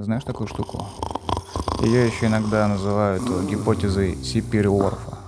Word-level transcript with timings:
Знаешь 0.00 0.22
такую 0.22 0.46
штуку? 0.46 0.86
Ее 1.82 2.06
еще 2.06 2.26
иногда 2.26 2.68
называют 2.68 3.24
гипотезой 3.50 4.14
Сипериорфа. 4.22 5.18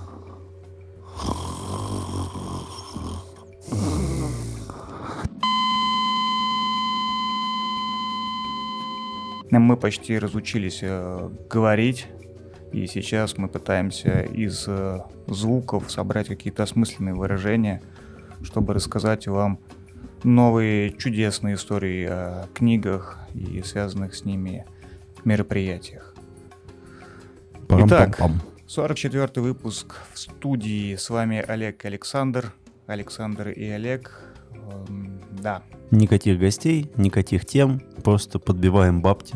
Мы 9.49 9.75
почти 9.75 10.17
разучились 10.17 10.79
э, 10.81 11.29
говорить, 11.49 12.07
и 12.71 12.87
сейчас 12.87 13.37
мы 13.37 13.49
пытаемся 13.49 14.21
из 14.21 14.63
э, 14.67 15.01
звуков 15.27 15.91
собрать 15.91 16.27
какие-то 16.27 16.63
осмысленные 16.63 17.13
выражения, 17.13 17.81
чтобы 18.41 18.73
рассказать 18.73 19.27
вам 19.27 19.59
новые 20.23 20.91
чудесные 20.91 21.55
истории 21.55 22.05
о 22.05 22.47
книгах 22.53 23.19
и 23.33 23.61
связанных 23.63 24.15
с 24.15 24.25
ними 24.25 24.65
мероприятиях. 25.23 26.13
Итак, 27.69 28.19
44 28.67 29.41
выпуск 29.41 29.95
в 30.13 30.19
студии. 30.19 30.95
С 30.95 31.09
вами 31.09 31.43
Олег 31.45 31.83
и 31.85 31.87
Александр. 31.87 32.53
Александр 32.87 33.49
и 33.49 33.65
Олег. 33.65 34.33
Эм, 34.51 35.21
да. 35.31 35.63
Никаких 35.91 36.39
гостей, 36.39 36.91
никаких 36.95 37.45
тем, 37.45 37.81
просто 38.03 38.39
подбиваем 38.39 39.01
бабки. 39.01 39.35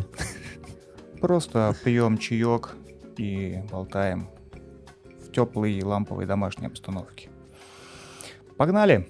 Просто 1.21 1.75
пьем 1.83 2.17
чаек 2.17 2.75
и 3.17 3.61
болтаем 3.71 4.29
в 5.25 5.31
теплой 5.31 5.81
ламповой 5.81 6.25
домашней 6.25 6.67
обстановке. 6.67 7.29
Погнали! 8.57 9.07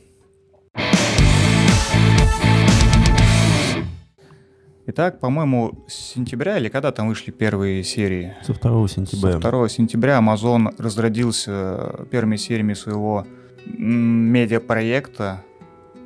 Итак, 4.88 5.20
по-моему, 5.20 5.84
с 5.88 5.94
сентября 5.94 6.60
или 6.60 6.70
когда 6.70 6.92
там 6.92 7.08
вышли 7.08 7.32
первые 7.32 7.84
серии? 7.84 8.36
Со 8.44 8.54
2 8.54 8.88
сентября. 8.88 9.32
Со 9.34 9.40
2 9.40 9.70
сентября 9.70 10.20
Amazon 10.20 10.76
разродился 10.78 12.06
первыми 12.12 12.36
сериями 12.36 12.76
своего 12.76 13.26
медиапроекта 13.66 15.44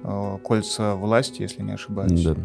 э, 0.03 0.37
«Кольца 0.41 0.95
власти», 0.95 1.41
если 1.41 1.61
не 1.61 1.73
ошибаюсь. 1.73 2.23
Да. 2.23 2.37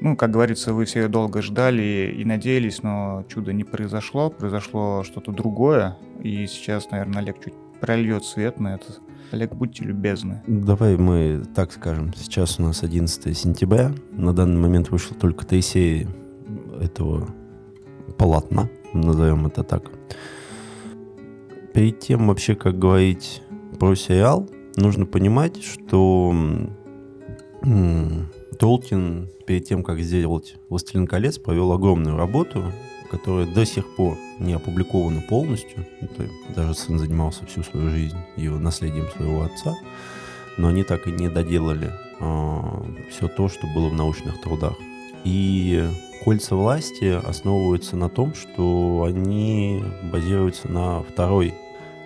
Ну, 0.00 0.16
как 0.16 0.32
говорится, 0.32 0.72
вы 0.72 0.84
все 0.84 1.06
долго 1.06 1.42
ждали 1.42 2.12
и 2.16 2.24
надеялись, 2.24 2.82
но 2.82 3.24
чудо 3.28 3.52
не 3.52 3.62
произошло. 3.62 4.30
Произошло 4.30 5.04
что-то 5.04 5.30
другое. 5.30 5.96
И 6.22 6.46
сейчас, 6.48 6.90
наверное, 6.90 7.22
Олег 7.22 7.42
чуть 7.44 7.54
прольет 7.80 8.24
свет 8.24 8.58
на 8.58 8.74
это. 8.74 8.86
Олег, 9.30 9.54
будьте 9.54 9.84
любезны. 9.84 10.42
Давай 10.46 10.96
мы 10.96 11.42
так 11.54 11.72
скажем. 11.72 12.12
Сейчас 12.16 12.58
у 12.58 12.62
нас 12.62 12.82
11 12.82 13.36
сентября. 13.36 13.92
На 14.10 14.32
данный 14.32 14.58
момент 14.58 14.90
вышло 14.90 15.16
только 15.16 15.46
три 15.46 15.62
серии 15.62 16.08
этого 16.80 17.28
полотна, 18.18 18.68
назовем 18.92 19.46
это 19.46 19.62
так. 19.62 19.84
Перед 21.72 22.00
тем 22.00 22.26
вообще, 22.26 22.56
как 22.56 22.78
говорить 22.78 23.42
про 23.78 23.94
сериал, 23.94 24.48
нужно 24.76 25.06
понимать, 25.06 25.62
что 25.62 26.34
Толкин 28.58 29.28
перед 29.46 29.64
тем, 29.64 29.84
как 29.84 30.00
сделать 30.00 30.56
«Властелин 30.68 31.06
колец», 31.06 31.38
провел 31.38 31.72
огромную 31.72 32.16
работу, 32.16 32.64
которая 33.10 33.46
до 33.46 33.64
сих 33.64 33.86
пор 33.94 34.16
не 34.40 34.54
опубликована 34.54 35.20
полностью. 35.20 35.86
Это 36.00 36.28
даже 36.54 36.74
сын 36.74 36.98
занимался 36.98 37.46
всю 37.46 37.62
свою 37.62 37.90
жизнь 37.90 38.16
его 38.36 38.58
наследием 38.58 39.08
своего 39.10 39.42
отца. 39.42 39.76
Но 40.58 40.68
они 40.68 40.82
так 40.82 41.06
и 41.06 41.12
не 41.12 41.28
доделали 41.28 41.88
э, 41.88 41.90
а, 42.20 42.84
все 43.10 43.28
то, 43.28 43.48
что 43.48 43.66
было 43.68 43.88
в 43.88 43.94
научных 43.94 44.40
трудах. 44.40 44.74
И 45.24 45.86
кольца 46.24 46.56
власти 46.56 47.04
основываются 47.04 47.96
на 47.96 48.08
том, 48.08 48.34
что 48.34 49.04
они 49.06 49.82
базируются 50.12 50.68
на 50.68 51.02
второй 51.02 51.54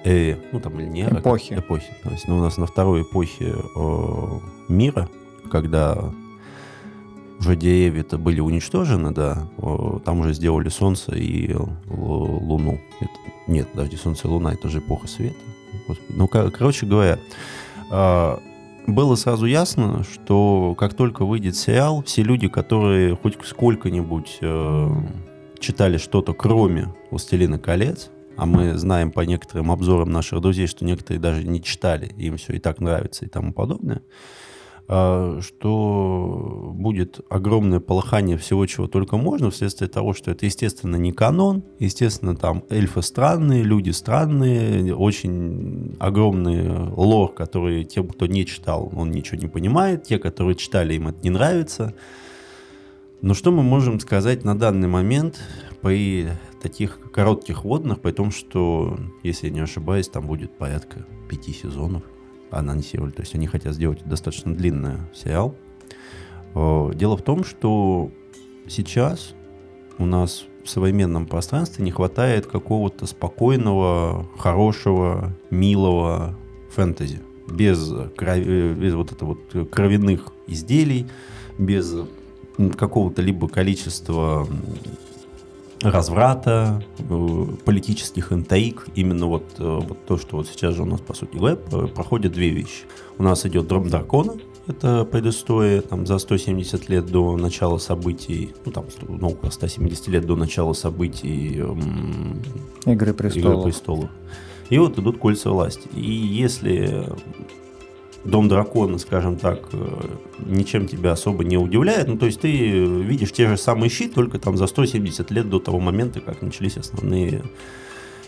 эре, 0.04 0.38
ну 0.52 0.60
там 0.60 0.78
или 0.78 0.88
не 0.88 1.02
эра, 1.02 1.20
эпохи. 1.20 1.54
эпохи. 1.54 1.90
То 2.02 2.10
есть 2.10 2.28
ну, 2.28 2.38
у 2.38 2.40
нас 2.40 2.58
на 2.58 2.66
второй 2.66 3.02
эпохе 3.02 3.54
э, 3.54 4.38
мира, 4.68 5.08
когда 5.50 6.12
уже 7.44 7.56
деревья-то 7.56 8.18
были 8.18 8.40
уничтожены, 8.40 9.12
да, 9.12 9.46
там 10.04 10.20
уже 10.20 10.32
сделали 10.34 10.68
Солнце 10.68 11.14
и 11.14 11.54
Луну. 11.88 12.80
Это, 13.00 13.12
нет, 13.46 13.68
подожди, 13.68 13.96
Солнце 13.96 14.28
и 14.28 14.30
Луна, 14.30 14.54
это 14.54 14.68
же 14.68 14.78
эпоха 14.78 15.06
света. 15.06 15.36
Господи. 15.86 16.12
Ну, 16.16 16.28
короче 16.28 16.86
говоря, 16.86 17.18
а, 17.90 18.40
было 18.86 19.14
сразу 19.16 19.46
ясно, 19.46 20.04
что 20.04 20.74
как 20.78 20.94
только 20.94 21.24
выйдет 21.24 21.56
сериал, 21.56 22.02
все 22.04 22.22
люди, 22.22 22.48
которые 22.48 23.16
хоть 23.16 23.38
сколько-нибудь 23.44 24.38
э, 24.40 24.90
читали 25.58 25.96
что-то 25.96 26.34
кроме 26.34 26.94
«Властелина 27.10 27.58
колец», 27.58 28.10
а 28.36 28.46
мы 28.46 28.76
знаем 28.76 29.10
по 29.10 29.20
некоторым 29.20 29.70
обзорам 29.70 30.10
наших 30.10 30.40
друзей, 30.40 30.66
что 30.66 30.84
некоторые 30.84 31.20
даже 31.20 31.44
не 31.44 31.62
читали, 31.62 32.06
им 32.18 32.36
все 32.36 32.54
и 32.54 32.58
так 32.58 32.80
нравится 32.80 33.24
и 33.24 33.28
тому 33.28 33.52
подобное, 33.52 34.02
что 34.86 36.72
будет 36.74 37.20
огромное 37.30 37.80
полыхание 37.80 38.36
всего, 38.36 38.66
чего 38.66 38.86
только 38.86 39.16
можно, 39.16 39.50
вследствие 39.50 39.88
того, 39.88 40.12
что 40.12 40.30
это, 40.30 40.44
естественно, 40.44 40.96
не 40.96 41.12
канон, 41.12 41.64
естественно, 41.78 42.36
там 42.36 42.64
эльфы 42.68 43.00
странные, 43.00 43.62
люди 43.62 43.90
странные, 43.90 44.94
очень 44.94 45.96
огромный 45.98 46.90
лор, 46.90 47.32
который 47.32 47.84
тем, 47.84 48.08
кто 48.08 48.26
не 48.26 48.44
читал, 48.44 48.92
он 48.94 49.10
ничего 49.10 49.38
не 49.38 49.46
понимает, 49.46 50.02
те, 50.02 50.18
которые 50.18 50.54
читали, 50.54 50.94
им 50.94 51.08
это 51.08 51.18
не 51.22 51.30
нравится. 51.30 51.94
Но 53.22 53.32
что 53.32 53.52
мы 53.52 53.62
можем 53.62 54.00
сказать 54.00 54.44
на 54.44 54.54
данный 54.54 54.88
момент 54.88 55.40
при 55.80 56.28
таких 56.60 56.98
коротких 57.10 57.64
водных, 57.64 58.00
при 58.00 58.12
том, 58.12 58.30
что, 58.30 58.98
если 59.22 59.46
я 59.46 59.52
не 59.54 59.60
ошибаюсь, 59.60 60.08
там 60.08 60.26
будет 60.26 60.58
порядка 60.58 61.06
пяти 61.30 61.54
сезонов 61.54 62.02
анонсировали. 62.56 63.12
То 63.12 63.22
есть 63.22 63.34
они 63.34 63.46
хотят 63.46 63.74
сделать 63.74 64.00
достаточно 64.04 64.54
длинный 64.54 64.98
сериал. 65.14 65.54
Э, 66.54 66.90
дело 66.94 67.16
в 67.16 67.22
том, 67.22 67.44
что 67.44 68.10
сейчас 68.68 69.34
у 69.98 70.06
нас 70.06 70.44
в 70.64 70.68
современном 70.68 71.26
пространстве 71.26 71.84
не 71.84 71.90
хватает 71.90 72.46
какого-то 72.46 73.06
спокойного, 73.06 74.26
хорошего, 74.38 75.34
милого 75.50 76.36
фэнтези. 76.70 77.20
Без, 77.50 77.92
крови, 78.16 78.72
без 78.72 78.94
вот 78.94 79.12
это 79.12 79.26
вот 79.26 79.70
кровяных 79.70 80.32
изделий, 80.46 81.06
без 81.58 81.94
какого-то 82.78 83.20
либо 83.20 83.48
количества 83.48 84.46
разврата, 85.90 86.82
э, 86.98 87.46
политических 87.64 88.32
интриг. 88.32 88.86
Именно 88.94 89.26
вот, 89.26 89.44
э, 89.58 89.80
вот 89.82 90.04
то, 90.06 90.18
что 90.18 90.38
вот 90.38 90.48
сейчас 90.48 90.74
же 90.74 90.82
у 90.82 90.86
нас, 90.86 91.00
по 91.00 91.14
сути 91.14 91.36
говоря, 91.36 91.56
проходят 91.56 92.32
две 92.32 92.50
вещи. 92.50 92.84
У 93.18 93.22
нас 93.22 93.44
идет 93.46 93.66
Дром 93.68 93.88
Дракона, 93.88 94.34
это 94.66 95.04
предыстория 95.04 95.82
там, 95.82 96.06
за 96.06 96.18
170 96.18 96.88
лет 96.88 97.06
до 97.06 97.36
начала 97.36 97.78
событий, 97.78 98.54
ну 98.64 98.72
там 98.72 98.86
ну, 99.06 99.28
около 99.28 99.50
170 99.50 100.08
лет 100.08 100.26
до 100.26 100.36
начала 100.36 100.72
событий 100.72 101.58
эм, 101.58 102.42
Игры 102.86 103.12
престолов. 103.12 103.52
Игры 103.52 103.62
престолов. 103.62 104.10
И 104.70 104.78
вот 104.78 104.98
идут 104.98 105.18
кольца 105.18 105.50
власти. 105.50 105.88
И 105.94 106.10
если 106.10 107.06
Дом 108.24 108.48
дракона, 108.48 108.98
скажем 108.98 109.36
так, 109.36 109.68
э, 109.72 110.16
ничем 110.46 110.88
тебя 110.88 111.12
особо 111.12 111.44
не 111.44 111.58
удивляет. 111.58 112.08
Ну, 112.08 112.16
то 112.16 112.26
есть 112.26 112.40
ты 112.40 112.50
видишь 112.50 113.32
те 113.32 113.48
же 113.48 113.58
самые 113.58 113.90
щи, 113.90 114.08
только 114.08 114.38
там 114.38 114.56
за 114.56 114.66
170 114.66 115.30
лет 115.30 115.50
до 115.50 115.58
того 115.58 115.78
момента, 115.78 116.20
как 116.20 116.40
начались 116.40 116.78
основные 116.78 117.42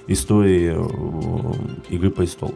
истории 0.07 0.75
э, 0.77 1.55
Игры 1.89 2.11
престолов. 2.11 2.55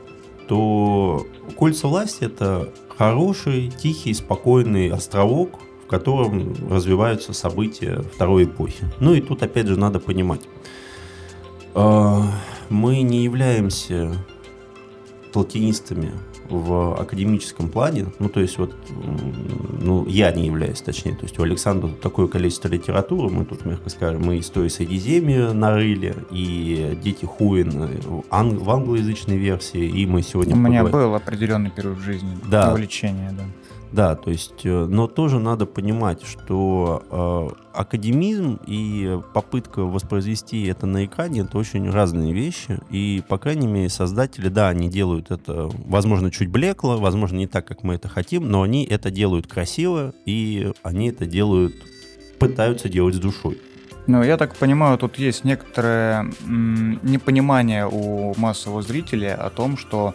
То 0.48 1.26
Кольца 1.56 1.88
власти 1.88 2.24
это 2.24 2.68
хороший, 2.98 3.70
тихий, 3.70 4.12
спокойный 4.12 4.90
островок, 4.90 5.60
в 5.84 5.86
котором 5.86 6.54
развиваются 6.68 7.32
события 7.32 8.02
второй 8.14 8.44
эпохи. 8.44 8.84
Ну 9.00 9.14
и 9.14 9.20
тут 9.22 9.42
опять 9.42 9.66
же 9.66 9.78
надо 9.78 9.98
понимать. 9.98 10.42
Э, 11.74 12.20
мы 12.68 13.00
не 13.00 13.24
являемся 13.24 14.14
толкинистами 15.32 16.12
в 16.50 17.00
академическом 17.00 17.68
плане, 17.68 18.06
ну, 18.18 18.28
то 18.28 18.40
есть 18.40 18.58
вот, 18.58 18.74
ну, 19.80 20.06
я 20.06 20.32
не 20.32 20.46
являюсь, 20.46 20.80
точнее, 20.80 21.12
то 21.12 21.22
есть 21.22 21.38
у 21.38 21.42
Александра 21.42 21.88
такое 22.02 22.26
количество 22.26 22.68
литературы, 22.68 23.30
мы 23.30 23.44
тут, 23.44 23.64
мягко 23.64 23.88
скажем, 23.90 24.22
мы 24.22 24.38
истории 24.38 24.68
Средиземья 24.68 25.52
нарыли, 25.52 26.14
и 26.30 26.98
Дети 27.02 27.24
Хуин 27.24 27.88
ан- 28.30 28.58
в 28.58 28.70
англоязычной 28.70 29.36
версии, 29.36 29.84
и 29.84 30.06
мы 30.06 30.22
сегодня... 30.22 30.54
У 30.54 30.58
меня 30.58 30.84
был 30.84 31.14
определенный 31.14 31.70
период 31.70 31.98
в 31.98 32.02
жизни, 32.02 32.36
да. 32.50 32.72
увлечение, 32.72 33.30
да. 33.32 33.44
Да, 33.92 34.14
то 34.14 34.30
есть, 34.30 34.64
э, 34.64 34.86
но 34.86 35.08
тоже 35.08 35.40
надо 35.40 35.66
понимать, 35.66 36.22
что 36.24 37.02
э, 37.10 37.78
академизм 37.80 38.60
и 38.66 39.18
попытка 39.34 39.80
воспроизвести 39.80 40.64
это 40.66 40.86
на 40.86 41.04
экране 41.04 41.40
это 41.40 41.58
очень 41.58 41.90
разные 41.90 42.32
вещи. 42.32 42.78
И, 42.90 43.22
по 43.28 43.38
крайней 43.38 43.66
мере, 43.66 43.88
создатели, 43.88 44.48
да, 44.48 44.68
они 44.68 44.88
делают 44.88 45.30
это, 45.30 45.68
возможно, 45.86 46.30
чуть 46.30 46.50
блекло, 46.50 46.98
возможно, 46.98 47.36
не 47.36 47.48
так, 47.48 47.66
как 47.66 47.82
мы 47.82 47.94
это 47.94 48.08
хотим, 48.08 48.48
но 48.48 48.62
они 48.62 48.84
это 48.84 49.10
делают 49.10 49.48
красиво, 49.48 50.14
и 50.24 50.72
они 50.82 51.08
это 51.08 51.26
делают, 51.26 51.74
пытаются 52.38 52.88
делать 52.88 53.16
с 53.16 53.18
душой. 53.18 53.58
Ну, 54.06 54.22
я 54.22 54.36
так 54.36 54.56
понимаю, 54.56 54.98
тут 54.98 55.18
есть 55.18 55.44
некоторое 55.44 56.32
непонимание 56.46 57.86
у 57.86 58.34
массового 58.36 58.82
зрителя 58.82 59.34
о 59.34 59.50
том, 59.50 59.76
что 59.76 60.14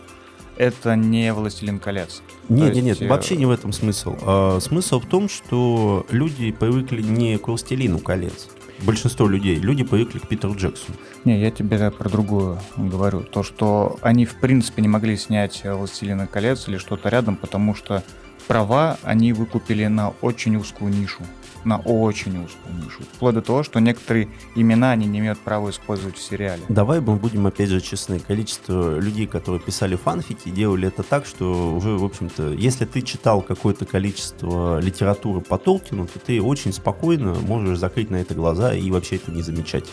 это 0.58 0.96
не 0.96 1.34
«Властелин 1.34 1.80
колец». 1.80 2.22
Нет, 2.50 2.76
нет, 2.76 2.84
нет, 2.84 3.02
вообще 3.02 3.36
не 3.36 3.46
в 3.46 3.52
этом 3.52 3.74
смысл. 3.74 4.16
А, 4.22 4.60
смысл 4.60 5.00
в 5.00 5.08
том, 5.08 5.30
что 5.30 6.06
люди 6.10 6.52
привыкли 6.52 7.02
не 7.02 7.38
к 7.38 7.48
«Властелину 7.48 8.00
колец», 8.00 8.48
большинство 8.82 9.28
людей, 9.28 9.56
люди 9.56 9.84
привыкли 9.84 10.20
к 10.20 10.28
Питеру 10.28 10.56
Джексону. 10.56 10.98
Не, 11.24 11.40
я 11.40 11.52
тебе 11.52 11.92
про 11.92 12.10
другую 12.10 12.60
говорю. 12.78 13.22
То, 13.22 13.44
что 13.44 13.98
они 14.02 14.26
в 14.26 14.36
принципе 14.36 14.82
не 14.82 14.88
могли 14.88 15.18
снять 15.18 15.62
«Властелина 15.64 16.28
колец» 16.28 16.68
или 16.68 16.78
что-то 16.78 17.10
рядом, 17.10 17.36
потому 17.36 17.76
что 17.76 18.04
права 18.48 18.98
они 19.04 19.34
выкупили 19.34 19.86
на 19.88 20.10
очень 20.22 20.56
узкую 20.56 20.94
нишу 20.94 21.24
на 21.66 21.78
очень 21.80 22.46
узкую 22.46 22.76
нишу. 22.76 23.02
Вплоть 23.14 23.34
до 23.34 23.42
того, 23.42 23.64
что 23.64 23.80
некоторые 23.80 24.30
имена 24.56 24.92
они 24.92 25.08
не 25.08 25.20
имеют 25.20 25.40
права 25.40 25.72
использовать 25.72 26.16
в 26.16 26.22
сериале. 26.22 26.62
Давай 26.70 27.02
мы 27.02 27.16
будем 27.16 27.48
опять 27.48 27.70
же 27.70 27.82
честны. 27.82 28.20
Количество 28.20 29.00
людей, 29.00 29.28
которые 29.28 29.60
писали 29.60 29.96
фанфики, 29.96 30.50
делали 30.50 30.88
это 30.88 31.04
так, 31.04 31.26
что 31.26 31.74
уже, 31.76 31.98
в 31.98 32.04
общем-то, 32.04 32.54
если 32.54 32.86
ты 32.86 33.02
читал 33.02 33.42
какое-то 33.42 33.86
количество 33.86 34.80
литературы 34.80 35.42
по 35.42 35.58
Толкину, 35.58 36.06
то 36.06 36.20
ты 36.20 36.42
очень 36.42 36.72
спокойно 36.72 37.34
можешь 37.34 37.80
закрыть 37.80 38.12
на 38.12 38.18
это 38.18 38.36
глаза 38.36 38.74
и 38.74 38.90
вообще 38.92 39.16
это 39.16 39.32
не 39.32 39.42
замечать. 39.42 39.86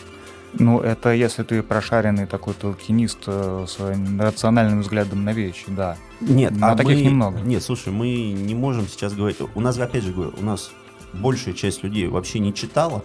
Ну, 0.59 0.79
это 0.79 1.13
если 1.13 1.43
ты 1.43 1.63
прошаренный 1.63 2.25
такой 2.25 2.53
толкинист 2.53 3.19
э, 3.27 3.65
с 3.67 3.77
рациональным 4.19 4.81
взглядом 4.81 5.23
на 5.23 5.33
вещи, 5.33 5.65
да. 5.67 5.97
Нет, 6.21 6.53
Но 6.55 6.67
а 6.67 6.75
таких 6.75 6.97
мы... 6.97 7.01
немного. 7.01 7.39
Нет, 7.39 7.63
слушай, 7.63 7.91
мы 7.91 8.31
не 8.31 8.55
можем 8.55 8.87
сейчас 8.87 9.13
говорить. 9.13 9.37
У 9.55 9.59
нас, 9.59 9.77
опять 9.79 10.03
же 10.03 10.13
говорю, 10.13 10.33
у 10.37 10.43
нас 10.43 10.71
большая 11.13 11.53
часть 11.53 11.83
людей 11.83 12.07
вообще 12.07 12.39
не 12.39 12.53
читала. 12.53 13.03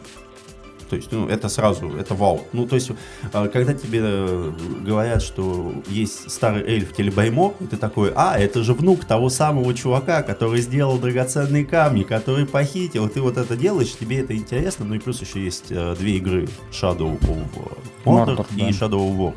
То 0.89 0.97
есть, 0.97 1.13
ну, 1.13 1.29
это 1.29 1.49
сразу, 1.49 1.91
это 1.99 2.15
вау. 2.15 2.47
Ну, 2.53 2.67
то 2.67 2.75
есть, 2.75 2.91
а, 3.33 3.49
когда 3.49 3.75
тебе 3.75 4.01
э, 4.03 4.53
говорят, 4.81 5.23
что 5.23 5.75
есть 5.89 6.31
старый 6.31 6.63
эльф 6.63 6.95
Телебаймор, 6.95 7.55
и 7.61 7.67
ты 7.67 7.77
такой, 7.77 8.13
а, 8.15 8.39
это 8.39 8.63
же 8.63 8.75
внук 8.75 9.05
того 9.05 9.29
самого 9.29 9.75
чувака, 9.75 10.23
который 10.23 10.61
сделал 10.61 10.99
драгоценные 10.99 11.65
камни, 11.65 12.03
который 12.03 12.47
похитил, 12.47 13.09
ты 13.09 13.21
вот 13.21 13.37
это 13.37 13.57
делаешь, 13.57 13.95
тебе 13.99 14.21
это 14.21 14.35
интересно, 14.35 14.85
ну 14.85 14.95
и 14.95 14.99
плюс 14.99 15.21
еще 15.21 15.43
есть 15.45 15.67
э, 15.71 15.95
две 15.99 16.17
игры, 16.17 16.49
Shadow 16.73 17.19
of 17.19 17.79
Mordor, 18.05 18.37
Mordor 18.37 18.47
и 18.57 18.61
да. 18.61 18.69
Shadow 18.71 18.99
of 18.99 19.17
War. 19.19 19.35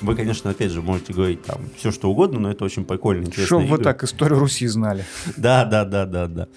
Вы, 0.00 0.14
конечно, 0.16 0.50
опять 0.50 0.70
же, 0.70 0.80
можете 0.80 1.12
говорить 1.12 1.42
там 1.42 1.60
все, 1.76 1.90
что 1.90 2.10
угодно, 2.10 2.40
но 2.40 2.50
это 2.50 2.64
очень 2.64 2.84
прикольно, 2.84 3.22
интересно. 3.26 3.58
Чтобы 3.58 3.66
вы 3.66 3.78
так 3.78 4.02
историю 4.02 4.38
Руси 4.38 4.66
знали. 4.66 5.04
Да, 5.36 5.64
да, 5.64 5.84
да, 5.84 6.06
да, 6.06 6.26
да. 6.26 6.48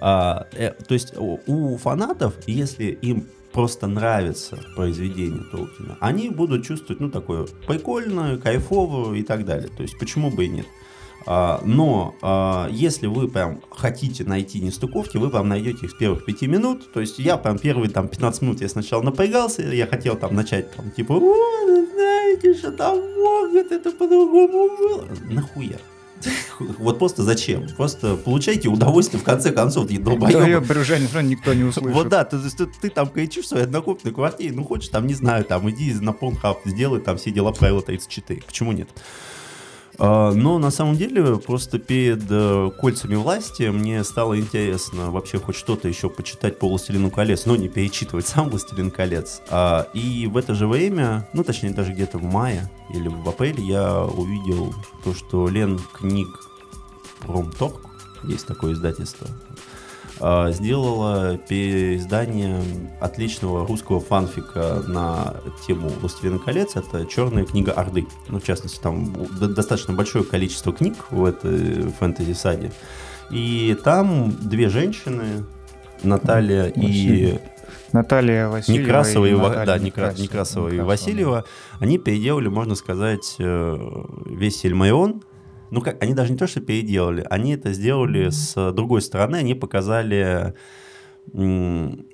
А, 0.00 0.46
э, 0.52 0.70
то 0.70 0.94
есть 0.94 1.16
у, 1.16 1.40
у 1.46 1.76
фанатов, 1.78 2.34
если 2.46 2.86
им 2.86 3.26
просто 3.56 3.86
нравится 3.86 4.58
произведение 4.76 5.42
Толкина, 5.50 5.96
они 6.00 6.28
будут 6.28 6.66
чувствовать, 6.66 7.00
ну, 7.00 7.10
такое 7.10 7.46
прикольное, 7.66 8.36
кайфовое 8.36 9.18
и 9.18 9.22
так 9.22 9.46
далее. 9.46 9.70
То 9.74 9.82
есть 9.82 9.98
почему 9.98 10.30
бы 10.30 10.44
и 10.44 10.48
нет. 10.48 10.66
А, 11.24 11.62
но 11.64 12.14
а, 12.20 12.68
если 12.70 13.06
вы 13.06 13.28
прям 13.28 13.62
хотите 13.70 14.24
найти 14.24 14.60
нестыковки, 14.60 15.16
вы 15.16 15.30
прям 15.30 15.48
найдете 15.48 15.86
их 15.86 15.92
с 15.92 15.94
первых 15.94 16.26
пяти 16.26 16.46
минут. 16.46 16.92
То 16.92 17.00
есть 17.00 17.18
я 17.18 17.38
прям 17.38 17.58
первые 17.58 17.88
там 17.88 18.08
15 18.08 18.42
минут 18.42 18.60
я 18.60 18.68
сначала 18.68 19.00
напрягался, 19.00 19.62
я 19.62 19.86
хотел 19.86 20.16
там 20.16 20.34
начать 20.34 20.70
там 20.76 20.90
типа, 20.90 21.14
о, 21.14 21.86
знаете, 21.94 22.52
что 22.52 22.72
там 22.72 22.98
могут, 23.16 23.72
это 23.72 23.90
по-другому 23.90 24.76
было. 24.76 25.06
Нахуя? 25.30 25.78
Вот 26.78 26.98
просто 26.98 27.22
зачем? 27.22 27.66
Просто 27.76 28.16
получайте 28.16 28.68
удовольствие 28.68 29.20
в 29.20 29.24
конце 29.24 29.52
концов, 29.52 29.88
ты 29.88 29.98
долбоеб. 29.98 30.36
Твое 30.36 30.60
брюжание 30.60 31.08
все 31.08 31.20
никто 31.20 31.54
не 31.54 31.64
услышит. 31.64 31.92
Вот 31.92 32.08
да, 32.08 32.24
ты, 32.24 32.38
ты, 32.38 32.66
ты 32.66 32.90
там 32.90 33.08
кричишь 33.08 33.44
в 33.44 33.48
своей 33.48 33.64
однокомнатной 33.64 34.12
квартире, 34.12 34.52
ну 34.54 34.64
хочешь 34.64 34.88
там, 34.88 35.06
не 35.06 35.14
знаю, 35.14 35.44
там 35.44 35.68
иди 35.70 35.92
на 35.94 36.10
Pornhub, 36.10 36.58
сделай 36.64 37.00
там 37.00 37.18
все 37.18 37.30
дела 37.30 37.52
правила 37.52 37.82
34. 37.82 38.42
Почему 38.46 38.72
нет? 38.72 38.88
А, 39.98 40.32
но 40.32 40.58
на 40.58 40.70
самом 40.70 40.96
деле 40.96 41.36
просто 41.38 41.78
перед 41.78 42.22
э, 42.28 42.70
кольцами 42.78 43.14
власти 43.14 43.64
мне 43.64 44.04
стало 44.04 44.38
интересно 44.38 45.10
вообще 45.10 45.38
хоть 45.38 45.56
что-то 45.56 45.88
еще 45.88 46.10
почитать 46.10 46.58
по 46.58 46.68
«Властелину 46.68 47.10
колец», 47.10 47.46
но 47.46 47.56
не 47.56 47.68
перечитывать 47.68 48.26
сам 48.26 48.50
«Властелин 48.50 48.90
колец». 48.90 49.40
А, 49.50 49.88
и 49.94 50.26
в 50.26 50.36
это 50.36 50.54
же 50.54 50.66
время, 50.66 51.28
ну 51.32 51.44
точнее 51.44 51.70
даже 51.70 51.92
где-то 51.92 52.18
в 52.18 52.24
мае 52.24 52.70
или 52.92 53.08
в 53.08 53.28
апреле 53.28 53.62
я 53.64 54.04
увидел 54.04 54.74
то, 55.04 55.14
что 55.14 55.48
Лен 55.48 55.80
книг 55.92 56.28
Промторг, 57.20 57.80
есть 58.24 58.46
такое 58.46 58.72
издательство, 58.74 59.26
сделала 60.16 61.38
переиздание 61.38 62.60
отличного 63.00 63.66
русского 63.66 64.00
фанфика 64.00 64.82
на 64.86 65.34
тему 65.66 65.88
«Властелина 66.00 66.38
колец». 66.38 66.76
Это 66.76 67.06
«Черная 67.06 67.44
книга 67.44 67.72
Орды». 67.72 68.06
Ну, 68.28 68.40
в 68.40 68.44
частности, 68.44 68.80
там 68.80 69.12
достаточно 69.38 69.94
большое 69.94 70.24
количество 70.24 70.72
книг 70.72 70.94
в 71.10 71.24
этой 71.24 71.90
фэнтези-саде. 71.98 72.72
И 73.30 73.76
там 73.82 74.32
две 74.40 74.68
женщины, 74.68 75.44
Наталья 76.02 76.66
и... 76.66 77.38
Наталья 77.92 78.48
Васильева 78.48 78.82
Некрасова 78.82 79.26
и, 79.26 79.30
и 79.30 79.34
Наталья 79.34 79.66
да, 79.66 79.78
Некрасова, 79.78 80.22
Некрасова 80.22 80.68
и 80.68 80.80
Васильева, 80.80 81.44
они 81.78 81.98
переделали, 81.98 82.48
можно 82.48 82.74
сказать, 82.74 83.36
э, 83.38 84.04
весь 84.26 84.60
Сельмайон 84.60 85.22
ну 85.70 85.80
как, 85.80 86.02
они 86.02 86.14
даже 86.14 86.32
не 86.32 86.38
то, 86.38 86.46
что 86.46 86.60
переделали, 86.60 87.26
они 87.28 87.54
это 87.54 87.72
сделали 87.72 88.30
с 88.30 88.72
другой 88.72 89.02
стороны, 89.02 89.36
они 89.36 89.54
показали 89.54 90.54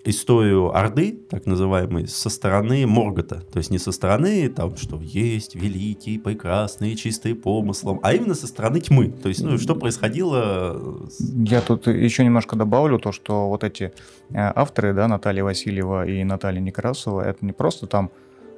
историю 0.05 0.75
Орды, 0.75 1.21
так 1.29 1.47
называемой, 1.47 2.09
со 2.09 2.31
стороны 2.31 2.87
Моргота. 2.87 3.43
То 3.53 3.59
есть 3.59 3.71
не 3.71 3.79
со 3.79 3.93
стороны, 3.93 4.49
там, 4.49 4.77
что 4.77 4.99
есть 5.03 5.55
великий, 5.55 6.19
прекрасный, 6.19 6.97
чистый 6.97 7.35
помыслом, 7.35 8.01
а 8.03 8.15
именно 8.15 8.35
со 8.35 8.47
стороны 8.47 8.81
тьмы. 8.81 9.09
То 9.09 9.29
есть, 9.29 9.43
ну, 9.43 9.59
что 9.59 9.75
происходило... 9.75 11.07
Я 11.19 11.61
тут 11.61 11.87
еще 11.87 12.25
немножко 12.25 12.57
добавлю 12.57 12.99
то, 12.99 13.13
что 13.13 13.49
вот 13.49 13.65
эти 13.65 13.93
э, 14.31 14.35
авторы, 14.35 14.95
да, 14.95 15.09
Наталья 15.09 15.45
Васильева 15.45 16.07
и 16.07 16.25
Наталья 16.25 16.61
Некрасова, 16.61 17.21
это 17.21 17.45
не 17.45 17.53
просто 17.53 17.87
там 17.87 18.11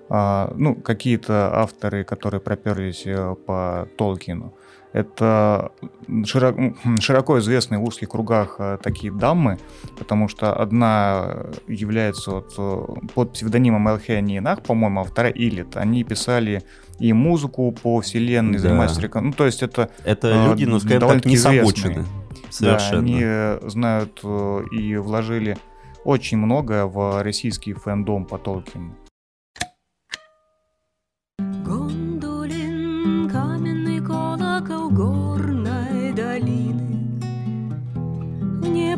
а, 0.09 0.53
ну, 0.57 0.75
какие-то 0.75 1.51
авторы, 1.55 2.05
которые 2.05 2.41
проперлись 2.41 3.03
э, 3.07 3.35
по 3.47 3.89
Толкину. 3.97 4.55
Это 4.95 5.73
широко, 6.25 6.73
широко 7.01 7.41
известные 7.41 7.81
в 7.81 7.83
узких 7.83 8.11
кругах 8.11 8.57
э, 8.61 8.79
такие 8.81 9.13
дамы, 9.13 9.59
потому 9.99 10.29
что 10.29 10.55
одна 10.55 11.47
является 11.67 12.31
вот 12.31 12.55
э, 12.57 13.09
под 13.13 13.33
псевдонимом 13.33 13.89
Элхени 13.89 14.39
Нах, 14.39 14.63
по-моему, 14.63 15.01
а 15.01 15.05
вторая 15.05 15.33
Илит. 15.33 15.77
Они 15.77 16.05
писали 16.05 16.63
и 17.01 17.13
музыку 17.13 17.73
по 17.73 18.01
вселенной, 18.03 18.59
да. 18.59 18.59
занимаются 18.61 19.01
рекламой. 19.01 19.31
Ну, 19.31 19.37
то 19.37 19.47
есть 19.47 19.65
это... 19.65 19.91
Это 20.05 20.29
э, 20.29 20.47
люди, 20.47 20.65
ну, 20.65 20.79
скажем 20.79 21.09
так, 21.09 21.25
не 21.25 21.39
собочены. 21.39 22.05
Совершенно. 22.51 23.03
Да, 23.03 23.59
они 23.59 23.69
знают 23.69 24.23
и 24.71 24.97
вложили 24.97 25.57
очень 26.05 26.39
многое 26.39 26.85
в 26.85 27.21
российский 27.21 27.73
фэндом 27.73 28.27
по 28.27 28.39
Толкину. 28.39 28.95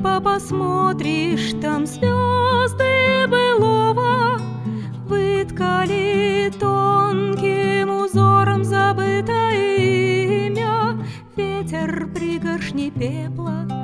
Небо 0.06 0.20
посмотришь, 0.20 1.52
там 1.60 1.86
звезды 1.86 3.26
былого 3.28 4.38
Выткали 5.08 6.52
тонким 6.58 7.90
узором 7.90 8.64
забытое 8.64 9.76
имя. 10.48 10.98
Ветер 11.36 12.08
пригоршни 12.14 12.90
пепла 12.90 13.75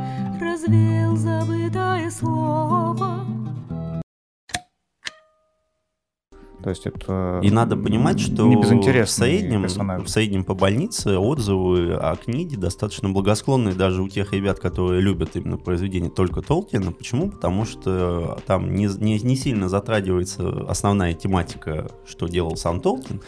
То 6.62 6.71
есть 6.71 6.87
это 6.87 7.40
и 7.42 7.50
надо 7.50 7.76
понимать, 7.76 8.21
что 8.21 8.49
в 8.49 9.07
среднем, 9.07 9.64
в 10.04 10.09
среднем 10.09 10.45
по 10.45 10.54
больнице 10.54 11.19
отзывы 11.19 11.95
о 11.95 12.16
книге 12.16 12.57
достаточно 12.57 13.09
благосклонные 13.09 13.75
даже 13.75 14.02
у 14.02 14.09
тех 14.09 14.33
ребят, 14.33 14.61
которые 14.61 15.00
любят 15.00 15.35
именно 15.35 15.57
произведение 15.57 16.11
только 16.11 16.40
Толкина. 16.42 16.92
Почему? 16.92 17.31
Потому 17.31 17.64
что 17.64 18.38
там 18.47 18.75
не, 18.75 18.87
не, 18.87 19.19
не 19.19 19.37
сильно 19.37 19.69
затрагивается 19.69 20.64
основная 20.69 21.14
тематика, 21.14 21.90
что 22.07 22.28
делал 22.28 22.57
сам 22.57 22.81
Толкин, 22.81 23.21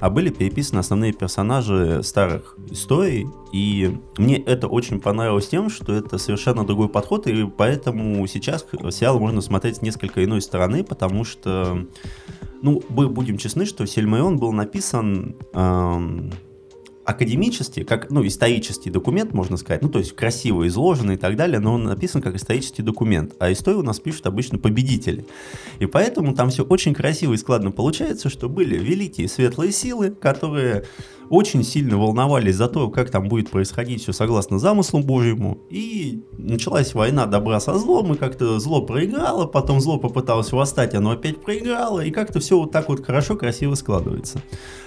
а 0.00 0.10
были 0.10 0.30
переписаны 0.30 0.80
основные 0.80 1.12
персонажи 1.12 2.02
старых 2.02 2.56
историй. 2.70 3.26
И 3.52 3.96
мне 4.18 4.38
это 4.38 4.66
очень 4.66 5.00
понравилось 5.00 5.48
тем, 5.48 5.70
что 5.70 5.92
это 5.92 6.18
совершенно 6.18 6.66
другой 6.66 6.88
подход, 6.88 7.26
и 7.28 7.46
поэтому 7.46 8.26
сейчас 8.26 8.66
сериал 8.90 9.20
можно 9.20 9.40
смотреть 9.40 9.76
с 9.76 9.82
несколько 9.82 10.24
иной 10.24 10.40
стороны, 10.40 10.82
потому 10.82 11.24
что 11.24 11.86
ну, 12.64 12.82
мы 12.88 13.10
будем 13.10 13.36
честны, 13.36 13.66
что 13.66 13.86
Сельмайон 13.86 14.38
был 14.38 14.50
написан 14.50 15.36
эм, 15.52 16.32
академический, 17.04 17.84
как, 17.84 18.10
ну, 18.10 18.26
исторический 18.26 18.88
документ, 18.88 19.34
можно 19.34 19.58
сказать, 19.58 19.82
ну, 19.82 19.90
то 19.90 19.98
есть 19.98 20.16
красиво 20.16 20.66
изложенный 20.66 21.16
и 21.16 21.18
так 21.18 21.36
далее, 21.36 21.60
но 21.60 21.74
он 21.74 21.84
написан 21.84 22.22
как 22.22 22.36
исторический 22.36 22.80
документ, 22.80 23.34
а 23.38 23.52
историю 23.52 23.80
у 23.80 23.84
нас 23.84 24.00
пишут 24.00 24.26
обычно 24.26 24.58
победители. 24.58 25.26
И 25.78 25.84
поэтому 25.84 26.34
там 26.34 26.48
все 26.48 26.64
очень 26.64 26.94
красиво 26.94 27.34
и 27.34 27.36
складно 27.36 27.70
получается, 27.70 28.30
что 28.30 28.48
были 28.48 28.78
великие 28.78 29.28
светлые 29.28 29.70
силы, 29.70 30.08
которые 30.08 30.84
очень 31.30 31.64
сильно 31.64 31.96
волновались 31.96 32.56
за 32.56 32.68
то, 32.68 32.88
как 32.88 33.10
там 33.10 33.28
будет 33.28 33.50
происходить 33.50 34.02
все 34.02 34.12
согласно 34.12 34.58
замыслу 34.58 35.00
Божьему. 35.00 35.58
И 35.70 36.22
началась 36.38 36.94
война 36.94 37.26
добра 37.26 37.60
со 37.60 37.78
злом, 37.78 38.12
и 38.14 38.16
как-то 38.16 38.58
зло 38.58 38.82
проиграло, 38.82 39.46
потом 39.46 39.80
зло 39.80 39.98
попыталось 39.98 40.52
восстать, 40.52 40.94
оно 40.94 41.12
опять 41.12 41.42
проиграло, 41.42 42.00
и 42.00 42.10
как-то 42.10 42.40
все 42.40 42.58
вот 42.58 42.72
так 42.72 42.88
вот 42.88 43.04
хорошо, 43.04 43.36
красиво 43.36 43.74
складывается. 43.74 44.42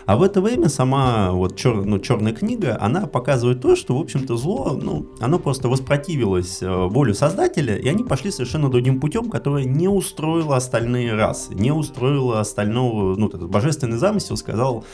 А 0.06 0.16
в 0.16 0.24
это 0.24 0.40
время 0.40 0.70
сама 0.70 1.32
вот 1.32 1.58
чер, 1.58 1.84
ну, 1.84 2.00
черная 2.00 2.32
книга, 2.32 2.78
она 2.80 3.08
показывает 3.08 3.62
то, 3.62 3.76
что, 3.76 3.98
в 3.98 4.02
общем-то, 4.02 4.38
зло, 4.38 4.80
ну, 4.82 5.08
оно 5.20 5.38
просто 5.38 5.68
воспротивилось 5.68 6.62
э, 6.62 6.68
воле 6.70 7.14
Создателя, 7.14 7.76
и 7.76 7.90
они 7.90 8.04
пошли 8.04 8.32
совершенно 8.32 8.70
другим 8.70 9.02
путем, 9.02 9.30
которое 9.30 9.66
не 9.66 9.90
устроило 9.90 10.56
остальные 10.56 11.14
расы, 11.14 11.54
не 11.56 11.72
устроило 11.72 12.40
остального, 12.40 13.16
ну, 13.18 13.28
этот 13.28 13.50
божественный 13.50 13.98
замысел 13.98 14.38
сказал, 14.38 14.86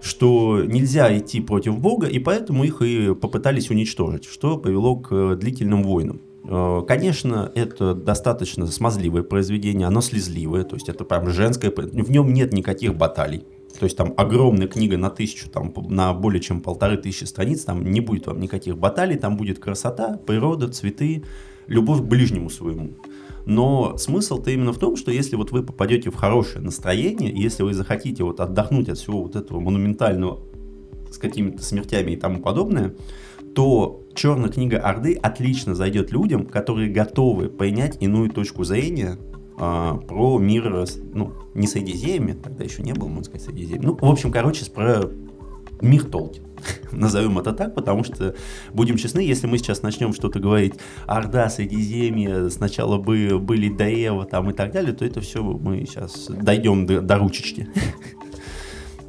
что 0.00 0.62
нельзя 0.64 1.16
идти 1.16 1.40
против 1.40 1.78
Бога, 1.78 2.06
и 2.06 2.18
поэтому 2.18 2.64
их 2.64 2.82
и 2.82 3.14
попытались 3.14 3.70
уничтожить, 3.70 4.24
что 4.24 4.56
повело 4.56 4.96
к 4.96 5.12
э, 5.12 5.36
длительным 5.36 5.82
войнам. 5.82 6.20
Э, 6.44 6.82
конечно, 6.86 7.50
это 7.54 7.94
достаточно 7.94 8.66
смазливое 8.66 9.22
произведение, 9.22 9.86
оно 9.86 10.00
слезливое, 10.00 10.64
то 10.64 10.76
есть 10.76 10.88
это 10.88 11.04
прям 11.04 11.28
женское, 11.30 11.70
в 11.70 12.10
нем 12.10 12.32
нет 12.32 12.52
никаких 12.52 12.94
баталий. 12.96 13.44
То 13.78 13.84
есть 13.84 13.96
там 13.96 14.12
огромная 14.16 14.66
книга 14.66 14.96
на 14.96 15.08
тысячу, 15.08 15.48
там 15.48 15.72
на 15.88 16.12
более 16.12 16.40
чем 16.40 16.60
полторы 16.60 16.96
тысячи 16.96 17.24
страниц, 17.24 17.64
там 17.64 17.84
не 17.84 18.00
будет 18.00 18.26
вам 18.26 18.40
никаких 18.40 18.76
баталий, 18.76 19.16
там 19.16 19.36
будет 19.36 19.60
красота, 19.60 20.18
природа, 20.26 20.68
цветы, 20.68 21.24
любовь 21.68 22.00
к 22.00 22.04
ближнему 22.04 22.50
своему. 22.50 22.94
Но 23.46 23.96
смысл-то 23.96 24.50
именно 24.50 24.72
в 24.72 24.78
том, 24.78 24.96
что 24.96 25.10
если 25.10 25.36
вот 25.36 25.52
вы 25.52 25.62
попадете 25.62 26.10
в 26.10 26.16
хорошее 26.16 26.62
настроение, 26.62 27.32
если 27.32 27.62
вы 27.62 27.72
захотите 27.72 28.24
вот 28.24 28.40
отдохнуть 28.40 28.88
от 28.88 28.98
всего 28.98 29.22
вот 29.22 29.36
этого 29.36 29.60
монументального 29.60 30.40
с 31.10 31.16
какими-то 31.16 31.62
смертями 31.62 32.12
и 32.12 32.16
тому 32.16 32.40
подобное, 32.40 32.94
то 33.54 34.04
черная 34.14 34.50
книга 34.50 34.78
Орды 34.80 35.14
отлично 35.14 35.74
зайдет 35.74 36.10
людям, 36.12 36.46
которые 36.46 36.90
готовы 36.90 37.48
принять 37.48 37.96
иную 38.02 38.28
точку 38.30 38.64
зрения 38.64 39.18
а, 39.58 39.96
про 39.96 40.38
мир, 40.38 40.86
ну, 41.12 41.32
не 41.54 41.66
с 41.66 41.76
Эдизеями, 41.76 42.32
тогда 42.32 42.64
еще 42.64 42.82
не 42.82 42.92
было, 42.92 43.08
можно 43.08 43.24
сказать, 43.24 43.42
с 43.42 43.50
Эдизеями. 43.50 43.86
Ну, 43.86 43.98
в 44.00 44.10
общем, 44.10 44.30
короче, 44.30 44.64
про 44.70 45.10
мир 45.80 46.04
Толкин. 46.04 46.42
Назовем 46.92 47.38
это 47.38 47.52
так, 47.52 47.74
потому 47.74 48.04
что, 48.04 48.34
будем 48.72 48.96
честны, 48.96 49.20
если 49.20 49.46
мы 49.46 49.58
сейчас 49.58 49.82
начнем 49.82 50.12
что-то 50.12 50.40
говорить 50.40 50.74
Орда, 51.06 51.48
Средиземье, 51.48 52.50
сначала 52.50 52.98
бы 52.98 53.38
были 53.38 53.68
Даева 53.68 54.24
там 54.24 54.50
и 54.50 54.52
так 54.52 54.72
далее, 54.72 54.92
то 54.92 55.04
это 55.04 55.20
все 55.20 55.42
мы 55.42 55.84
сейчас 55.86 56.28
дойдем 56.28 56.86
до, 56.86 57.00
до 57.00 57.16
ручечки. 57.16 57.68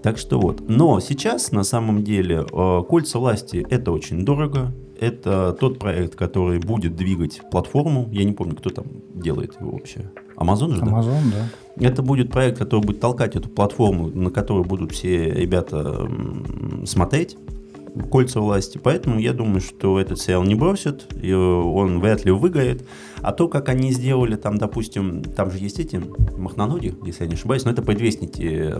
Так 0.02 0.18
что 0.18 0.40
вот. 0.40 0.70
Но 0.70 1.02
сейчас, 1.02 1.52
на 1.52 1.64
самом 1.64 2.06
деле, 2.06 2.46
э, 2.50 2.84
кольца 2.88 3.20
власти 3.20 3.66
это 3.70 3.92
очень 3.92 4.24
дорого. 4.24 4.74
Это 4.98 5.52
тот 5.60 5.78
проект, 5.78 6.16
который 6.16 6.60
будет 6.60 6.96
двигать 6.96 7.42
платформу. 7.52 8.08
Я 8.14 8.24
не 8.24 8.32
помню, 8.32 8.56
кто 8.56 8.70
там 8.70 8.86
делает 9.14 9.60
его 9.60 9.72
вообще. 9.72 10.10
Amazon 10.40 10.76
же, 10.76 10.82
Amazon, 10.82 11.32
да? 11.32 11.50
да. 11.76 11.86
Это 11.88 12.02
будет 12.02 12.32
проект, 12.32 12.58
который 12.58 12.82
будет 12.82 13.00
толкать 13.00 13.36
эту 13.36 13.50
платформу, 13.50 14.08
на 14.08 14.32
которую 14.32 14.66
будут 14.66 14.92
все 14.92 15.32
ребята 15.32 16.10
смотреть 16.86 17.38
кольца 18.12 18.40
власти. 18.40 18.80
Поэтому 18.82 19.20
я 19.20 19.34
думаю, 19.34 19.62
что 19.62 20.00
этот 20.00 20.20
сериал 20.20 20.44
не 20.44 20.56
бросит, 20.56 21.08
и 21.22 21.34
он 21.34 22.00
вряд 22.00 22.26
ли 22.26 22.32
выгорит. 22.32 22.86
А 23.22 23.32
то, 23.32 23.48
как 23.48 23.70
они 23.70 23.92
сделали, 23.92 24.36
там, 24.36 24.58
допустим, 24.58 25.24
там 25.24 25.52
же 25.52 25.58
есть 25.58 25.80
эти 25.80 26.02
махноноги, 26.38 26.96
если 27.04 27.24
я 27.24 27.30
не 27.30 27.36
ошибаюсь, 27.36 27.66
но 27.66 27.72
это 27.72 27.82
предвестники 27.82 28.76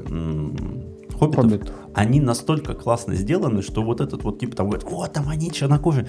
хоббитов, 1.20 1.44
Хоббит. 1.44 1.72
они 1.94 2.22
настолько 2.22 2.74
классно 2.74 3.16
сделаны, 3.16 3.62
что 3.62 3.84
вот 3.84 4.00
этот 4.00 4.24
вот 4.24 4.40
тип 4.40 4.56
там 4.56 4.70
говорит, 4.70 4.88
вот 4.90 5.12
там 5.12 5.28
они 5.28 5.52
чернокожие. 5.52 6.08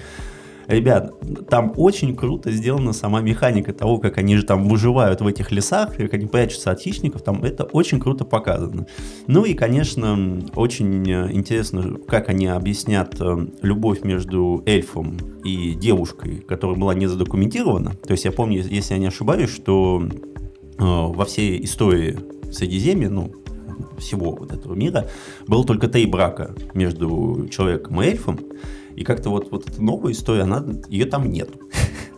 Ребят, 0.71 1.13
там 1.49 1.73
очень 1.75 2.15
круто 2.15 2.49
сделана 2.49 2.93
сама 2.93 3.19
механика 3.19 3.73
того, 3.73 3.97
как 3.97 4.17
они 4.17 4.37
же 4.37 4.43
там 4.43 4.69
выживают 4.69 5.19
в 5.19 5.27
этих 5.27 5.51
лесах, 5.51 5.97
как 5.97 6.13
они 6.13 6.27
прячутся 6.27 6.71
от 6.71 6.79
хищников, 6.79 7.23
там 7.23 7.43
это 7.43 7.65
очень 7.65 7.99
круто 7.99 8.23
показано. 8.23 8.87
Ну 9.27 9.43
и, 9.43 9.53
конечно, 9.53 10.41
очень 10.55 11.05
интересно, 11.05 11.97
как 12.07 12.29
они 12.29 12.47
объяснят 12.47 13.13
э, 13.19 13.47
любовь 13.61 14.03
между 14.03 14.63
эльфом 14.65 15.17
и 15.43 15.73
девушкой, 15.73 16.37
которая 16.47 16.77
была 16.77 16.93
не 16.93 17.07
задокументирована. 17.07 17.91
То 17.91 18.11
есть 18.11 18.23
я 18.23 18.31
помню, 18.31 18.63
если 18.63 18.93
я 18.93 18.99
не 18.99 19.07
ошибаюсь, 19.07 19.49
что 19.49 20.01
э, 20.01 20.09
во 20.77 21.25
всей 21.25 21.65
истории 21.65 22.17
Средиземья, 22.49 23.09
ну, 23.09 23.33
всего 23.97 24.31
вот 24.31 24.53
этого 24.53 24.73
мира, 24.73 25.09
было 25.47 25.65
только 25.65 25.89
три 25.89 26.05
брака 26.05 26.55
между 26.73 27.47
человеком 27.51 28.01
и 28.01 28.05
эльфом. 28.05 28.39
И 28.95 29.03
как-то 29.03 29.29
вот, 29.29 29.51
вот 29.51 29.69
эта 29.69 29.81
новая 29.81 30.11
история, 30.11 30.43
она, 30.43 30.65
ее 30.89 31.05
там 31.05 31.31
нет. 31.31 31.49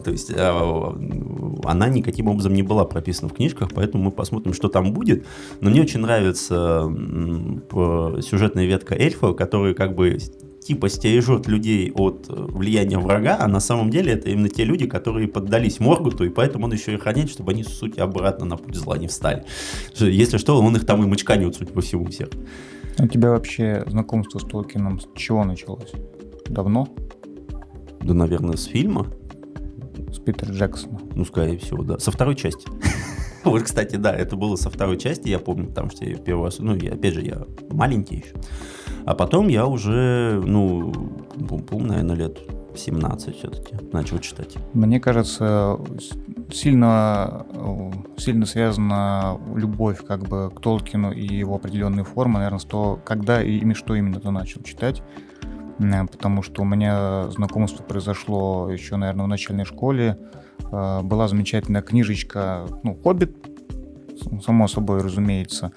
То 0.04 0.12
есть 0.12 0.32
э, 0.32 0.94
она 1.64 1.88
никаким 1.88 2.28
образом 2.28 2.54
не 2.54 2.64
была 2.64 2.86
прописана 2.86 3.30
в 3.30 3.34
книжках, 3.34 3.70
поэтому 3.74 4.06
мы 4.06 4.12
посмотрим, 4.12 4.54
что 4.54 4.68
там 4.68 4.94
будет. 4.94 5.26
Но 5.62 5.70
мне 5.70 5.82
очень 5.82 6.02
нравится 6.02 6.92
сюжетная 8.22 8.66
ветка 8.66 8.96
эльфа, 8.96 9.34
который 9.34 9.74
как 9.74 9.96
бы 9.96 10.18
типа 10.64 10.90
стережет 10.90 11.48
людей 11.48 11.92
от 11.94 12.26
э, 12.30 12.34
влияния 12.34 12.98
врага, 12.98 13.38
а 13.40 13.48
на 13.48 13.60
самом 13.60 13.90
деле 13.90 14.14
это 14.14 14.30
именно 14.30 14.50
те 14.50 14.64
люди, 14.64 14.88
которые 14.88 15.28
поддались 15.28 15.80
Моргуту, 15.80 16.26
и 16.26 16.30
поэтому 16.30 16.66
он 16.66 16.74
еще 16.74 16.94
и 16.94 16.98
хранит, 16.98 17.30
чтобы 17.30 17.52
они, 17.52 17.64
суть, 17.64 17.98
обратно 18.00 18.46
на 18.46 18.58
путь 18.58 18.76
зла 18.76 18.98
не 18.98 19.08
встали. 19.08 19.44
Если 20.00 20.38
что, 20.38 20.60
он 20.62 20.76
их 20.76 20.86
там 20.86 21.04
и 21.04 21.06
мочканет, 21.06 21.56
судя 21.56 21.72
по 21.72 21.82
всему, 21.82 22.06
всех. 22.06 22.30
У 23.00 23.08
тебя 23.08 23.32
вообще 23.32 23.84
знакомство 23.88 24.40
с 24.40 24.44
Толкином 24.44 25.00
с 25.00 25.08
чего 25.16 25.44
началось? 25.44 25.92
Давно? 26.46 26.88
Да, 28.02 28.14
наверное, 28.14 28.58
с 28.58 28.66
фильма. 28.66 29.08
С 30.12 30.20
Питера 30.20 30.52
Джексона. 30.52 31.00
Ну, 31.16 31.26
скорее 31.26 31.58
всего, 31.58 31.84
да. 31.84 32.00
Со 32.00 32.12
второй 32.12 32.36
части. 32.36 32.68
Вот, 33.44 33.64
кстати, 33.64 33.98
да, 33.98 34.16
это 34.16 34.38
было 34.38 34.56
со 34.56 34.70
второй 34.70 34.98
части, 34.98 35.28
я 35.28 35.38
помню, 35.38 35.68
потому 35.68 35.90
что 35.90 36.06
я 36.06 36.16
первый 36.16 36.46
раз, 36.46 36.60
ну, 36.60 36.76
я, 36.76 36.94
опять 36.94 37.14
же, 37.14 37.22
я 37.22 37.44
маленький 37.72 38.16
еще. 38.16 38.36
А 39.06 39.16
потом 39.16 39.50
я 39.50 39.66
уже, 39.66 40.42
ну, 40.46 40.94
помню, 41.68 41.90
наверное, 41.90 42.16
лет 42.16 42.40
17 42.76 43.38
все-таки 43.38 43.76
начал 43.92 44.20
читать. 44.20 44.56
Мне 44.74 45.00
кажется, 45.00 45.78
сильно, 46.52 47.46
сильно 48.18 48.46
связана 48.46 49.40
любовь 49.56 50.06
как 50.06 50.24
бы 50.24 50.50
к 50.50 50.62
Толкину 50.62 51.12
и 51.12 51.26
его 51.26 51.56
определенные 51.56 52.06
формы, 52.06 52.36
наверное, 52.36 52.60
с 52.60 52.66
того, 52.66 53.00
когда 53.04 53.44
и 53.44 53.74
что 53.74 53.96
именно 53.96 54.20
ты 54.20 54.32
начал 54.32 54.62
читать. 54.64 55.04
Э, 55.84 56.06
потому 56.06 56.42
что 56.42 56.62
у 56.62 56.66
меня 56.66 57.30
знакомство 57.30 57.84
произошло 57.84 58.70
еще, 58.72 58.96
наверное, 58.96 59.26
в 59.26 59.30
начальной 59.30 59.66
школе. 59.66 60.18
Э, 60.72 61.02
была 61.02 61.28
замечательная 61.28 61.82
книжечка, 61.82 62.66
ну, 62.84 62.98
«Хоббит», 63.04 63.36
само 64.44 64.68
собой, 64.68 65.02
разумеется, 65.02 65.72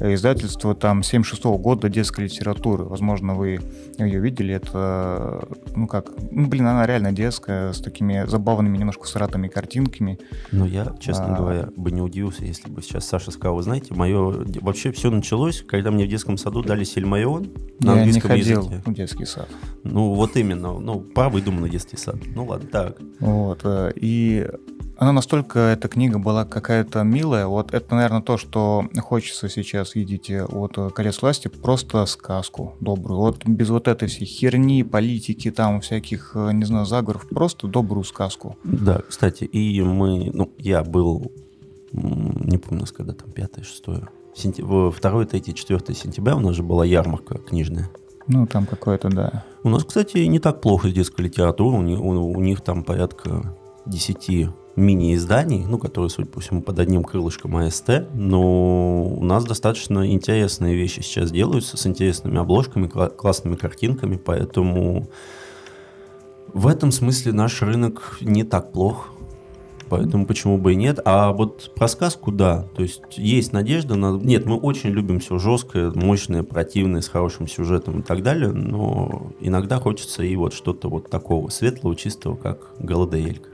издательство 0.00 0.74
там 0.74 1.02
76 1.02 1.44
-го 1.44 1.58
года 1.58 1.88
детской 1.88 2.24
литературы. 2.24 2.84
Возможно, 2.84 3.34
вы 3.34 3.60
ее 3.98 4.20
видели. 4.20 4.54
Это, 4.54 5.46
ну 5.74 5.86
как, 5.86 6.10
ну, 6.30 6.48
блин, 6.48 6.66
она 6.66 6.86
реально 6.86 7.12
детская, 7.12 7.72
с 7.72 7.80
такими 7.80 8.24
забавными, 8.26 8.76
немножко 8.78 9.06
сратыми 9.06 9.48
картинками. 9.48 10.18
Ну, 10.50 10.66
я, 10.66 10.94
честно 11.00 11.34
а... 11.34 11.38
говоря, 11.38 11.68
бы 11.76 11.90
не 11.90 12.00
удивился, 12.00 12.44
если 12.44 12.70
бы 12.70 12.82
сейчас 12.82 13.06
Саша 13.06 13.30
сказал, 13.30 13.56
вы 13.56 13.62
знаете, 13.62 13.94
мое 13.94 14.44
вообще 14.60 14.92
все 14.92 15.10
началось, 15.10 15.62
когда 15.62 15.90
мне 15.90 16.06
в 16.06 16.08
детском 16.08 16.36
саду 16.36 16.62
дали 16.62 16.84
Сильмарион 16.84 17.52
на 17.80 17.92
я 17.92 17.98
английском 17.98 18.30
не 18.30 18.42
ходил 18.42 18.62
языке. 18.62 18.82
в 18.84 18.94
детский 18.94 19.24
сад. 19.24 19.48
Ну, 19.84 20.14
вот 20.14 20.36
именно, 20.36 20.78
ну, 20.78 21.00
правый 21.00 21.42
детский 21.42 21.96
сад. 21.96 22.16
Ну, 22.34 22.46
ладно, 22.46 22.68
так. 22.68 22.98
Вот, 23.20 23.60
э, 23.64 23.92
и 23.96 24.46
она 25.02 25.10
настолько, 25.10 25.58
эта 25.58 25.88
книга 25.88 26.20
была 26.20 26.44
какая-то 26.44 27.02
милая. 27.02 27.48
Вот 27.48 27.74
это, 27.74 27.96
наверное, 27.96 28.22
то, 28.22 28.36
что 28.36 28.84
хочется 29.00 29.48
сейчас 29.48 29.96
видеть 29.96 30.30
от 30.30 30.78
«Колец 30.94 31.20
власти». 31.22 31.48
Просто 31.48 32.06
сказку 32.06 32.74
добрую. 32.78 33.18
Вот 33.18 33.44
без 33.44 33.68
вот 33.70 33.88
этой 33.88 34.06
всей 34.06 34.26
херни, 34.26 34.84
политики, 34.84 35.50
там 35.50 35.80
всяких, 35.80 36.36
не 36.36 36.64
знаю, 36.64 36.86
заговоров. 36.86 37.28
Просто 37.28 37.66
добрую 37.66 38.04
сказку. 38.04 38.56
Да, 38.62 39.00
кстати, 39.08 39.42
и 39.42 39.82
мы... 39.82 40.30
Ну, 40.32 40.52
я 40.58 40.84
был... 40.84 41.32
Не 41.90 42.58
помню, 42.58 42.86
когда 42.96 43.12
там, 43.12 43.32
пятое, 43.32 43.64
шестое. 43.64 44.08
Сентя... 44.36 44.62
2, 44.62 44.92
3, 44.92 45.52
4 45.52 45.94
сентября 45.96 46.36
у 46.36 46.40
нас 46.40 46.54
же 46.54 46.62
была 46.62 46.84
ярмарка 46.84 47.38
книжная. 47.38 47.90
Ну, 48.28 48.46
там 48.46 48.66
какое-то, 48.66 49.08
да. 49.08 49.44
У 49.64 49.68
нас, 49.68 49.82
кстати, 49.82 50.18
не 50.18 50.38
так 50.38 50.60
плохо 50.60 50.88
с 50.88 50.92
детской 50.92 51.22
литературой. 51.22 51.80
У 51.80 51.82
них, 51.82 52.00
у, 52.00 52.08
у 52.08 52.40
них 52.40 52.60
там 52.60 52.84
порядка 52.84 53.56
10 53.86 54.48
мини-изданий, 54.76 55.64
ну, 55.66 55.78
которые, 55.78 56.08
судя 56.10 56.28
по 56.28 56.40
всему, 56.40 56.62
под 56.62 56.78
одним 56.78 57.04
крылышком 57.04 57.56
АСТ, 57.56 58.08
но 58.14 59.04
у 59.04 59.24
нас 59.24 59.44
достаточно 59.44 60.10
интересные 60.10 60.74
вещи 60.74 61.00
сейчас 61.00 61.30
делаются 61.30 61.76
с 61.76 61.86
интересными 61.86 62.38
обложками, 62.38 62.88
классными 62.88 63.56
картинками, 63.56 64.16
поэтому 64.16 65.08
в 66.52 66.66
этом 66.66 66.92
смысле 66.92 67.32
наш 67.32 67.60
рынок 67.62 68.18
не 68.20 68.44
так 68.44 68.72
плох, 68.72 69.10
поэтому 69.88 70.24
почему 70.24 70.56
бы 70.56 70.72
и 70.72 70.76
нет. 70.76 71.00
А 71.04 71.32
вот 71.32 71.72
про 71.74 71.86
сказку, 71.86 72.32
да, 72.32 72.66
то 72.74 72.82
есть 72.82 73.02
есть 73.18 73.52
надежда 73.52 73.94
на... 73.94 74.16
Нет, 74.16 74.46
мы 74.46 74.56
очень 74.56 74.90
любим 74.90 75.20
все 75.20 75.38
жесткое, 75.38 75.92
мощное, 75.94 76.42
противное, 76.42 77.02
с 77.02 77.08
хорошим 77.08 77.46
сюжетом 77.46 78.00
и 78.00 78.02
так 78.02 78.22
далее, 78.22 78.52
но 78.52 79.32
иногда 79.40 79.78
хочется 79.78 80.22
и 80.22 80.34
вот 80.36 80.54
что-то 80.54 80.88
вот 80.88 81.10
такого 81.10 81.50
светлого, 81.50 81.94
чистого, 81.94 82.36
как 82.36 82.70
«Голодоелька». 82.78 83.51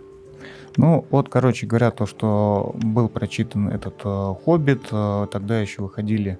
Ну, 0.78 1.04
вот, 1.10 1.28
короче 1.28 1.66
говоря, 1.66 1.90
то, 1.90 2.06
что 2.06 2.72
был 2.76 3.08
прочитан 3.08 3.68
этот 3.68 4.00
э, 4.04 4.34
«Хоббит», 4.44 4.86
э, 4.92 5.26
тогда 5.28 5.60
еще 5.60 5.82
выходили, 5.82 6.38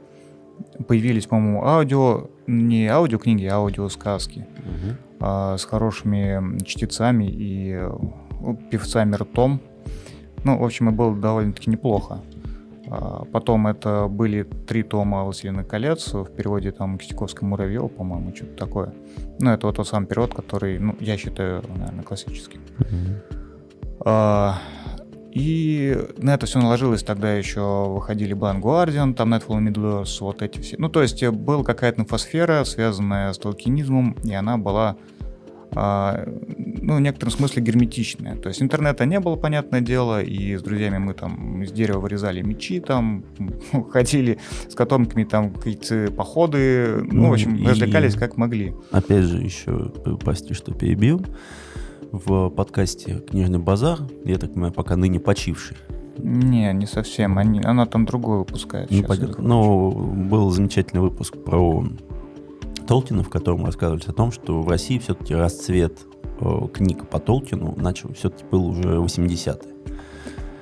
появились, 0.86 1.26
по-моему, 1.26 1.66
аудио, 1.66 2.28
не 2.46 2.86
аудиокниги, 2.86 3.46
а 3.46 3.56
аудиосказки 3.56 4.46
угу. 4.60 5.26
э, 5.26 5.56
с 5.58 5.64
хорошими 5.64 6.56
чтецами 6.64 7.24
и 7.28 7.72
э, 7.80 7.90
певцами 8.70 9.16
ртом. 9.16 9.60
Ну, 10.44 10.56
в 10.56 10.64
общем, 10.64 10.88
и 10.88 10.92
было 10.92 11.16
довольно-таки 11.16 11.68
неплохо. 11.68 12.20
А 12.86 13.24
потом 13.32 13.66
это 13.66 14.06
были 14.06 14.44
три 14.44 14.84
тома 14.84 15.24
«Властелина 15.24 15.64
колец» 15.64 16.14
в 16.14 16.26
переводе 16.26 16.70
там 16.70 16.96
Кистяковского 16.96 17.48
Муравьева, 17.48 17.88
по-моему, 17.88 18.32
что-то 18.36 18.54
такое. 18.54 18.94
Ну, 19.40 19.50
это 19.50 19.66
вот 19.66 19.76
тот 19.76 19.88
сам 19.88 20.06
перевод, 20.06 20.32
который, 20.32 20.78
ну, 20.78 20.94
я 21.00 21.16
считаю, 21.16 21.64
наверное, 21.76 22.04
классический. 22.04 22.60
Mm-hmm. 22.78 23.37
А, 24.00 24.58
и 25.32 25.96
на 26.18 26.34
это 26.34 26.46
все 26.46 26.58
наложилось, 26.58 27.02
тогда 27.02 27.34
еще 27.34 27.88
выходили 27.88 28.34
Blind 28.34 28.60
Guardian, 28.60 29.14
там 29.14 29.34
Nightfall 29.34 29.60
Middle 29.60 30.02
Earth, 30.02 30.18
вот 30.20 30.42
эти 30.42 30.58
все. 30.58 30.76
Ну, 30.78 30.88
то 30.88 31.02
есть 31.02 31.22
э, 31.22 31.30
была 31.30 31.64
какая-то 31.64 32.02
инфосфера, 32.02 32.64
связанная 32.64 33.32
с 33.32 33.38
толкинизмом, 33.38 34.16
и 34.24 34.32
она 34.32 34.58
была 34.58 34.96
а, 35.74 36.24
ну, 36.56 36.96
в 36.96 37.00
некотором 37.00 37.32
смысле 37.32 37.62
герметичная. 37.62 38.36
То 38.36 38.48
есть 38.48 38.62
интернета 38.62 39.04
не 39.04 39.20
было, 39.20 39.36
понятное 39.36 39.80
дело, 39.80 40.22
и 40.22 40.56
с 40.56 40.62
друзьями 40.62 40.98
мы 40.98 41.14
там 41.14 41.62
из 41.62 41.72
дерева 41.72 42.00
вырезали 42.00 42.42
мечи, 42.42 42.80
там 42.80 43.24
ходили 43.92 44.38
с 44.68 44.74
котомками, 44.74 45.24
там 45.24 45.52
какие-то 45.52 46.10
походы, 46.12 47.02
ну, 47.02 47.22
ну 47.22 47.28
в 47.28 47.32
общем, 47.34 47.66
развлекались 47.66 48.14
как 48.14 48.36
могли. 48.36 48.74
Опять 48.90 49.24
же, 49.24 49.38
еще, 49.38 49.92
прости, 50.20 50.54
что 50.54 50.72
перебил, 50.72 51.24
в 52.12 52.50
подкасте 52.50 53.20
«Книжный 53.28 53.58
базар», 53.58 54.00
я 54.24 54.38
так 54.38 54.52
понимаю, 54.52 54.72
пока 54.72 54.96
ныне 54.96 55.20
почивший. 55.20 55.76
Не, 56.18 56.72
не 56.72 56.86
совсем. 56.86 57.38
Они, 57.38 57.60
она 57.62 57.86
там 57.86 58.04
другое 58.04 58.38
выпускает. 58.38 58.90
Ну, 58.90 59.04
пойдет, 59.04 59.38
но 59.38 59.90
был 59.90 60.50
замечательный 60.50 61.00
выпуск 61.00 61.36
про 61.36 61.84
Толкина, 62.86 63.22
в 63.22 63.28
котором 63.28 63.64
рассказывались 63.64 64.06
о 64.08 64.12
том, 64.12 64.32
что 64.32 64.60
в 64.60 64.68
России 64.68 64.98
все-таки 64.98 65.34
расцвет 65.34 65.98
э, 66.40 66.68
книг 66.72 67.08
по 67.08 67.20
Толкину 67.20 67.74
начал 67.76 68.12
все-таки 68.14 68.44
был 68.50 68.66
уже 68.66 68.96
80-е. 68.96 69.74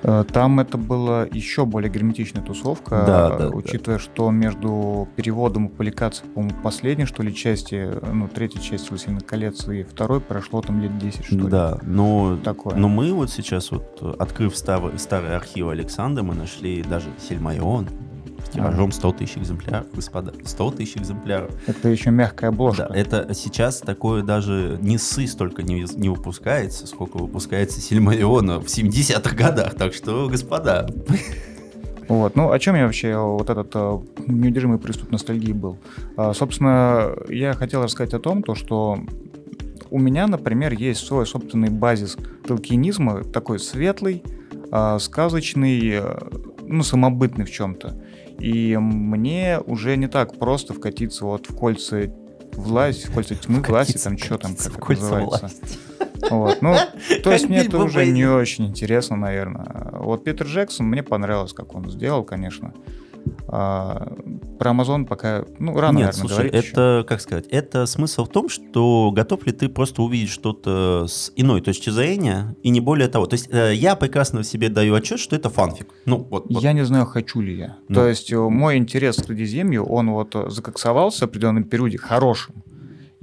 Э, 0.07 0.23
там 0.23 0.61
это 0.61 0.77
была 0.77 1.25
еще 1.25 1.65
более 1.65 1.91
герметичная 1.91 2.41
тусовка, 2.41 3.03
да, 3.05 3.37
да, 3.37 3.49
учитывая, 3.49 3.97
да. 3.97 4.03
что 4.03 4.31
между 4.31 5.07
переводом 5.17 5.65
и 5.67 5.69
публикацией, 5.69 6.31
по-моему, 6.31 6.55
последней, 6.63 7.05
что 7.05 7.23
ли, 7.23 7.35
части, 7.35 7.89
ну, 8.13 8.29
третьей 8.29 8.61
части 8.61 8.89
«Властелина 8.89 9.19
колец» 9.19 9.67
и 9.67 9.83
второй 9.83 10.21
прошло 10.21 10.61
там 10.61 10.81
лет 10.81 10.97
10, 10.97 11.25
что 11.25 11.35
ли. 11.35 11.47
Да, 11.47 11.77
но, 11.83 12.37
Такое. 12.41 12.75
но 12.75 12.87
мы 12.87 13.11
вот 13.11 13.29
сейчас, 13.29 13.69
вот, 13.69 14.01
открыв 14.17 14.55
старый, 14.55 14.97
старый 14.97 15.35
архив 15.35 15.67
Александра, 15.67 16.23
мы 16.23 16.35
нашли 16.35 16.83
даже 16.83 17.07
Сельмайон, 17.19 17.89
тиражом 18.49 18.91
100 18.91 19.11
тысяч 19.13 19.37
экземпляров, 19.37 19.87
господа. 19.93 20.33
100 20.43 20.71
тысяч 20.71 20.97
экземпляров. 20.97 21.51
Это 21.67 21.89
еще 21.89 22.11
мягкая 22.11 22.49
обложка. 22.49 22.87
Да, 22.89 22.95
это 22.95 23.33
сейчас 23.33 23.79
такое 23.79 24.23
даже 24.23 24.77
не 24.81 24.97
сы 24.97 25.27
столько 25.27 25.63
не, 25.63 25.85
не 25.95 26.09
выпускается, 26.09 26.87
сколько 26.87 27.17
выпускается 27.17 27.81
Сильмариона 27.81 28.59
в 28.59 28.65
70-х 28.65 29.35
годах. 29.35 29.75
Так 29.75 29.93
что, 29.93 30.27
господа... 30.29 30.87
Вот. 32.07 32.35
Ну, 32.35 32.51
о 32.51 32.59
чем 32.59 32.75
я 32.75 32.85
вообще 32.85 33.17
вот 33.17 33.49
этот 33.49 33.75
uh, 33.75 34.09
неудержимый 34.27 34.79
приступ 34.79 35.11
ностальгии 35.11 35.51
был? 35.51 35.77
Uh, 36.15 36.33
собственно, 36.33 37.13
я 37.27 37.53
хотел 37.53 37.83
рассказать 37.83 38.13
о 38.13 38.19
том, 38.19 38.43
то, 38.43 38.55
что 38.55 38.97
у 39.89 39.99
меня, 39.99 40.27
например, 40.27 40.73
есть 40.73 41.05
свой 41.05 41.25
собственный 41.25 41.69
базис 41.69 42.17
толкинизма, 42.47 43.23
такой 43.25 43.59
светлый, 43.59 44.23
uh, 44.71 44.99
сказочный, 44.99 46.01
ну, 46.61 46.83
самобытный 46.83 47.43
в 47.43 47.51
чем-то. 47.51 48.01
И 48.39 48.77
мне 48.77 49.59
уже 49.65 49.97
не 49.97 50.07
так 50.07 50.37
просто 50.37 50.73
вкатиться 50.73 51.25
вот 51.25 51.49
в 51.49 51.55
кольца 51.55 52.11
власти, 52.53 53.07
в 53.07 53.13
кольца 53.13 53.35
тьмы, 53.35 53.61
власти, 53.61 53.97
там 53.97 54.17
что 54.17 54.37
там, 54.37 54.55
как 54.55 54.91
это 54.91 55.01
называется. 55.01 55.51
Вот. 56.29 56.61
Ну, 56.61 56.75
то 57.23 57.31
есть 57.31 57.47
мне 57.47 57.59
это 57.59 57.77
уже 57.77 58.05
не 58.05 58.25
очень 58.25 58.67
интересно, 58.67 59.15
наверное. 59.15 59.91
Вот 59.93 60.23
Питер 60.23 60.47
Джексон, 60.47 60.87
мне 60.87 61.03
понравилось, 61.03 61.53
как 61.53 61.75
он 61.75 61.89
сделал, 61.89 62.23
конечно. 62.23 62.73
А, 63.47 64.13
про 64.59 64.71
Amazon 64.71 65.05
пока, 65.05 65.45
ну, 65.59 65.79
рано, 65.79 65.97
Нет, 65.97 66.07
наверное, 66.07 66.13
слушай, 66.13 66.33
говорить 66.33 66.53
это, 66.53 66.97
еще. 66.99 67.07
как 67.07 67.21
сказать, 67.21 67.45
это 67.49 67.85
смысл 67.85 68.25
в 68.25 68.29
том, 68.29 68.49
что 68.49 69.11
готов 69.13 69.45
ли 69.45 69.51
ты 69.51 69.69
просто 69.69 70.01
увидеть 70.01 70.29
что-то 70.29 71.05
с 71.07 71.31
иной 71.35 71.61
точки 71.61 71.89
зрения, 71.89 72.55
и 72.63 72.69
не 72.69 72.81
более 72.81 73.07
того. 73.07 73.25
То 73.25 73.35
есть 73.35 73.49
э, 73.51 73.73
я 73.73 73.95
прекрасно 73.95 74.43
себе 74.43 74.69
даю 74.69 74.95
отчет, 74.95 75.19
что 75.19 75.35
это 75.35 75.49
фанфик. 75.49 75.87
Ну, 76.05 76.27
вот, 76.29 76.45
вот. 76.49 76.63
Я 76.63 76.73
не 76.73 76.85
знаю, 76.85 77.05
хочу 77.05 77.41
ли 77.41 77.57
я. 77.57 77.77
Ну. 77.87 77.95
То 77.95 78.07
есть 78.07 78.31
э, 78.31 78.37
мой 78.37 78.77
интерес 78.77 79.17
к 79.17 79.25
Средиземью, 79.25 79.85
он 79.85 80.11
вот 80.11 80.35
закоксовался 80.47 81.25
в 81.25 81.29
определенном 81.29 81.63
периоде 81.63 81.97
хорошим. 81.97 82.55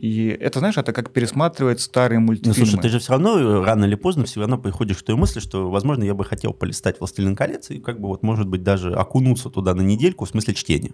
И 0.04 0.26
это, 0.28 0.58
знаешь, 0.58 0.76
это 0.76 0.92
как 0.92 1.12
пересматривать 1.12 1.80
старые 1.80 2.18
мультфильмы. 2.18 2.54
Ну, 2.58 2.66
слушай, 2.66 2.78
ты 2.78 2.90
же 2.90 2.98
все 2.98 3.12
равно 3.12 3.38
э, 3.38 3.64
рано 3.64 3.86
или 3.86 3.94
поздно 3.94 4.26
все 4.26 4.40
равно 4.40 4.58
приходишь 4.58 4.98
к 4.98 5.02
той 5.02 5.16
мысли, 5.16 5.40
что, 5.40 5.70
возможно, 5.70 6.04
я 6.04 6.12
бы 6.12 6.26
хотел 6.26 6.52
полистать 6.52 7.00
«Властелин 7.00 7.34
колец» 7.34 7.70
и 7.70 7.80
как 7.80 7.98
бы 7.98 8.08
вот, 8.08 8.22
может 8.22 8.46
быть, 8.46 8.62
даже 8.62 8.92
окунуться 8.92 9.48
туда 9.48 9.74
на 9.74 9.80
недельку 9.80 10.26
в 10.26 10.28
смысле 10.28 10.52
чтения. 10.52 10.92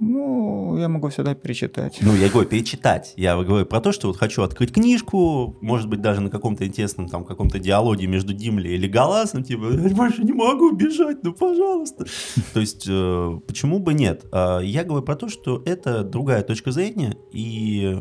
Ну, 0.00 0.78
я 0.78 0.88
могу 0.88 1.10
всегда 1.10 1.34
перечитать. 1.34 1.98
Ну, 2.00 2.14
я 2.14 2.30
говорю, 2.30 2.48
перечитать. 2.48 3.12
Я 3.16 3.36
говорю 3.36 3.66
про 3.66 3.82
то, 3.82 3.92
что 3.92 4.08
вот 4.08 4.16
хочу 4.16 4.42
открыть 4.42 4.72
книжку, 4.72 5.58
может 5.60 5.90
быть, 5.90 6.00
даже 6.00 6.22
на 6.22 6.30
каком-то 6.30 6.66
интересном 6.66 7.06
там 7.06 7.24
каком-то 7.26 7.58
диалоге 7.58 8.06
между 8.06 8.32
Димли 8.32 8.70
и 8.70 8.88
Галасом, 8.88 9.44
типа, 9.44 9.66
я 9.66 9.94
больше 9.94 10.22
не 10.24 10.32
могу 10.32 10.72
бежать, 10.72 11.18
ну, 11.22 11.34
пожалуйста. 11.34 12.06
То 12.54 12.60
есть, 12.60 12.86
э, 12.88 13.40
почему 13.46 13.78
бы 13.78 13.92
нет? 13.92 14.24
А, 14.32 14.60
я 14.60 14.84
говорю 14.84 15.04
про 15.04 15.16
то, 15.16 15.28
что 15.28 15.62
это 15.66 16.02
другая 16.02 16.42
точка 16.42 16.72
зрения, 16.72 17.18
и 17.30 17.98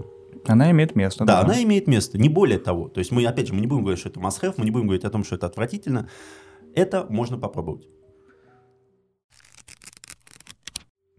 она 0.48 0.72
имеет 0.72 0.96
место. 0.96 1.26
Да, 1.26 1.42
да, 1.42 1.48
она 1.48 1.62
имеет 1.64 1.88
место, 1.88 2.18
не 2.18 2.30
более 2.30 2.60
того. 2.60 2.88
То 2.88 3.00
есть 3.00 3.12
мы, 3.12 3.26
опять 3.26 3.48
же, 3.48 3.54
мы 3.54 3.60
не 3.60 3.68
будем 3.68 3.82
говорить, 3.82 4.00
что 4.00 4.10
это 4.10 4.22
must 4.22 4.54
мы 4.56 4.64
не 4.64 4.72
будем 4.72 4.86
говорить 4.86 5.04
о 5.04 5.10
том, 5.10 5.26
что 5.26 5.36
это 5.36 5.48
отвратительно. 5.48 6.08
Это 6.74 7.06
можно 7.10 7.38
попробовать. 7.38 7.88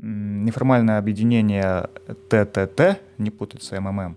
Неформальное 0.03 0.99
объединение 0.99 1.89
ТТТ, 2.29 3.01
не 3.19 3.31
путать 3.31 3.63
с 3.63 3.79
МММ, 3.79 4.17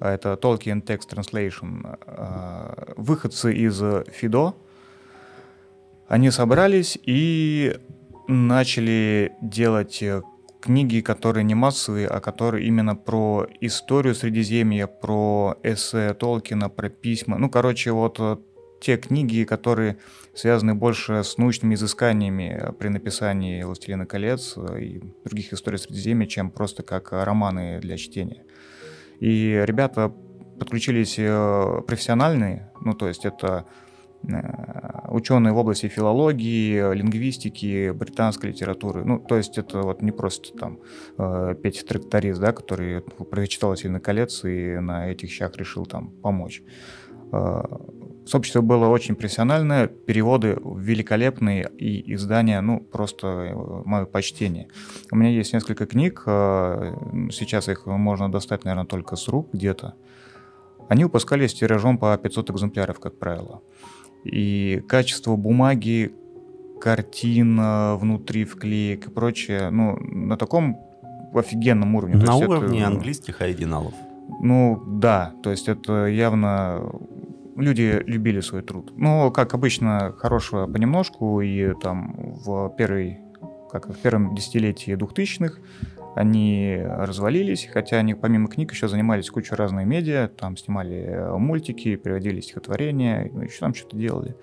это 0.00 0.38
Tolkien 0.40 0.82
Text 0.82 1.10
Translation, 1.10 1.98
а, 2.06 2.94
выходцы 2.96 3.54
из 3.54 3.82
ФИДО, 4.12 4.54
они 6.08 6.30
собрались 6.30 6.98
и 7.02 7.78
начали 8.28 9.32
делать 9.42 10.02
книги, 10.60 11.00
которые 11.00 11.44
не 11.44 11.54
массовые, 11.54 12.08
а 12.08 12.20
которые 12.20 12.66
именно 12.66 12.96
про 12.96 13.46
историю 13.60 14.14
Средиземья, 14.14 14.86
про 14.86 15.56
эссе 15.62 16.14
Толкина, 16.14 16.68
про 16.68 16.88
письма. 16.88 17.38
Ну, 17.38 17.50
короче, 17.50 17.92
вот 17.92 18.18
те 18.80 18.96
книги, 18.96 19.44
которые 19.44 19.98
связаны 20.34 20.74
больше 20.74 21.24
с 21.24 21.36
научными 21.38 21.74
изысканиями 21.74 22.72
при 22.78 22.88
написании 22.88 23.62
«Властелина 23.62 24.06
колец» 24.06 24.56
и 24.56 25.02
других 25.24 25.52
историй 25.52 25.78
Средиземья, 25.78 26.26
чем 26.26 26.50
просто 26.50 26.82
как 26.82 27.12
романы 27.12 27.80
для 27.80 27.96
чтения. 27.96 28.44
И 29.20 29.62
ребята 29.64 30.12
подключились 30.58 31.16
э, 31.18 31.82
профессиональные, 31.86 32.70
ну 32.80 32.94
то 32.94 33.08
есть 33.08 33.24
это 33.24 33.66
э, 34.22 35.08
ученые 35.08 35.52
в 35.52 35.56
области 35.56 35.86
филологии, 35.86 36.94
лингвистики, 36.94 37.90
британской 37.90 38.50
литературы. 38.50 39.04
Ну, 39.04 39.18
то 39.18 39.36
есть 39.36 39.58
это 39.58 39.80
вот 39.82 40.02
не 40.02 40.12
просто 40.12 40.56
там 40.56 40.80
э, 41.16 41.54
Петя 41.62 41.86
тракторист, 41.86 42.40
да, 42.40 42.52
который 42.52 43.00
прочитал 43.00 43.74
«Сильный 43.76 44.00
колец» 44.00 44.44
и 44.44 44.78
на 44.78 45.10
этих 45.10 45.30
щах 45.30 45.56
решил 45.56 45.86
там 45.86 46.10
помочь. 46.10 46.62
Сообщество 48.28 48.60
было 48.60 48.88
очень 48.88 49.14
профессиональное, 49.14 49.86
переводы 49.86 50.58
великолепные 50.62 51.70
и 51.78 52.12
издания, 52.12 52.60
ну, 52.60 52.78
просто 52.80 53.26
э, 53.26 53.82
мое 53.86 54.04
почтение. 54.04 54.68
У 55.10 55.16
меня 55.16 55.30
есть 55.30 55.54
несколько 55.54 55.86
книг, 55.86 56.24
э, 56.26 56.94
сейчас 57.32 57.70
их 57.70 57.86
можно 57.86 58.30
достать, 58.30 58.64
наверное, 58.64 58.84
только 58.84 59.16
с 59.16 59.28
рук 59.28 59.48
где-то. 59.54 59.94
Они 60.90 61.04
выпускались 61.04 61.54
тиражом 61.54 61.96
по 61.96 62.14
500 62.18 62.50
экземпляров, 62.50 63.00
как 63.00 63.18
правило. 63.18 63.62
И 64.24 64.82
качество 64.86 65.34
бумаги, 65.36 66.12
картин 66.82 67.58
внутри 67.96 68.44
вклеек 68.44 69.06
и 69.06 69.10
прочее, 69.10 69.70
ну, 69.70 69.96
на 70.00 70.36
таком 70.36 70.76
офигенном 71.32 71.94
уровне. 71.94 72.16
На 72.16 72.36
уровне 72.36 72.80
это, 72.80 72.88
английских 72.88 73.40
оригиналов. 73.40 73.94
Ну, 74.40 74.82
да, 74.86 75.32
то 75.42 75.50
есть 75.50 75.68
это 75.68 76.06
явно 76.06 76.92
люди 77.60 78.02
любили 78.06 78.40
свой 78.40 78.62
труд. 78.62 78.92
Но, 78.96 79.30
как 79.30 79.54
обычно, 79.54 80.14
хорошего 80.16 80.66
понемножку, 80.66 81.40
и 81.40 81.74
там 81.80 82.14
в 82.16 82.74
первой 82.76 83.20
как 83.70 83.88
в 83.88 83.98
первом 83.98 84.34
десятилетии 84.34 84.94
двухтысячных 84.94 85.60
они 86.14 86.80
развалились, 86.82 87.68
хотя 87.70 87.98
они 87.98 88.14
помимо 88.14 88.48
книг 88.48 88.72
еще 88.72 88.88
занимались 88.88 89.30
кучей 89.30 89.54
разной 89.54 89.84
медиа, 89.84 90.28
там 90.28 90.56
снимали 90.56 91.38
мультики, 91.38 91.96
переводили 91.96 92.40
стихотворения, 92.40 93.30
ну, 93.32 93.42
еще 93.42 93.60
там 93.60 93.74
что-то 93.74 93.96
делали. 93.96 94.34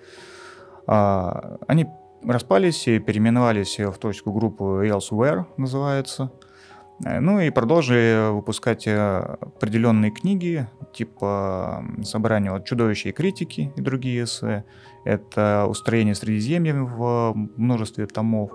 А, 0.86 1.58
они 1.66 1.86
распались 2.24 2.86
и 2.88 2.98
переименовались 2.98 3.78
в 3.78 3.98
точку 3.98 4.32
группу 4.32 4.64
Elsewhere, 4.82 5.46
называется. 5.56 6.30
Э, 6.32 6.55
ну 7.00 7.40
и 7.40 7.50
продолжили 7.50 8.32
выпускать 8.32 8.86
э, 8.86 9.36
определенные 9.40 10.10
книги, 10.10 10.66
типа 10.94 11.84
собрания 12.02 12.50
вот, 12.50 12.64
«Чудовища 12.64 13.10
и 13.10 13.12
критики» 13.12 13.72
и 13.76 13.80
другие 13.80 14.24
эссе. 14.24 14.64
Это 15.04 15.66
«Устроение 15.68 16.14
Средиземья» 16.14 16.74
в 16.74 17.34
множестве 17.56 18.06
томов. 18.06 18.50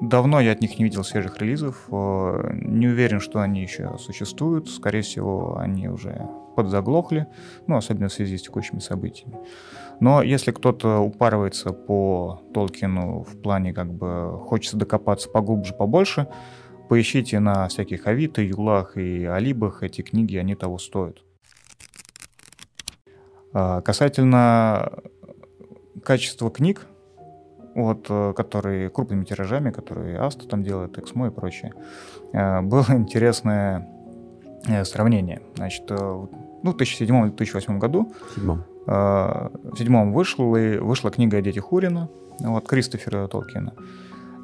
Давно 0.00 0.40
я 0.40 0.52
от 0.52 0.60
них 0.60 0.78
не 0.78 0.84
видел 0.84 1.04
свежих 1.04 1.38
релизов. 1.38 1.84
Э, 1.90 2.50
не 2.52 2.88
уверен, 2.88 3.20
что 3.20 3.40
они 3.40 3.62
еще 3.62 3.96
существуют. 3.98 4.68
Скорее 4.68 5.02
всего, 5.02 5.56
они 5.58 5.88
уже 5.88 6.28
подзаглохли, 6.56 7.26
ну, 7.66 7.76
особенно 7.76 8.08
в 8.08 8.12
связи 8.12 8.38
с 8.38 8.42
текущими 8.42 8.80
событиями. 8.80 9.38
Но 10.00 10.22
если 10.22 10.50
кто-то 10.50 10.98
упарывается 10.98 11.70
по 11.70 12.42
Толкину 12.52 13.22
в 13.22 13.40
плане, 13.40 13.72
как 13.72 13.92
бы, 13.92 14.38
хочется 14.44 14.76
докопаться 14.76 15.28
поглубже, 15.28 15.74
побольше, 15.74 16.26
поищите 16.88 17.40
на 17.40 17.68
всяких 17.68 18.06
Авито, 18.06 18.42
Юлах 18.42 18.96
и 18.96 19.24
Алибах 19.24 19.82
эти 19.82 20.02
книги, 20.02 20.36
они 20.36 20.54
того 20.54 20.78
стоят. 20.78 21.18
А, 23.52 23.80
касательно 23.82 24.92
качество 26.02 26.50
книг, 26.50 26.86
вот, 27.74 28.06
э, 28.08 28.32
которые 28.36 28.90
крупными 28.90 29.24
тиражами, 29.24 29.70
которые 29.70 30.18
Аста 30.18 30.46
там 30.46 30.62
делает, 30.62 30.98
Эксмо 30.98 31.28
и 31.28 31.30
прочее, 31.30 31.72
э, 32.32 32.60
было 32.62 32.86
интересное 32.90 33.88
э, 34.66 34.84
сравнение. 34.84 35.42
Значит, 35.56 35.88
ну, 35.90 36.28
в 36.72 36.76
2007 36.76 37.16
или 37.16 37.30
2008 37.30 37.78
году 37.78 38.12
седьмом. 38.34 38.64
в 38.86 39.76
седьмом 39.76 40.12
вышла, 40.12 40.44
вышла 40.44 41.10
книга 41.10 41.38
о 41.38 41.42
детях 41.42 41.64
Хурина, 41.64 42.08
вот, 42.40 42.66
Кристофера 42.66 43.26
Толкина. 43.28 43.74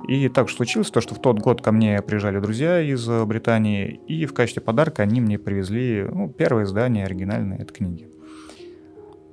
И 0.09 0.29
так 0.29 0.51
случилось, 0.51 0.91
то, 0.91 1.01
что 1.01 1.15
в 1.15 1.21
тот 1.21 1.39
год 1.39 1.63
ко 1.63 1.73
мне 1.73 2.03
приезжали 2.03 2.41
друзья 2.41 2.81
из 2.81 3.07
Британии, 3.27 4.01
и 4.07 4.27
в 4.27 4.35
качестве 4.35 4.63
подарка 4.63 5.03
они 5.03 5.21
мне 5.21 5.39
привезли 5.39 6.07
ну, 6.11 6.29
первое 6.29 6.65
издание 6.65 7.05
оригинальной 7.05 7.59
этой 7.59 7.73
книги. 7.73 8.09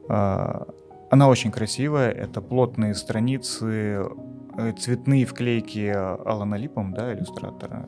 А, 0.10 0.68
она 1.10 1.30
очень 1.30 1.52
красивая, 1.52 2.12
это 2.12 2.42
плотные 2.42 2.94
страницы, 2.94 4.10
э, 4.58 4.74
цветные 4.78 5.26
вклейки 5.26 5.88
Алана 5.88 6.56
Липом, 6.56 6.94
да, 6.94 7.14
иллюстратора. 7.14 7.86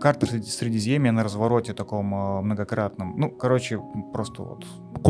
Карта 0.00 0.26
Средиземья 0.26 1.12
на 1.12 1.22
развороте 1.22 1.74
таком 1.74 2.12
э, 2.14 2.40
многократном. 2.42 3.14
Ну, 3.16 3.30
короче, 3.30 3.80
просто 4.12 4.42
вот 4.42 4.64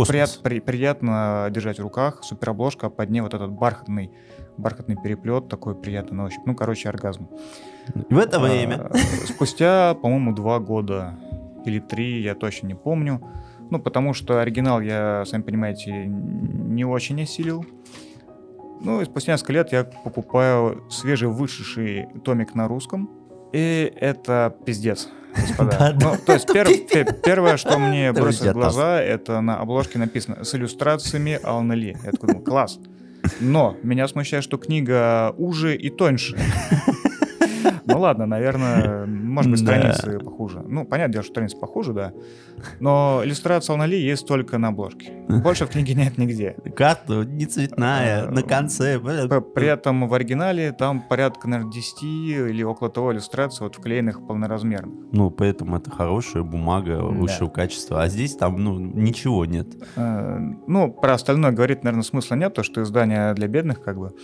прият, 0.06 0.38
при, 0.42 0.60
приятно 0.60 1.48
держать 1.50 1.78
в 1.78 1.82
руках. 1.82 2.22
Суперобложка, 2.22 2.88
а 2.88 2.90
под 2.90 3.10
ней 3.10 3.20
вот 3.20 3.32
этот 3.32 3.52
бархатный, 3.52 4.12
бархатный 4.56 4.96
переплет, 4.96 5.48
такой 5.48 5.74
приятный 5.74 6.16
на 6.16 6.24
ощупь. 6.24 6.42
Ну, 6.46 6.54
короче, 6.54 6.88
оргазм. 6.88 7.28
В 8.10 8.18
это 8.18 8.40
время. 8.40 8.88
А, 8.90 8.96
спустя, 9.26 9.94
по-моему, 9.94 10.34
два 10.34 10.58
года 10.58 11.18
или 11.64 11.80
три, 11.80 12.22
я 12.22 12.34
точно 12.34 12.68
не 12.68 12.74
помню, 12.74 13.20
ну, 13.70 13.80
потому 13.80 14.14
что 14.14 14.40
оригинал 14.40 14.80
я, 14.80 15.24
сами 15.26 15.42
понимаете, 15.42 16.06
не 16.06 16.84
очень 16.84 17.20
осилил. 17.22 17.64
Ну, 18.80 19.00
и 19.00 19.04
спустя 19.04 19.32
несколько 19.32 19.52
лет 19.54 19.72
я 19.72 19.84
покупаю 19.84 20.84
свежевышедший 20.90 22.06
томик 22.24 22.54
на 22.54 22.68
русском. 22.68 23.10
И 23.52 23.92
это 23.96 24.54
пиздец, 24.64 25.08
господа. 25.34 25.96
ну, 26.00 26.14
то 26.24 26.34
есть 26.34 26.46
пер, 26.46 27.12
первое, 27.24 27.56
что 27.56 27.78
мне 27.78 28.12
бросилось 28.12 28.50
в 28.50 28.54
глаза, 28.54 29.00
это 29.00 29.40
на 29.40 29.58
обложке 29.58 29.98
написано 29.98 30.44
с 30.44 30.54
иллюстрациями 30.54 31.40
Алана 31.42 31.72
Ли. 31.72 31.96
Я 32.04 32.10
такой 32.10 32.28
думаю, 32.28 32.44
класс. 32.44 32.78
Но 33.40 33.76
меня 33.82 34.08
смущает, 34.08 34.44
что 34.44 34.56
книга 34.58 35.34
уже 35.36 35.76
и 35.76 35.90
тоньше. 35.90 36.36
Ну 37.88 38.00
ладно, 38.00 38.26
наверное, 38.26 39.06
может 39.36 39.50
быть, 39.50 39.60
страницы 39.60 40.18
похуже. 40.18 40.64
Ну, 40.66 40.86
понятное 40.86 41.12
дело, 41.12 41.22
что 41.22 41.34
страницы 41.34 41.58
похуже, 41.58 41.92
да. 41.92 42.12
Но 42.80 43.20
иллюстрация 43.22 43.74
Алнали 43.74 43.96
есть 43.96 44.26
только 44.26 44.56
на 44.56 44.68
обложке. 44.68 45.12
Больше 45.28 45.66
в 45.66 45.68
книге 45.68 45.94
нет 45.94 46.16
нигде. 46.16 46.56
Карта 46.74 47.24
не 47.24 47.44
цветная, 47.44 48.30
на 48.30 48.42
конце. 48.42 48.98
При 48.98 49.66
этом 49.66 50.08
в 50.08 50.14
оригинале 50.14 50.72
там 50.72 51.02
порядка, 51.02 51.48
наверное, 51.48 51.70
10 51.70 52.02
или 52.02 52.62
около 52.62 52.88
того 52.88 53.12
иллюстраций 53.12 53.64
вот 53.64 53.76
вклеенных 53.76 54.26
полноразмерных. 54.26 55.06
Ну, 55.12 55.30
поэтому 55.30 55.76
это 55.76 55.90
хорошая 55.90 56.42
бумага 56.42 57.02
высшего 57.02 57.50
качества. 57.50 58.02
А 58.02 58.08
здесь 58.08 58.36
там, 58.36 58.56
ну, 58.56 58.78
ничего 58.78 59.44
нет. 59.44 59.68
Э, 59.96 60.38
ну, 60.66 60.90
про 60.90 61.12
остальное 61.12 61.52
говорить, 61.52 61.84
наверное, 61.84 62.04
смысла 62.04 62.36
нет, 62.36 62.54
то, 62.54 62.62
что 62.62 62.82
издание 62.82 63.34
для 63.34 63.48
бедных, 63.48 63.82
как 63.82 63.98
бы, 63.98 64.14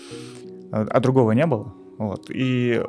а 0.70 1.00
другого 1.00 1.32
не 1.32 1.44
было. 1.44 1.74
Вот. 1.98 2.30
И 2.30 2.82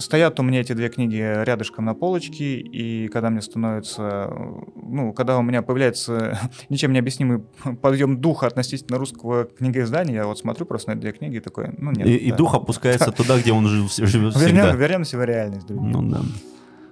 Стоят 0.00 0.40
у 0.40 0.42
меня 0.42 0.60
эти 0.60 0.72
две 0.72 0.88
книги 0.88 1.16
рядышком 1.44 1.84
на 1.84 1.94
полочке, 1.94 2.58
и 2.58 3.08
когда 3.08 3.28
мне 3.28 3.42
становится, 3.42 4.32
ну, 4.74 5.12
когда 5.12 5.36
у 5.36 5.42
меня 5.42 5.60
появляется 5.60 6.38
ничем 6.70 6.94
не 6.94 6.98
объяснимый 6.98 7.40
подъем 7.82 8.18
духа 8.18 8.46
относительно 8.46 8.98
русского 8.98 9.44
книгоиздания, 9.44 10.14
я 10.14 10.26
вот 10.26 10.38
смотрю 10.38 10.64
просто 10.64 10.90
на 10.90 10.94
эти 10.94 11.00
две 11.02 11.12
книги 11.12 11.36
и 11.36 11.40
такой, 11.40 11.74
ну 11.76 11.90
нет. 11.92 12.06
И, 12.06 12.12
да. 12.12 12.16
и 12.16 12.32
дух 12.32 12.54
опускается 12.54 13.12
туда, 13.16 13.38
где 13.38 13.52
он 13.52 13.66
жив, 13.66 13.92
живет 13.92 14.34
всегда. 14.34 14.68
Вернем, 14.68 14.78
вернемся 14.78 15.18
в 15.18 15.24
реальность, 15.24 15.66
друзья. 15.66 15.86
Ну 15.86 16.10
да. 16.10 16.20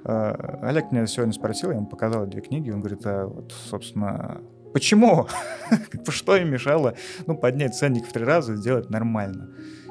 А, 0.04 0.58
Олег 0.62 0.92
меня 0.92 1.06
сегодня 1.06 1.32
спросил, 1.32 1.70
я 1.70 1.76
ему 1.76 1.86
показал 1.86 2.26
две 2.26 2.42
книги, 2.42 2.70
он 2.70 2.80
говорит, 2.80 3.00
а 3.06 3.26
вот, 3.26 3.54
собственно, 3.70 4.42
почему? 4.74 5.26
Что 6.08 6.36
им 6.36 6.50
мешало, 6.50 6.94
ну, 7.26 7.34
поднять 7.38 7.74
ценник 7.74 8.06
в 8.06 8.12
три 8.12 8.24
раза 8.24 8.52
и 8.52 8.56
сделать 8.56 8.90
нормально? 8.90 9.48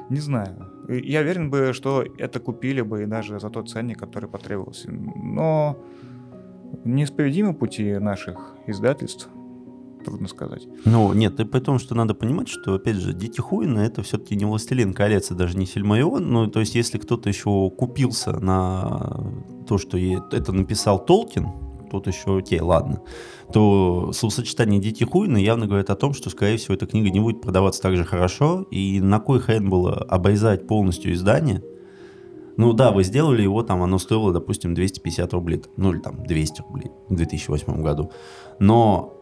Не 0.08 0.20
знаю. 0.20 0.77
Я 0.88 1.20
уверен 1.20 1.50
бы, 1.50 1.72
что 1.74 2.02
это 2.16 2.40
купили 2.40 2.80
бы 2.80 3.02
и 3.02 3.06
даже 3.06 3.38
за 3.38 3.50
тот 3.50 3.68
ценник, 3.68 3.98
который 3.98 4.28
потребовался. 4.28 4.90
Но 4.90 5.76
неисповедимы 6.84 7.54
пути 7.54 7.98
наших 7.98 8.54
издательств, 8.66 9.28
трудно 10.04 10.28
сказать. 10.28 10.66
Ну, 10.84 11.12
нет, 11.12 11.38
и 11.40 11.44
при 11.44 11.60
том, 11.60 11.78
что 11.78 11.94
надо 11.94 12.14
понимать, 12.14 12.48
что, 12.48 12.74
опять 12.74 12.96
же, 12.96 13.12
Дети 13.12 13.40
Хуина 13.40 13.80
это 13.80 14.02
все-таки 14.02 14.36
не 14.36 14.44
«Властелин 14.46 14.94
колец», 14.94 15.30
и 15.30 15.34
даже 15.34 15.58
не 15.58 15.66
Сильмарион. 15.66 16.30
Ну, 16.30 16.46
то 16.46 16.60
есть, 16.60 16.74
если 16.74 16.98
кто-то 16.98 17.28
еще 17.28 17.70
купился 17.70 18.32
на 18.40 19.30
то, 19.66 19.76
что 19.76 19.98
это 19.98 20.52
написал 20.52 21.04
Толкин, 21.04 21.46
тут 21.90 22.06
еще 22.06 22.38
окей, 22.38 22.60
ладно, 22.60 23.02
то 23.52 24.10
словосочетание 24.12 24.80
«дети 24.80 25.04
хуйны» 25.04 25.38
явно 25.38 25.66
говорит 25.66 25.90
о 25.90 25.96
том, 25.96 26.14
что, 26.14 26.30
скорее 26.30 26.56
всего, 26.56 26.74
эта 26.74 26.86
книга 26.86 27.10
не 27.10 27.20
будет 27.20 27.40
продаваться 27.40 27.82
так 27.82 27.96
же 27.96 28.04
хорошо, 28.04 28.62
и 28.70 29.00
на 29.00 29.20
кой 29.20 29.40
хрен 29.40 29.68
было 29.68 29.94
обрезать 29.94 30.66
полностью 30.66 31.12
издание, 31.12 31.62
ну 32.58 32.72
да, 32.72 32.90
вы 32.90 33.04
сделали 33.04 33.42
его, 33.42 33.62
там 33.62 33.82
оно 33.82 33.98
стоило, 33.98 34.32
допустим, 34.32 34.74
250 34.74 35.32
рублей, 35.32 35.62
ну 35.76 35.92
или 35.92 36.00
там 36.00 36.24
200 36.24 36.62
рублей 36.62 36.90
в 37.08 37.14
2008 37.14 37.82
году. 37.82 38.10
Но 38.58 39.17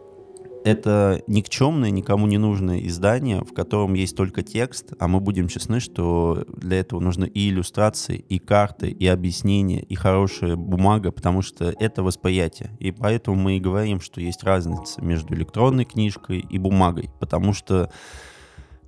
это 0.67 1.23
никчемное, 1.27 1.91
никому 1.91 2.27
не 2.27 2.37
нужное 2.37 2.79
издание, 2.85 3.39
в 3.39 3.53
котором 3.53 3.93
есть 3.93 4.17
только 4.17 4.43
текст, 4.43 4.91
а 4.99 5.07
мы 5.07 5.21
будем 5.21 5.47
честны, 5.47 5.79
что 5.79 6.43
для 6.49 6.81
этого 6.81 6.99
нужны 6.99 7.25
и 7.25 7.49
иллюстрации, 7.49 8.17
и 8.17 8.37
карты, 8.37 8.89
и 8.89 9.07
объяснения, 9.07 9.79
и 9.79 9.95
хорошая 9.95 10.57
бумага, 10.57 11.13
потому 11.13 11.41
что 11.41 11.73
это 11.79 12.03
восприятие. 12.03 12.71
И 12.79 12.91
поэтому 12.91 13.37
мы 13.37 13.55
и 13.55 13.61
говорим, 13.61 14.01
что 14.01 14.19
есть 14.19 14.43
разница 14.43 15.01
между 15.01 15.33
электронной 15.35 15.85
книжкой 15.85 16.39
и 16.39 16.57
бумагой, 16.57 17.11
потому 17.21 17.53
что 17.53 17.89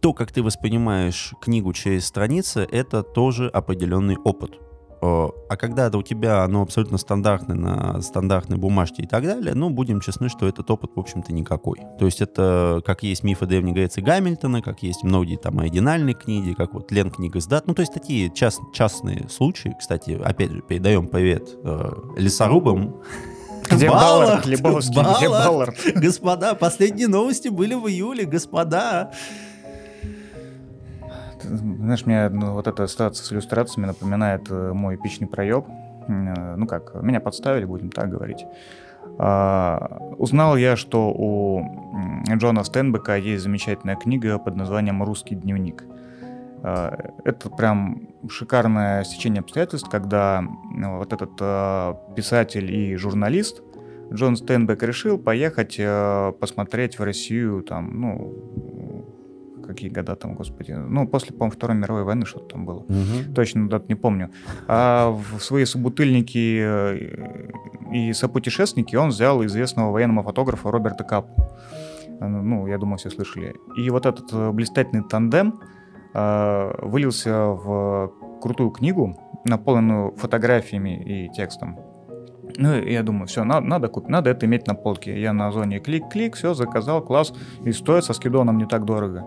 то, 0.02 0.14
как 0.14 0.34
ты 0.34 0.44
воспринимаешь 0.44 1.34
книгу 1.42 1.72
через 1.72 2.06
страницы, 2.06 2.68
это 2.70 3.04
тоже 3.04 3.48
определенный 3.48 4.18
опыт. 4.18 4.60
А 5.02 5.56
когда 5.58 5.88
это 5.88 5.98
у 5.98 6.04
тебя 6.04 6.44
оно 6.44 6.62
абсолютно 6.62 6.98
стандартное 6.98 7.56
на 7.56 8.02
стандартной 8.02 8.58
бумажке 8.58 9.04
и 9.04 9.08
так 9.08 9.24
далее, 9.24 9.54
ну, 9.54 9.70
будем 9.70 10.02
честны, 10.02 10.30
что 10.30 10.48
этот 10.48 10.70
опыт, 10.70 10.92
в 10.96 11.00
общем-то, 11.00 11.34
никакой. 11.34 11.80
То 11.98 12.06
есть 12.06 12.22
это 12.22 12.82
как 12.86 13.04
есть 13.04 13.24
мифы 13.24 13.46
Древней 13.46 13.72
Греции 13.72 14.02
Гамильтона, 14.02 14.62
как 14.62 14.84
есть 14.84 15.04
многие 15.04 15.38
там 15.38 15.60
оригинальные 15.60 16.16
книги, 16.16 16.54
как 16.54 16.74
вот 16.74 16.92
Лен 16.92 17.12
книга 17.12 17.40
сдат. 17.40 17.68
Ну, 17.68 17.74
то 17.74 17.82
есть 17.82 17.94
такие 17.94 18.30
част, 18.34 18.60
частные 18.74 19.30
случаи. 19.30 19.76
Кстати, 19.80 20.20
опять 20.24 20.52
же, 20.52 20.62
передаем 20.62 21.08
привет 21.08 21.50
э, 21.64 21.92
лесорубам, 22.18 23.02
где 23.70 23.90
Баллард, 23.90 24.46
Лебовский, 24.46 25.02
где 25.18 25.30
Баллард? 25.30 25.76
Господа, 25.96 26.56
последние 26.56 27.08
новости 27.08 27.50
были 27.50 27.76
в 27.76 27.88
июле, 27.88 28.26
господа. 28.26 29.12
Знаешь, 31.44 32.06
мне 32.06 32.30
ну, 32.30 32.54
вот 32.54 32.68
эта 32.68 32.88
ситуация 32.88 33.24
с 33.24 33.32
иллюстрациями 33.32 33.88
напоминает 33.88 34.50
э, 34.50 34.74
мой 34.74 34.96
эпичный 34.96 35.28
проеб. 35.28 35.66
Э, 36.08 36.56
ну 36.56 36.68
как, 36.68 37.02
меня 37.02 37.20
подставили, 37.20 37.66
будем 37.66 37.90
так 37.90 38.10
говорить. 38.10 38.46
А, 39.18 39.98
узнал 40.18 40.56
я, 40.58 40.76
что 40.76 41.10
у 41.10 41.64
Джона 42.34 42.64
Стенбека 42.64 43.18
есть 43.18 43.44
замечательная 43.44 43.96
книга 43.96 44.38
под 44.38 44.56
названием 44.56 45.04
«Русский 45.04 45.36
дневник». 45.36 45.84
А, 46.64 47.14
это 47.24 47.50
прям 47.50 48.10
шикарное 48.30 49.04
стечение 49.04 49.42
обстоятельств, 49.42 49.90
когда 49.90 50.44
ну, 50.74 50.98
вот 50.98 51.14
этот 51.14 51.32
э, 51.40 51.94
писатель 52.16 52.72
и 52.74 52.96
журналист 52.96 53.62
Джон 54.12 54.36
Стенбек 54.36 54.82
решил 54.84 55.18
поехать 55.18 55.76
э, 55.78 56.34
посмотреть 56.40 56.98
в 56.98 57.04
Россию 57.04 57.62
там, 57.64 58.00
ну, 58.00 59.06
какие 59.70 59.90
года 59.90 60.16
там, 60.16 60.36
господи, 60.36 60.72
ну, 60.72 61.08
после, 61.08 61.32
по-моему, 61.32 61.52
Второй 61.52 61.78
мировой 61.78 62.04
войны 62.04 62.26
что-то 62.26 62.48
там 62.48 62.66
было. 62.66 62.80
Угу. 62.80 63.34
Точно 63.36 63.70
дату 63.70 63.86
не 63.88 63.96
помню. 63.96 64.30
А 64.68 65.12
в 65.12 65.40
свои 65.40 65.66
собутыльники 65.66 66.60
э, 66.62 67.52
и 67.94 68.14
сопутешественники 68.14 68.96
он 68.96 69.10
взял 69.10 69.46
известного 69.46 69.92
военного 69.92 70.24
фотографа 70.24 70.72
Роберта 70.72 71.04
Капу. 71.04 71.58
Ну, 72.20 72.68
я 72.68 72.78
думаю, 72.78 72.98
все 72.98 73.10
слышали. 73.10 73.56
И 73.78 73.90
вот 73.90 74.06
этот 74.06 74.54
блистательный 74.54 75.04
тандем 75.08 75.60
э, 76.14 76.74
вылился 76.82 77.32
в 77.32 78.12
крутую 78.42 78.72
книгу, 78.72 79.16
наполненную 79.46 80.16
фотографиями 80.16 81.28
и 81.28 81.30
текстом. 81.32 81.78
Ну, 82.58 82.74
я 82.74 83.04
думаю, 83.04 83.28
все, 83.28 83.44
надо, 83.44 83.66
надо, 83.66 83.88
купить, 83.88 84.10
надо 84.10 84.30
это 84.30 84.46
иметь 84.46 84.68
на 84.68 84.76
полке. 84.76 85.22
Я 85.22 85.34
на 85.34 85.52
зоне 85.52 85.80
клик-клик, 85.80 86.36
все, 86.36 86.54
заказал, 86.54 87.02
класс, 87.02 87.34
и 87.64 87.72
стоит 87.72 88.04
со 88.04 88.14
скидоном 88.14 88.58
не 88.58 88.66
так 88.66 88.86
дорого. 88.86 89.26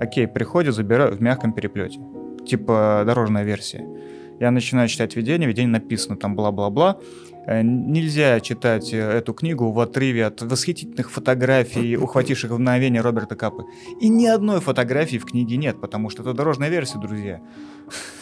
Окей, 0.00 0.26
приходит, 0.26 0.74
забираю 0.74 1.14
в 1.14 1.20
мягком 1.20 1.52
переплете. 1.52 2.00
Типа 2.46 3.02
дорожная 3.06 3.44
версия. 3.44 3.84
Я 4.40 4.50
начинаю 4.50 4.88
читать 4.88 5.14
введение, 5.14 5.48
введение 5.48 5.72
написано 5.72 6.16
там 6.16 6.34
бла-бла-бла. 6.34 6.98
Э, 7.46 7.62
нельзя 7.62 8.40
читать 8.40 8.92
э, 8.92 8.98
эту 8.98 9.34
книгу 9.34 9.70
в 9.70 9.80
отрыве 9.80 10.26
от 10.26 10.42
восхитительных 10.42 11.10
фотографий, 11.10 11.96
ухвативших 11.96 12.50
мгновение 12.50 13.02
Роберта 13.02 13.36
Капы. 13.36 13.64
И 14.00 14.08
ни 14.08 14.26
одной 14.26 14.60
фотографии 14.60 15.18
в 15.18 15.26
книге 15.26 15.56
нет, 15.56 15.80
потому 15.80 16.10
что 16.10 16.22
это 16.22 16.32
дорожная 16.32 16.68
версия, 16.68 16.98
друзья. 16.98 17.40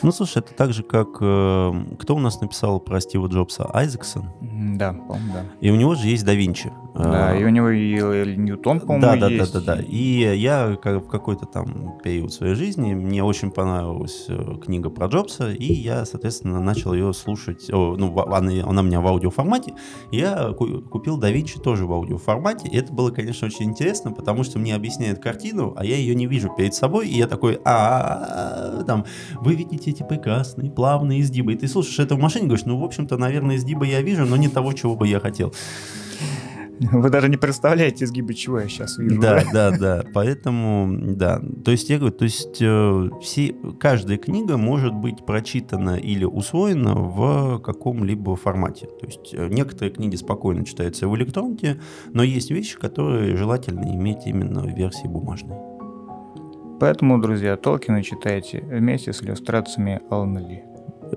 Ну, 0.02 0.10
слушай, 0.10 0.38
это 0.38 0.52
так 0.54 0.72
же, 0.72 0.82
как... 0.82 1.08
Э, 1.20 1.72
кто 1.98 2.16
у 2.16 2.18
нас 2.18 2.40
написал 2.40 2.80
про 2.80 3.00
Стива 3.00 3.28
Джобса? 3.28 3.70
Айзексон? 3.72 4.30
Да, 4.76 4.92
по-моему, 4.92 5.32
да. 5.32 5.44
И 5.60 5.70
у 5.70 5.76
него 5.76 5.94
же 5.94 6.08
есть 6.08 6.24
да 6.24 6.34
Винчи. 6.34 6.72
Да, 6.94 7.34
и 7.34 7.42
у 7.44 7.48
него 7.48 7.70
и 7.70 8.36
Ньютон, 8.36 8.80
по-моему, 8.80 9.02
да, 9.02 9.16
да, 9.16 9.28
есть. 9.28 9.52
Да, 9.52 9.60
да, 9.60 9.76
да. 9.76 9.82
И 9.82 10.36
я 10.36 10.76
в 10.76 11.08
какой-то 11.08 11.46
там 11.46 11.98
период 12.02 12.32
своей 12.32 12.54
жизни, 12.54 12.92
мне 12.94 13.24
очень 13.24 13.50
понравилась 13.50 14.26
э, 14.28 14.56
книга 14.62 14.90
про 14.90 15.06
Джобса, 15.06 15.50
и 15.50 15.72
я, 15.72 16.04
соответственно, 16.04 16.60
начал 16.60 16.92
ее 16.92 17.14
слушать. 17.14 17.70
О, 17.72 17.96
ну, 17.96 18.18
она, 18.20 18.52
она 18.66 18.82
меня 18.82 19.00
аудиоформате. 19.12 19.74
Я 20.10 20.52
купил 20.52 21.20
Винчи 21.20 21.58
тоже 21.58 21.86
в 21.86 21.92
аудиоформате. 21.92 22.68
И 22.68 22.76
это 22.76 22.92
было, 22.92 23.10
конечно, 23.10 23.46
очень 23.46 23.66
интересно, 23.66 24.12
потому 24.12 24.44
что 24.44 24.58
мне 24.58 24.74
объясняют 24.74 25.20
картину, 25.20 25.74
а 25.76 25.84
я 25.84 25.96
ее 25.96 26.14
не 26.14 26.26
вижу 26.26 26.50
перед 26.54 26.74
собой, 26.74 27.08
и 27.08 27.16
я 27.16 27.26
такой, 27.26 27.60
а, 27.64 28.82
там, 28.86 29.04
вы 29.40 29.54
видите 29.54 29.90
эти 29.90 30.02
прекрасные, 30.02 30.70
плавные 30.70 31.20
изгибы. 31.20 31.54
И 31.54 31.56
ты 31.56 31.68
слушаешь 31.68 31.98
это 31.98 32.14
в 32.14 32.18
машине, 32.18 32.46
говоришь, 32.46 32.66
ну, 32.66 32.78
в 32.78 32.84
общем-то, 32.84 33.16
наверное, 33.16 33.56
изгибы 33.56 33.86
я 33.86 34.02
вижу, 34.02 34.26
но 34.26 34.36
не 34.36 34.48
того, 34.48 34.72
чего 34.72 34.96
бы 34.96 35.06
я 35.06 35.20
хотел. 35.20 35.52
Вы 36.92 37.10
даже 37.10 37.28
не 37.28 37.36
представляете 37.36 38.04
изгибы, 38.04 38.34
чего 38.34 38.60
я 38.60 38.68
сейчас 38.68 38.98
вижу. 38.98 39.20
Да, 39.20 39.42
да, 39.52 39.70
да. 39.70 40.04
Поэтому, 40.12 40.88
да. 41.14 41.40
То 41.64 41.70
есть, 41.70 41.90
я 41.90 41.98
говорю, 41.98 42.14
то 42.14 42.24
есть, 42.24 42.60
э, 42.60 43.10
все, 43.20 43.54
каждая 43.78 44.18
книга 44.18 44.56
может 44.56 44.94
быть 44.94 45.24
прочитана 45.24 45.96
или 45.96 46.24
усвоена 46.24 46.94
в 46.94 47.58
каком-либо 47.60 48.36
формате. 48.36 48.86
То 49.00 49.06
есть, 49.06 49.34
э, 49.34 49.48
некоторые 49.48 49.92
книги 49.92 50.16
спокойно 50.16 50.64
читаются 50.64 51.08
в 51.08 51.16
электронке, 51.16 51.80
но 52.12 52.22
есть 52.22 52.50
вещи, 52.50 52.78
которые 52.78 53.36
желательно 53.36 53.84
иметь 53.94 54.26
именно 54.26 54.62
в 54.62 54.76
версии 54.76 55.06
бумажной. 55.06 55.56
Поэтому, 56.80 57.20
друзья, 57.20 57.56
Толкина 57.56 58.02
читайте 58.02 58.60
вместе 58.60 59.12
с 59.12 59.22
иллюстрациями 59.22 60.00
Алана 60.10 60.38
Ли. 60.38 60.64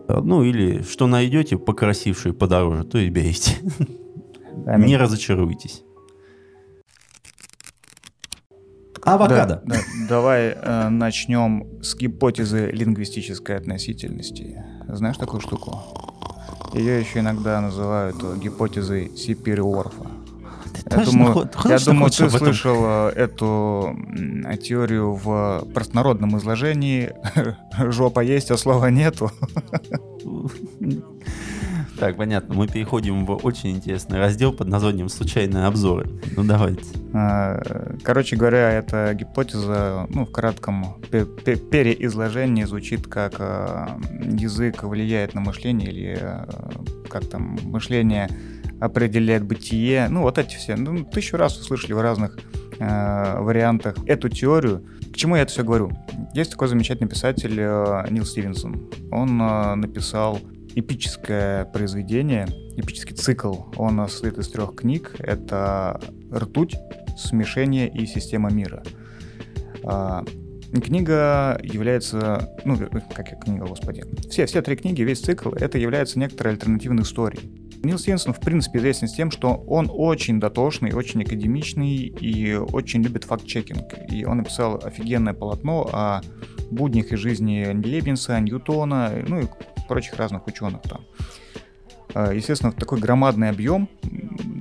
Ну 0.08 0.44
или 0.44 0.82
что 0.84 1.08
найдете 1.08 1.58
покрасившее 1.58 2.34
подороже, 2.34 2.84
то 2.84 2.98
и 2.98 3.10
берите. 3.10 3.54
Аминь. 4.65 4.88
Не 4.88 4.97
разочаруйтесь. 4.97 5.84
Авокадо. 9.04 9.62
Да, 9.63 9.75
да, 9.75 9.82
давай 10.10 10.56
э, 10.60 10.89
начнем 10.89 11.80
с 11.84 11.95
гипотезы 11.95 12.71
лингвистической 12.71 13.56
относительности. 13.56 14.63
Знаешь 14.88 15.17
такую 15.17 15.41
штуку? 15.41 15.80
Ее 16.73 16.99
еще 16.99 17.19
иногда 17.19 17.62
называют 17.62 18.17
гипотезой 18.39 19.12
Сипири-Уорфа. 19.15 20.08
Я 20.89 21.06
думаю, 21.06 21.49
я 21.65 21.80
думаю 21.80 22.10
ты 22.10 22.30
слышал 22.30 22.78
э, 22.82 23.12
эту 23.15 23.95
теорию 24.63 25.13
в 25.13 25.67
простонародном 25.73 26.38
изложении. 26.39 27.13
Жопа 27.91 28.21
есть, 28.21 28.49
а 28.49 28.58
слова 28.58 28.89
нету. 28.89 29.32
Так, 32.00 32.18
понятно. 32.18 32.56
Мы 32.56 32.68
переходим 32.68 33.26
в 33.26 33.46
очень 33.46 33.72
интересный 33.72 34.20
раздел 34.20 34.52
под 34.52 34.68
названием 34.68 35.08
«Случайные 35.08 35.66
обзоры». 35.66 36.10
Ну, 36.36 36.44
давайте. 36.44 36.84
А, 37.14 37.96
короче 38.04 38.36
говоря, 38.36 38.72
эта 38.72 39.14
гипотеза, 39.14 40.06
ну, 40.10 40.26
в 40.26 40.32
кратком 40.32 40.98
переизложении 41.10 42.66
звучит 42.66 43.08
как 43.08 43.36
э, 43.40 43.88
язык 44.24 44.84
влияет 44.84 45.36
на 45.36 45.42
мышление 45.42 45.90
или 45.90 46.18
э, 46.20 46.46
как 47.10 47.30
там 47.30 47.58
мышление 47.64 48.30
определяет 48.82 49.46
бытие. 49.46 50.08
Ну, 50.10 50.24
вот 50.24 50.38
эти 50.38 50.56
все. 50.58 50.76
Ну, 50.76 51.06
тысячу 51.06 51.38
раз 51.38 51.58
вы 51.58 51.64
слышали 51.64 51.94
в 51.94 52.02
разных 52.02 52.38
вариантах 52.78 53.96
эту 54.06 54.28
теорию. 54.28 54.86
К 55.14 55.16
чему 55.16 55.38
я 55.38 55.44
это 55.44 55.52
все 55.54 55.64
говорю? 55.64 55.94
Есть 56.34 56.52
такой 56.52 56.68
замечательный 56.68 57.08
писатель 57.08 57.56
Нил 57.56 58.26
Стивенсон. 58.26 58.90
Он 59.12 59.38
написал 59.80 60.42
эпическое 60.76 61.66
произведение, 61.66 62.48
эпический 62.76 63.16
цикл. 63.16 63.56
Он 63.78 64.08
состоит 64.10 64.38
из 64.38 64.50
трех 64.50 64.76
книг. 64.76 65.16
Это 65.20 66.00
«Ртуть», 66.34 66.76
«Смешение» 67.18 67.90
и 67.90 68.06
«Система 68.06 68.52
мира». 68.52 68.84
Э, 69.84 70.24
книга 70.82 71.60
является, 71.64 72.58
ну, 72.66 72.78
как 72.78 73.32
я 73.32 73.38
книга, 73.38 73.66
господи, 73.66 74.04
все, 74.30 74.46
все 74.46 74.62
три 74.62 74.76
книги, 74.76 75.02
весь 75.02 75.22
цикл, 75.22 75.50
это 75.52 75.78
является 75.78 76.20
некоторой 76.20 76.54
альтернативной 76.54 77.04
историей. 77.04 77.66
Нил 77.84 78.00
Стивенсон, 78.00 78.34
в 78.34 78.40
принципе, 78.40 78.80
известен 78.80 79.08
тем, 79.08 79.30
что 79.30 79.64
он 79.68 79.90
очень 79.94 80.40
дотошный, 80.40 80.92
очень 80.94 81.22
академичный 81.22 81.96
и 81.98 82.56
очень 82.56 83.04
любит 83.04 83.26
факт-чекинг. 83.26 83.94
И 84.10 84.26
он 84.26 84.38
написал 84.38 84.82
офигенное 84.84 85.34
полотно 85.34 85.88
о 85.94 86.22
буднях 86.72 87.12
и 87.12 87.16
жизни 87.16 87.64
Лебенса, 87.86 88.40
Ньютона, 88.40 89.12
ну 89.28 89.42
и 89.42 89.46
прочих 89.88 90.15
разных 90.15 90.48
ученых 90.48 90.82
там. 90.84 91.06
А, 92.13 92.32
естественно, 92.34 92.71
в 92.71 92.76
такой 92.76 93.00
громадный 93.00 93.50
объем 93.50 93.89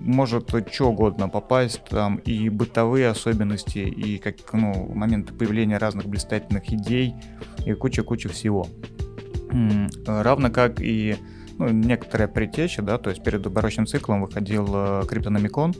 может 0.04 0.52
что 0.72 0.90
угодно 0.90 1.28
попасть, 1.28 1.84
там 1.88 2.16
и 2.16 2.48
бытовые 2.48 3.08
особенности, 3.08 3.78
и 3.78 4.18
как, 4.18 4.34
ну, 4.52 4.90
моменты 4.94 5.32
появления 5.32 5.78
разных 5.78 6.06
блистательных 6.06 6.72
идей, 6.72 7.14
и 7.64 7.72
куча-куча 7.72 8.28
всего. 8.28 8.66
Равно 10.06 10.50
как 10.50 10.80
и 10.80 11.16
ну, 11.58 11.68
некоторая 11.68 12.28
предтеча, 12.28 12.82
да, 12.82 12.98
то 12.98 13.10
есть 13.10 13.22
перед 13.22 13.46
оборочным 13.46 13.86
циклом 13.86 14.22
выходил 14.22 14.66
э, 14.74 15.02
Криптономикон, 15.08 15.74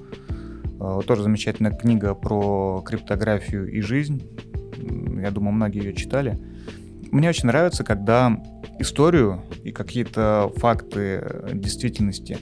э, 0.80 1.00
тоже 1.04 1.24
замечательная 1.24 1.72
книга 1.72 2.14
про 2.14 2.82
криптографию 2.86 3.68
и 3.68 3.80
жизнь, 3.80 4.22
я 5.20 5.30
думаю, 5.32 5.52
многие 5.54 5.84
ее 5.84 5.94
читали. 5.94 6.38
Мне 7.14 7.28
очень 7.28 7.46
нравится, 7.46 7.84
когда 7.84 8.42
историю 8.80 9.40
и 9.62 9.70
какие-то 9.70 10.50
факты 10.56 11.44
действительности 11.52 12.38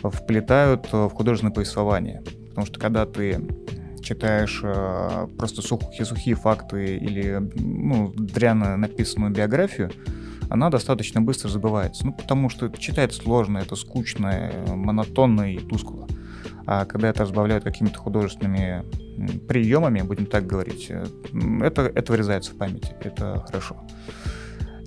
вплетают 0.00 0.92
в 0.92 1.08
художественное 1.08 1.52
повествование. 1.52 2.22
Потому 2.50 2.64
что 2.64 2.78
когда 2.78 3.04
ты 3.04 3.44
читаешь 4.00 4.60
э, 4.62 5.26
просто 5.36 5.60
сухие, 5.60 6.04
сухие 6.04 6.36
факты 6.36 6.98
или 6.98 7.50
ну, 7.56 8.12
дряно 8.16 8.76
написанную 8.76 9.32
биографию, 9.32 9.90
она 10.48 10.70
достаточно 10.70 11.20
быстро 11.20 11.48
забывается. 11.48 12.06
Ну, 12.06 12.12
потому 12.12 12.48
что 12.48 12.68
читать 12.68 13.12
сложно, 13.12 13.58
это 13.58 13.74
скучно, 13.74 14.52
монотонно 14.68 15.52
и 15.52 15.58
тускло. 15.58 16.06
А 16.66 16.84
когда 16.84 17.08
это 17.08 17.22
разбавляют 17.22 17.64
какими-то 17.64 17.98
художественными 17.98 18.84
приемами, 19.46 20.02
будем 20.02 20.26
так 20.26 20.46
говорить, 20.46 20.86
э, 20.90 21.04
это, 21.62 21.82
это 21.82 22.12
вырезается 22.12 22.52
в 22.52 22.56
памяти, 22.56 22.94
это 23.00 23.44
хорошо. 23.46 23.76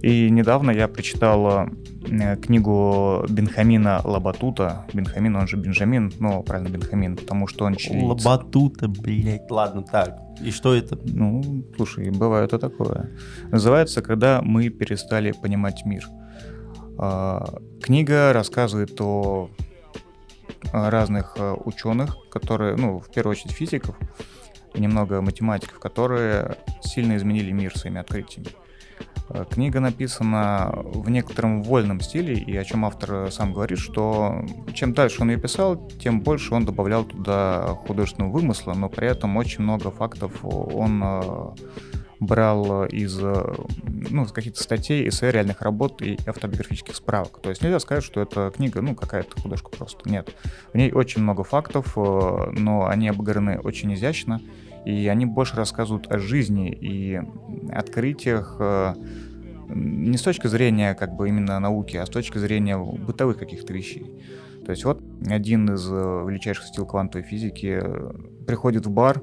И 0.02 0.30
недавно 0.30 0.72
я 0.72 0.88
прочитал 0.88 1.68
э, 1.68 2.38
книгу 2.38 3.26
Бенхамина 3.28 4.02
Лабатута. 4.04 4.86
Бенхамин, 4.94 5.36
он 5.36 5.48
же 5.48 5.58
Бенджамин, 5.58 6.14
ну, 6.20 6.44
правильно, 6.44 6.70
Бенхамин, 6.70 7.16
потому 7.16 7.48
что 7.48 7.66
он 7.66 7.76
чилиец. 7.76 8.24
Лабатута, 8.24 8.88
блядь. 8.88 9.50
Ладно, 9.50 9.84
так. 9.84 10.20
И 10.42 10.52
что 10.52 10.76
это? 10.76 11.00
Ну, 11.06 11.64
слушай, 11.76 12.12
бывает 12.12 12.54
и 12.54 12.60
такое. 12.60 13.10
Называется 13.52 14.02
«Когда 14.02 14.42
мы 14.44 14.70
перестали 14.70 15.32
понимать 15.32 15.86
мир». 15.86 16.06
А, 16.98 17.44
книга 17.82 18.32
рассказывает 18.32 19.00
о 19.02 19.50
разных 20.72 21.34
э, 21.38 21.56
ученых, 21.66 22.18
которые, 22.30 22.76
ну, 22.76 23.00
в 23.00 23.10
первую 23.10 23.32
очередь 23.32 23.52
физиков, 23.52 23.96
и 24.74 24.82
немного 24.82 25.22
математиков, 25.22 25.80
которые 25.80 26.58
сильно 26.82 27.16
изменили 27.16 27.52
мир 27.52 27.78
своими 27.78 28.00
открытиями. 28.00 28.50
Э, 29.30 29.46
книга 29.50 29.80
написана 29.80 30.72
в 30.76 31.10
некотором 31.10 31.64
вольном 31.64 32.02
стиле, 32.02 32.36
и 32.36 32.56
о 32.58 32.64
чем 32.64 32.86
автор 32.86 33.32
сам 33.32 33.54
говорит, 33.54 33.80
что 33.80 34.46
чем 34.74 34.94
дальше 34.94 35.22
он 35.22 35.32
ее 35.32 35.38
писал, 35.38 35.90
тем 36.02 36.22
больше 36.22 36.54
он 36.54 36.66
добавлял 36.66 37.06
туда 37.06 37.78
художественного 37.88 38.32
вымысла, 38.32 38.74
но 38.74 38.90
при 38.90 39.08
этом 39.08 39.38
очень 39.38 39.64
много 39.64 39.92
фактов 39.92 40.44
он 40.44 41.02
э, 41.04 41.50
брал 42.26 42.86
из 42.86 43.20
ну, 43.20 44.26
каких-то 44.26 44.62
статей, 44.62 45.08
эссе, 45.08 45.32
реальных 45.32 45.62
работ 45.62 46.02
и 46.02 46.18
автобиографических 46.26 46.96
справок. 46.96 47.40
То 47.42 47.50
есть 47.50 47.62
нельзя 47.62 47.80
сказать, 47.80 48.04
что 48.04 48.22
это 48.22 48.52
книга, 48.56 48.82
ну, 48.82 48.96
какая-то 48.96 49.40
художка 49.42 49.70
просто. 49.70 50.10
Нет. 50.10 50.34
В 50.74 50.78
ней 50.78 50.92
очень 50.92 51.22
много 51.22 51.44
фактов, 51.44 51.94
э, 51.98 52.52
но 52.52 52.88
они 52.88 53.08
обыграны 53.10 53.60
очень 53.60 53.94
изящно, 53.94 54.42
и 54.86 55.08
они 55.08 55.26
больше 55.26 55.56
рассказывают 55.56 56.12
о 56.12 56.20
жизни 56.20 56.72
и 56.72 57.22
открытиях 57.72 58.58
э, 58.60 58.94
не 59.68 60.18
с 60.18 60.22
точки 60.22 60.48
зрения 60.48 60.94
как 60.94 61.16
бы 61.16 61.28
именно 61.28 61.60
науки, 61.60 61.98
а 61.98 62.06
с 62.06 62.10
точки 62.10 62.38
зрения 62.38 62.78
бытовых 62.78 63.38
каких-то 63.38 63.74
вещей. 63.74 64.06
То 64.66 64.72
есть 64.72 64.84
вот 64.86 65.02
один 65.28 65.74
из 65.74 65.88
э, 65.90 66.26
величайших 66.28 66.66
стил 66.66 66.86
квантовой 66.86 67.26
физики 67.26 67.80
э, 67.82 68.12
приходит 68.48 68.86
в 68.86 68.92
бар, 68.92 69.22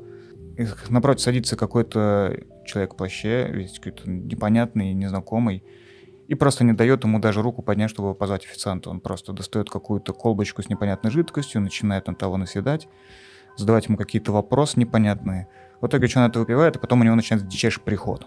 и 0.56 0.66
напротив 0.88 1.22
садится 1.22 1.56
какой-то 1.56 2.38
человек 2.64 2.94
в 2.94 2.96
плаще, 2.96 3.48
весь 3.50 3.78
какой-то 3.78 4.08
непонятный, 4.08 4.92
незнакомый, 4.92 5.64
и 6.28 6.34
просто 6.34 6.64
не 6.64 6.72
дает 6.72 7.04
ему 7.04 7.18
даже 7.18 7.42
руку 7.42 7.62
поднять, 7.62 7.90
чтобы 7.90 8.14
позвать 8.14 8.44
официанта. 8.44 8.90
Он 8.90 9.00
просто 9.00 9.32
достает 9.32 9.68
какую-то 9.68 10.12
колбочку 10.12 10.62
с 10.62 10.68
непонятной 10.68 11.10
жидкостью, 11.10 11.60
начинает 11.60 12.06
на 12.06 12.14
того 12.14 12.36
наседать, 12.36 12.88
задавать 13.56 13.86
ему 13.86 13.96
какие-то 13.96 14.32
вопросы 14.32 14.78
непонятные. 14.78 15.48
В 15.80 15.86
итоге 15.86 16.08
он 16.16 16.22
это 16.22 16.38
выпивает, 16.38 16.76
а 16.76 16.78
потом 16.78 17.00
у 17.00 17.04
него 17.04 17.16
начинается 17.16 17.46
дичайший 17.46 17.82
приход. 17.82 18.26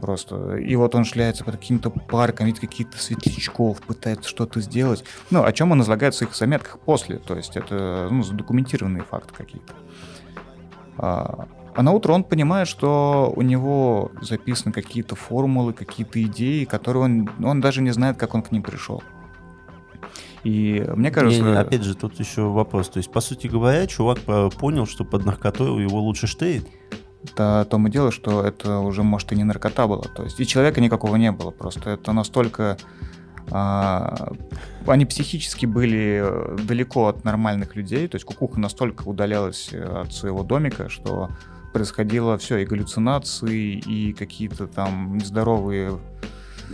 Просто. 0.00 0.56
И 0.56 0.74
вот 0.76 0.94
он 0.94 1.04
шляется 1.04 1.44
по 1.44 1.52
каким-то 1.52 1.90
паркам, 1.90 2.46
видит 2.46 2.60
какие-то 2.60 2.98
светлячков, 2.98 3.80
пытается 3.82 4.28
что-то 4.28 4.60
сделать. 4.60 5.04
Ну, 5.30 5.44
о 5.44 5.52
чем 5.52 5.72
он 5.72 5.82
излагает 5.82 6.14
в 6.14 6.18
своих 6.18 6.34
заметках 6.34 6.78
после. 6.80 7.18
То 7.18 7.36
есть 7.36 7.56
это 7.56 8.08
ну, 8.10 8.22
задокументированные 8.22 9.02
факты 9.02 9.34
какие-то. 9.34 9.72
А, 10.98 11.46
а 11.74 11.82
на 11.82 11.92
утро 11.92 12.12
он 12.12 12.24
понимает, 12.24 12.68
что 12.68 13.32
у 13.34 13.42
него 13.42 14.12
записаны 14.20 14.72
какие-то 14.72 15.16
формулы, 15.16 15.72
какие-то 15.72 16.22
идеи, 16.22 16.64
которые 16.64 17.04
он, 17.04 17.30
он 17.42 17.60
даже 17.60 17.82
не 17.82 17.90
знает, 17.90 18.16
как 18.16 18.34
он 18.34 18.42
к 18.42 18.52
ним 18.52 18.62
пришел. 18.62 19.02
И 20.44 20.84
мне 20.94 21.10
кажется... 21.10 21.42
Не, 21.42 21.56
опять 21.56 21.82
же, 21.82 21.94
тут 21.94 22.20
еще 22.20 22.42
вопрос. 22.42 22.90
То 22.90 22.98
есть, 22.98 23.10
по 23.10 23.20
сути 23.20 23.46
говоря, 23.46 23.86
чувак 23.86 24.18
понял, 24.58 24.86
что 24.86 25.04
под 25.04 25.24
наркотой 25.24 25.82
его 25.82 26.00
лучше 26.00 26.26
штеет. 26.26 26.68
Да, 27.36 27.64
то 27.64 27.78
мы 27.78 27.88
дело, 27.88 28.12
что 28.12 28.42
это 28.42 28.80
уже, 28.80 29.02
может, 29.02 29.32
и 29.32 29.36
не 29.36 29.44
наркота 29.44 29.86
была. 29.86 30.04
То 30.14 30.24
есть 30.24 30.38
и 30.38 30.46
человека 30.46 30.82
никакого 30.82 31.16
не 31.16 31.32
было. 31.32 31.50
Просто 31.50 31.90
это 31.90 32.12
настолько... 32.12 32.76
А, 33.50 34.32
они 34.86 35.06
психически 35.06 35.66
были 35.66 36.24
далеко 36.66 37.08
от 37.08 37.24
нормальных 37.24 37.76
людей. 37.76 38.08
То 38.08 38.16
есть 38.16 38.24
кукуха 38.24 38.60
настолько 38.60 39.02
удалялась 39.02 39.72
от 39.72 40.12
своего 40.12 40.42
домика, 40.42 40.88
что 40.88 41.30
происходило 41.72 42.38
все, 42.38 42.58
и 42.58 42.64
галлюцинации, 42.64 43.72
и 43.78 44.12
какие-то 44.12 44.66
там 44.66 45.18
нездоровые 45.18 45.98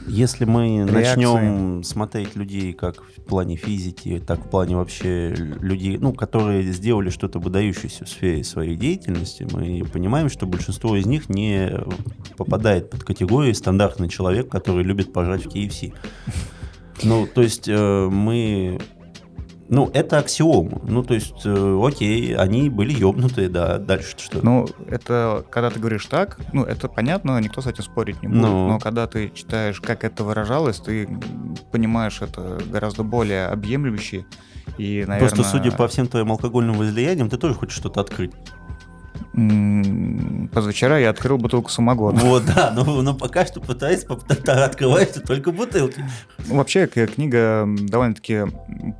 если 0.06 0.44
мы 0.44 0.78
реакции. 0.78 0.92
начнем 0.94 1.84
смотреть 1.84 2.36
людей 2.36 2.72
как 2.72 3.02
в 3.02 3.22
плане 3.22 3.56
физики, 3.56 4.22
так 4.24 4.44
в 4.44 4.48
плане 4.48 4.76
вообще 4.76 5.30
людей, 5.30 5.98
ну, 5.98 6.12
которые 6.12 6.62
сделали 6.72 7.10
что-то 7.10 7.38
выдающееся 7.38 8.04
в 8.04 8.08
сфере 8.08 8.44
своей 8.44 8.76
деятельности, 8.76 9.46
мы 9.50 9.84
понимаем, 9.84 10.28
что 10.28 10.46
большинство 10.46 10.96
из 10.96 11.06
них 11.06 11.28
не 11.28 11.72
попадает 12.36 12.90
под 12.90 13.04
категорию 13.04 13.54
стандартный 13.54 14.08
человек, 14.08 14.48
который 14.48 14.84
любит 14.84 15.12
пожать 15.12 15.44
в 15.44 15.48
KFC. 15.48 15.92
Ну, 17.02 17.26
то 17.26 17.42
есть 17.42 17.68
э, 17.68 18.08
мы 18.10 18.78
ну, 19.70 19.88
это 19.94 20.18
аксиома. 20.18 20.80
Ну, 20.82 21.04
то 21.04 21.14
есть, 21.14 21.42
э, 21.44 21.80
окей, 21.80 22.34
они 22.34 22.68
были 22.68 22.92
ёбнутые, 22.92 23.48
да, 23.48 23.78
дальше 23.78 24.16
что? 24.18 24.44
Ну, 24.44 24.66
это, 24.88 25.44
когда 25.48 25.70
ты 25.70 25.78
говоришь 25.78 26.06
так, 26.06 26.40
ну, 26.52 26.64
это 26.64 26.88
понятно, 26.88 27.38
никто 27.38 27.60
с 27.60 27.68
этим 27.68 27.84
спорить 27.84 28.20
не 28.20 28.26
будет. 28.26 28.42
Но, 28.42 28.68
но 28.68 28.78
когда 28.80 29.06
ты 29.06 29.30
читаешь, 29.32 29.80
как 29.80 30.02
это 30.02 30.24
выражалось, 30.24 30.80
ты 30.80 31.08
понимаешь 31.70 32.20
это 32.20 32.60
гораздо 32.66 33.04
более 33.04 33.46
объемлюще 33.46 34.26
и, 34.76 35.04
наверное... 35.06 35.18
Просто, 35.30 35.44
судя 35.44 35.70
по 35.70 35.86
всем 35.86 36.08
твоим 36.08 36.32
алкогольным 36.32 36.76
возлияниям, 36.76 37.30
ты 37.30 37.36
тоже 37.36 37.54
хочешь 37.54 37.76
что-то 37.76 38.00
открыть. 38.00 38.32
Позавчера 39.32 40.98
я 40.98 41.10
открыл 41.10 41.38
бутылку 41.38 41.70
самогона. 41.70 42.18
Вот, 42.20 42.44
да, 42.46 42.72
но, 42.74 43.02
но 43.02 43.14
пока 43.14 43.46
что 43.46 43.60
пытаюсь, 43.60 44.04
открывать 44.04 45.22
только 45.24 45.52
бутылки. 45.52 46.04
Ну, 46.48 46.56
вообще, 46.56 46.86
книга 46.86 47.64
довольно-таки 47.66 48.46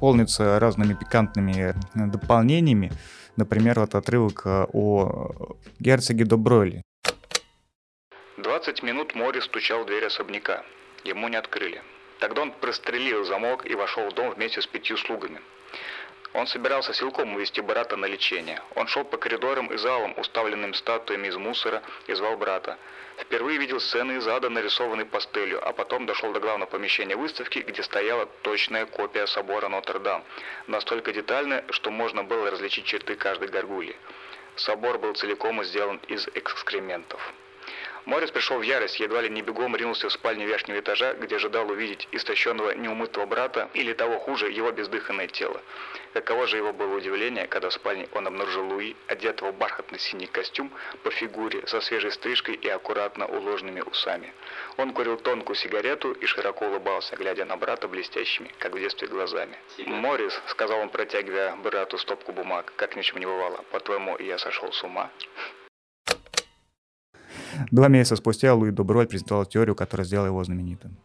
полнится 0.00 0.58
разными 0.60 0.94
пикантными 0.94 1.74
дополнениями. 1.94 2.92
Например, 3.36 3.80
вот 3.80 3.94
отрывок 3.94 4.42
э, 4.44 4.66
о 4.72 5.56
герцоге 5.78 6.24
Добройли. 6.24 6.82
20 8.36 8.82
минут 8.82 9.14
Мори 9.14 9.40
стучал 9.40 9.84
в 9.84 9.86
дверь 9.86 10.04
особняка. 10.04 10.62
Ему 11.04 11.28
не 11.28 11.36
открыли. 11.36 11.80
Тогда 12.20 12.42
он 12.42 12.52
прострелил 12.52 13.24
замок 13.24 13.64
и 13.64 13.74
вошел 13.74 14.10
в 14.10 14.14
дом 14.14 14.34
вместе 14.34 14.60
с 14.60 14.66
пятью 14.66 14.96
слугами. 14.98 15.40
Он 16.32 16.46
собирался 16.46 16.94
силком 16.94 17.34
увести 17.34 17.60
брата 17.60 17.96
на 17.96 18.06
лечение. 18.06 18.62
Он 18.76 18.86
шел 18.86 19.04
по 19.04 19.16
коридорам 19.16 19.66
и 19.66 19.76
залам, 19.76 20.14
уставленным 20.16 20.74
статуями 20.74 21.26
из 21.26 21.36
мусора, 21.36 21.82
и 22.06 22.14
звал 22.14 22.36
брата. 22.36 22.78
Впервые 23.18 23.58
видел 23.58 23.80
сцены 23.80 24.12
из 24.18 24.28
ада, 24.28 24.48
нарисованные 24.48 25.06
пастелью, 25.06 25.60
а 25.66 25.72
потом 25.72 26.06
дошел 26.06 26.32
до 26.32 26.38
главного 26.38 26.70
помещения 26.70 27.16
выставки, 27.16 27.58
где 27.58 27.82
стояла 27.82 28.26
точная 28.42 28.86
копия 28.86 29.26
собора 29.26 29.68
Нотр-Дам, 29.68 30.24
настолько 30.68 31.12
детальная, 31.12 31.64
что 31.70 31.90
можно 31.90 32.22
было 32.22 32.50
различить 32.50 32.86
черты 32.86 33.16
каждой 33.16 33.48
горгульи. 33.48 33.96
Собор 34.54 34.98
был 34.98 35.14
целиком 35.14 35.62
сделан 35.64 36.00
из 36.08 36.28
экскрементов. 36.34 37.20
Морис 38.06 38.30
пришел 38.30 38.58
в 38.58 38.62
ярость, 38.62 38.98
едва 38.98 39.20
ли 39.20 39.28
не 39.28 39.42
бегом 39.42 39.76
ринулся 39.76 40.08
в 40.08 40.12
спальню 40.12 40.46
верхнего 40.46 40.80
этажа, 40.80 41.14
где 41.14 41.36
ожидал 41.36 41.68
увидеть 41.70 42.08
истощенного 42.12 42.74
неумытого 42.74 43.26
брата 43.26 43.68
или 43.74 43.92
того 43.92 44.18
хуже, 44.18 44.50
его 44.50 44.70
бездыханное 44.72 45.28
тело. 45.28 45.60
Каково 46.12 46.46
же 46.48 46.56
его 46.56 46.72
было 46.72 46.96
удивление, 46.96 47.46
когда 47.46 47.68
в 47.68 47.72
спальне 47.72 48.08
он 48.12 48.26
обнаружил 48.26 48.66
Луи, 48.66 48.96
одетого 49.06 49.52
в 49.52 49.56
бархатный 49.56 49.98
синий 49.98 50.26
костюм 50.26 50.72
по 51.04 51.10
фигуре, 51.10 51.64
со 51.66 51.80
свежей 51.80 52.10
стрижкой 52.10 52.56
и 52.56 52.68
аккуратно 52.68 53.26
уложенными 53.26 53.80
усами. 53.80 54.32
Он 54.76 54.92
курил 54.92 55.16
тонкую 55.16 55.54
сигарету 55.56 56.12
и 56.12 56.26
широко 56.26 56.66
улыбался, 56.66 57.14
глядя 57.16 57.44
на 57.44 57.56
брата 57.56 57.86
блестящими, 57.86 58.50
как 58.58 58.74
в 58.74 58.78
детстве, 58.78 59.06
глазами. 59.06 59.56
«Морис»,— 59.86 60.40
сказал 60.48 60.80
он, 60.80 60.88
протягивая 60.88 61.54
брату 61.56 61.96
стопку 61.96 62.32
бумаг, 62.32 62.72
как 62.76 62.96
ни 62.96 63.02
в 63.02 63.04
чем 63.04 63.18
не 63.20 63.26
бывало, 63.26 63.64
«по-твоему, 63.70 64.18
я 64.18 64.38
сошел 64.38 64.72
с 64.72 64.82
ума?» 64.82 65.10
Два 67.70 67.88
месяца 67.88 68.16
спустя 68.16 68.54
Луи 68.54 68.70
Доброль 68.70 69.06
презентовал 69.06 69.46
теорию, 69.46 69.76
которая 69.76 70.06
сделала 70.06 70.26
его 70.26 70.42
знаменитым. 70.42 70.96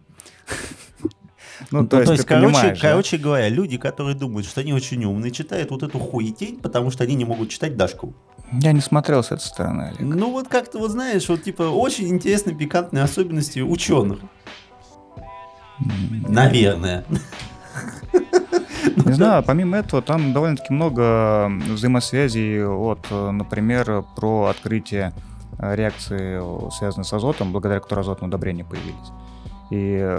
Ну, 1.72 1.82
ну, 1.82 1.88
то, 1.88 1.98
есть, 1.98 2.08
то 2.08 2.13
есть 2.13 2.26
короче, 2.26 2.78
короче 2.80 3.18
говоря, 3.18 3.50
люди, 3.50 3.78
которые 3.78 4.15
думают, 4.15 4.48
что 4.48 4.62
они 4.62 4.74
очень 4.74 5.04
умные, 5.06 5.32
читают 5.32 5.72
вот 5.72 5.84
эту 5.84 6.00
хуетень, 6.00 6.60
потому 6.60 6.91
что 6.91 7.04
они 7.04 7.15
не 7.15 7.26
могут 7.26 7.50
читать 7.50 7.78
Дашку. 7.78 8.13
Я 8.52 8.72
не 8.72 8.82
смотрел 8.82 9.24
с 9.24 9.32
этой 9.32 9.41
стороны, 9.44 9.84
Олег. 9.84 10.02
Ну 10.02 10.32
вот 10.32 10.48
как-то 10.48 10.80
вот 10.80 10.91
знаешь, 10.91 11.28
вот 11.30 11.44
типа 11.44 11.63
очень 11.63 12.08
интересные 12.10 12.56
пикантные 12.56 13.04
особенности 13.04 13.60
ученых. 13.60 14.20
Наверное. 16.28 17.06
Не 19.06 19.13
знаю, 19.13 19.44
помимо 19.44 19.78
этого, 19.78 20.02
там 20.02 20.32
довольно-таки 20.32 20.72
много 20.72 21.50
взаимосвязей, 21.70 22.63
вот, 22.63 23.08
например, 23.10 24.04
про 24.15 24.46
открытие 24.46 25.14
реакции, 25.60 26.41
связанные 26.72 27.06
с 27.06 27.14
азотом, 27.14 27.51
благодаря 27.51 27.82
которой 27.82 28.01
азотные 28.01 28.28
удобрения 28.30 28.64
появились. 28.64 29.12
И, 29.72 30.18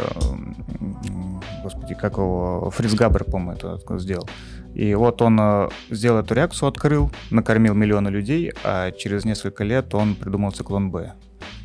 господи, 1.62 1.94
как 1.94 2.14
его, 2.14 2.70
Фриц 2.70 2.94
Габер, 2.94 3.24
по-моему, 3.24 3.53
это 3.53 3.99
сделал. 3.99 4.28
И 4.74 4.94
вот 4.94 5.22
он 5.22 5.38
э, 5.40 5.68
сделал 5.88 6.20
эту 6.20 6.34
реакцию, 6.34 6.68
открыл, 6.68 7.11
накормил 7.30 7.72
миллионы 7.72 8.09
людей, 8.09 8.53
а 8.62 8.90
через 8.90 9.24
несколько 9.24 9.64
лет 9.64 9.94
он 9.94 10.14
придумал 10.14 10.53
циклон 10.53 10.90
Б, 10.90 11.14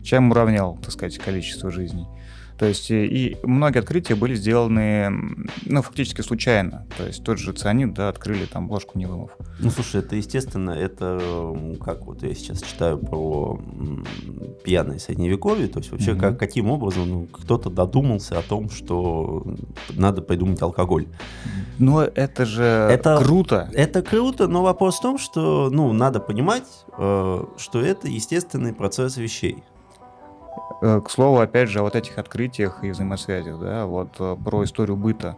чем 0.01 0.31
уравнял, 0.31 0.77
так 0.81 0.91
сказать, 0.91 1.17
количество 1.17 1.71
жизней. 1.71 2.05
То 2.61 2.67
есть 2.67 2.91
и, 2.91 3.05
и 3.07 3.37
многие 3.41 3.79
открытия 3.79 4.13
были 4.13 4.35
сделаны, 4.35 5.09
ну, 5.65 5.81
фактически 5.81 6.21
случайно. 6.21 6.85
То 6.95 7.07
есть 7.07 7.23
тот 7.23 7.39
же 7.39 7.53
цианид, 7.53 7.95
да, 7.95 8.07
открыли 8.07 8.45
там 8.45 8.69
ложку 8.69 8.99
не 8.99 9.07
вымыв. 9.07 9.31
Ну, 9.57 9.71
слушай, 9.71 10.01
это 10.01 10.15
естественно, 10.15 10.69
это 10.69 11.55
как 11.83 12.05
вот 12.05 12.21
я 12.21 12.35
сейчас 12.35 12.61
читаю 12.61 12.99
про 12.99 13.59
пьяное 14.63 14.99
средневековье, 14.99 15.69
то 15.69 15.79
есть 15.79 15.91
вообще 15.91 16.11
mm-hmm. 16.11 16.19
как, 16.19 16.37
каким 16.37 16.69
образом 16.69 17.09
ну, 17.09 17.25
кто-то 17.25 17.71
додумался 17.71 18.37
о 18.37 18.43
том, 18.43 18.69
что 18.69 19.43
надо 19.89 20.21
придумать 20.21 20.61
алкоголь. 20.61 21.07
Ну, 21.79 21.99
это 21.99 22.45
же 22.45 22.61
это, 22.61 23.17
круто. 23.17 23.71
Это 23.73 24.03
круто, 24.03 24.47
но 24.47 24.61
вопрос 24.61 24.99
в 24.99 25.01
том, 25.01 25.17
что, 25.17 25.71
ну, 25.71 25.93
надо 25.93 26.19
понимать, 26.19 26.67
э, 26.95 27.43
что 27.57 27.81
это 27.81 28.07
естественный 28.07 28.71
процесс 28.71 29.17
вещей. 29.17 29.63
Э, 30.81 30.99
к 30.99 31.11
слову, 31.11 31.39
опять 31.39 31.69
же, 31.69 31.79
о 31.79 31.83
вот 31.83 31.95
этих 31.95 32.17
открытиях 32.17 32.83
и 32.83 32.89
взаимосвязях, 32.89 33.59
да, 33.59 33.85
вот 33.85 34.09
э, 34.19 34.35
про 34.43 34.63
историю 34.63 34.97
быта. 34.97 35.37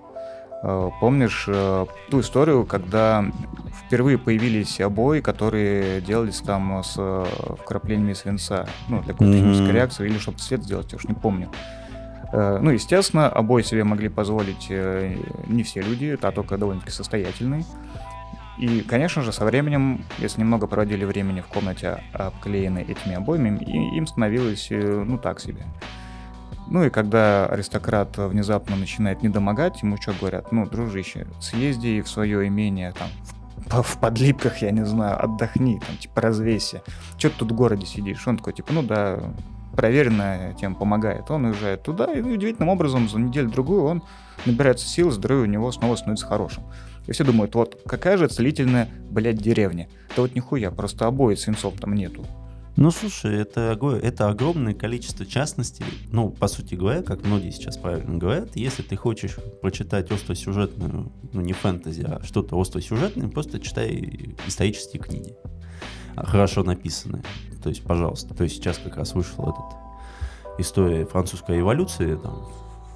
Э, 0.64 0.90
помнишь 1.02 1.50
ту 2.10 2.22
историю, 2.22 2.66
когда 2.66 3.26
впервые 3.86 4.18
появились 4.18 4.80
обои, 4.80 5.20
которые 5.20 6.00
делались 6.00 6.40
там 6.40 6.82
с 6.82 6.96
вкраплениями 7.60 8.14
свинца, 8.14 8.68
ну, 8.88 9.02
для 9.02 9.12
какой-то 9.12 9.34
mm-hmm. 9.34 9.40
химической 9.42 9.72
реакции, 9.74 10.08
или 10.08 10.18
чтобы 10.18 10.38
цвет 10.38 10.64
сделать, 10.64 10.92
я 10.94 10.96
уж 10.96 11.04
не 11.06 11.14
помню. 11.14 11.50
Ну, 12.32 12.72
естественно, 12.72 13.30
обои 13.30 13.62
себе 13.62 13.84
могли 13.84 14.10
позволить 14.10 14.68
не 14.68 15.62
все 15.62 15.84
люди, 15.84 16.18
а 16.20 16.32
только 16.32 16.58
довольно-таки 16.58 16.92
состоятельные. 16.92 17.64
И, 18.58 18.82
конечно 18.82 19.22
же, 19.24 19.32
со 19.32 19.46
временем, 19.46 20.06
если 20.20 20.42
немного 20.42 20.68
проводили 20.68 21.06
времени 21.06 21.42
в 21.42 21.48
комнате, 21.48 22.04
обклеенной 22.14 22.84
этими 22.84 23.16
обоями, 23.16 23.58
им 23.96 24.06
становилось, 24.06 24.68
э, 24.70 25.04
ну, 25.06 25.18
так 25.18 25.40
себе. 25.40 25.66
Ну 26.68 26.86
и 26.86 26.90
когда 26.90 27.48
аристократ 27.48 28.18
внезапно 28.18 28.76
начинает 28.76 29.22
недомогать, 29.24 29.82
ему 29.82 29.98
что 29.98 30.14
говорят? 30.14 30.52
Ну, 30.52 30.66
дружище, 30.66 31.28
съезди 31.42 32.02
в 32.02 32.08
свое 32.08 32.48
имение, 32.48 32.94
там, 32.94 33.84
в, 33.84 33.98
подлипках, 34.00 34.62
я 34.62 34.72
не 34.72 34.86
знаю, 34.86 35.24
отдохни, 35.24 35.80
там, 35.86 35.98
типа, 35.98 36.22
развейся. 36.22 36.84
Че 37.18 37.30
ты 37.30 37.40
тут 37.40 37.52
в 37.52 37.56
городе 37.56 37.86
сидишь? 37.86 38.28
Он 38.28 38.38
такой, 38.38 38.54
типа, 38.54 38.72
ну 38.72 38.84
да, 38.84 39.20
проверено, 39.76 40.54
тем 40.60 40.76
помогает. 40.76 41.30
Он 41.32 41.46
уезжает 41.46 41.84
туда, 41.84 42.06
и 42.06 42.22
удивительным 42.22 42.70
образом 42.70 43.10
за 43.10 43.20
неделю-другую 43.20 43.84
он 43.84 44.04
набирается 44.46 44.88
сил, 44.88 45.12
здоровье 45.12 45.44
у 45.44 45.52
него 45.52 45.72
снова 45.72 45.96
становится 45.96 46.28
хорошим. 46.28 46.64
И 47.08 47.12
все 47.12 47.24
думают, 47.24 47.54
вот 47.56 47.82
какая 47.86 48.18
же 48.18 48.28
целительная, 48.28 48.90
блядь, 49.10 49.38
деревня. 49.38 49.90
Да 50.16 50.22
вот 50.22 50.36
нихуя, 50.36 50.72
просто 50.72 51.06
обои 51.06 51.36
свинцом 51.36 51.76
там 51.78 51.96
нету. 51.96 52.26
Ну, 52.76 52.90
слушай, 52.90 53.36
это, 53.36 53.78
это 54.02 54.30
огромное 54.30 54.74
количество 54.74 55.26
частностей. 55.28 55.86
Ну, 56.12 56.30
по 56.30 56.48
сути 56.48 56.74
говоря, 56.74 57.04
как 57.04 57.24
многие 57.24 57.52
сейчас 57.52 57.78
правильно 57.78 58.18
говорят, 58.18 58.56
если 58.56 58.82
ты 58.82 58.96
хочешь 58.96 59.36
прочитать 59.62 60.12
остросюжетную, 60.12 61.12
ну, 61.34 61.42
не 61.42 61.54
фэнтези, 61.54 62.04
а 62.04 62.24
что-то 62.24 62.60
остросюжетное, 62.60 63.30
просто 63.30 63.60
читай 63.60 64.36
исторические 64.48 65.04
книги. 65.04 65.36
Хорошо 66.16 66.64
написанные. 66.64 67.24
То 67.62 67.70
есть, 67.70 67.84
пожалуйста. 67.84 68.34
То 68.34 68.44
есть 68.44 68.56
сейчас 68.56 68.80
как 68.80 68.98
раз 68.98 69.14
вышел 69.14 69.44
этот 69.44 70.60
история 70.60 71.06
французской 71.06 71.58
революции, 71.58 72.16
там, 72.16 72.48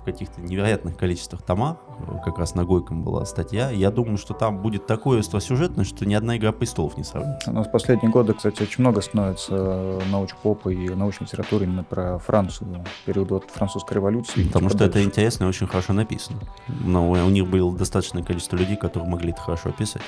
каких-то 0.08 0.40
невероятных 0.40 0.96
количествах 0.96 1.42
томах, 1.42 1.78
как 2.24 2.40
раз 2.40 2.56
на 2.56 2.64
Гойком 2.64 3.04
была 3.04 3.26
статья. 3.26 3.70
Я 3.72 3.92
думаю, 3.92 4.18
что 4.18 4.34
там 4.34 4.62
будет 4.62 4.88
такое 4.88 5.20
остросюжетное, 5.20 5.84
что 5.84 6.06
ни 6.06 6.14
одна 6.14 6.38
«Игра 6.38 6.54
престолов» 6.54 6.96
не 6.98 7.04
сравнится. 7.04 7.52
У 7.52 7.54
нас 7.54 7.68
в 7.68 7.72
последние 7.72 8.10
годы, 8.10 8.34
кстати, 8.34 8.64
очень 8.64 8.82
много 8.82 9.02
становится 9.02 9.54
э, 9.54 10.02
науч-попа 10.10 10.70
и 10.70 10.90
научной 10.90 11.26
литературы 11.26 11.66
именно 11.66 11.84
про 11.84 12.20
Францию, 12.20 12.86
период 13.06 13.32
от 13.34 13.52
французской 13.52 13.96
революции. 13.96 14.46
Потому 14.46 14.70
что 14.70 14.78
дальше. 14.80 15.00
это 15.00 15.04
интересно 15.04 15.44
и 15.44 15.48
очень 15.48 15.68
хорошо 15.68 15.92
написано. 15.92 16.40
Но 16.70 17.10
у 17.10 17.30
них 17.30 17.50
было 17.50 17.76
достаточное 17.76 18.24
количество 18.24 18.56
людей, 18.56 18.78
которые 18.78 19.10
могли 19.10 19.32
это 19.32 19.42
хорошо 19.42 19.70
описать. 19.70 20.04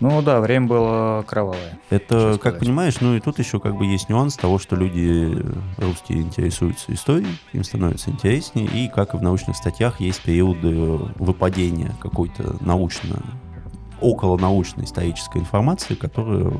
Ну 0.00 0.22
да, 0.22 0.40
время 0.40 0.66
было 0.66 1.24
кровавое. 1.26 1.78
Это, 1.90 2.38
как 2.42 2.58
понимаешь, 2.58 3.00
ну 3.00 3.14
и 3.14 3.20
тут 3.20 3.38
еще 3.38 3.60
как 3.60 3.76
бы 3.76 3.86
есть 3.86 4.08
нюанс 4.08 4.36
того, 4.36 4.58
что 4.58 4.76
люди 4.76 5.44
русские 5.78 6.22
интересуются 6.22 6.92
историей, 6.92 7.38
им 7.52 7.64
становится 7.64 8.10
интереснее, 8.10 8.66
и 8.66 8.88
как 8.88 9.14
и 9.14 9.16
в 9.16 9.22
научных 9.22 9.56
статьях 9.56 10.00
есть 10.00 10.22
периоды 10.22 10.72
выпадения 11.16 11.94
какой-то 12.00 12.56
научно 12.60 13.22
около 14.00 14.36
научной 14.36 14.84
исторической 14.84 15.38
информации, 15.38 15.94
которая 15.94 16.50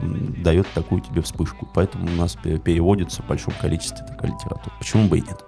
дает 0.43 0.67
такую 0.73 1.01
тебе 1.03 1.21
вспышку. 1.21 1.69
Поэтому 1.75 2.07
у 2.07 2.17
нас 2.17 2.37
переводится 2.37 3.23
в 3.23 3.27
большом 3.27 3.53
количестве 3.61 4.07
такая 4.07 4.31
литература. 4.31 4.73
Почему 4.79 5.09
бы 5.09 5.19
и 5.19 5.21
нет? 5.21 5.45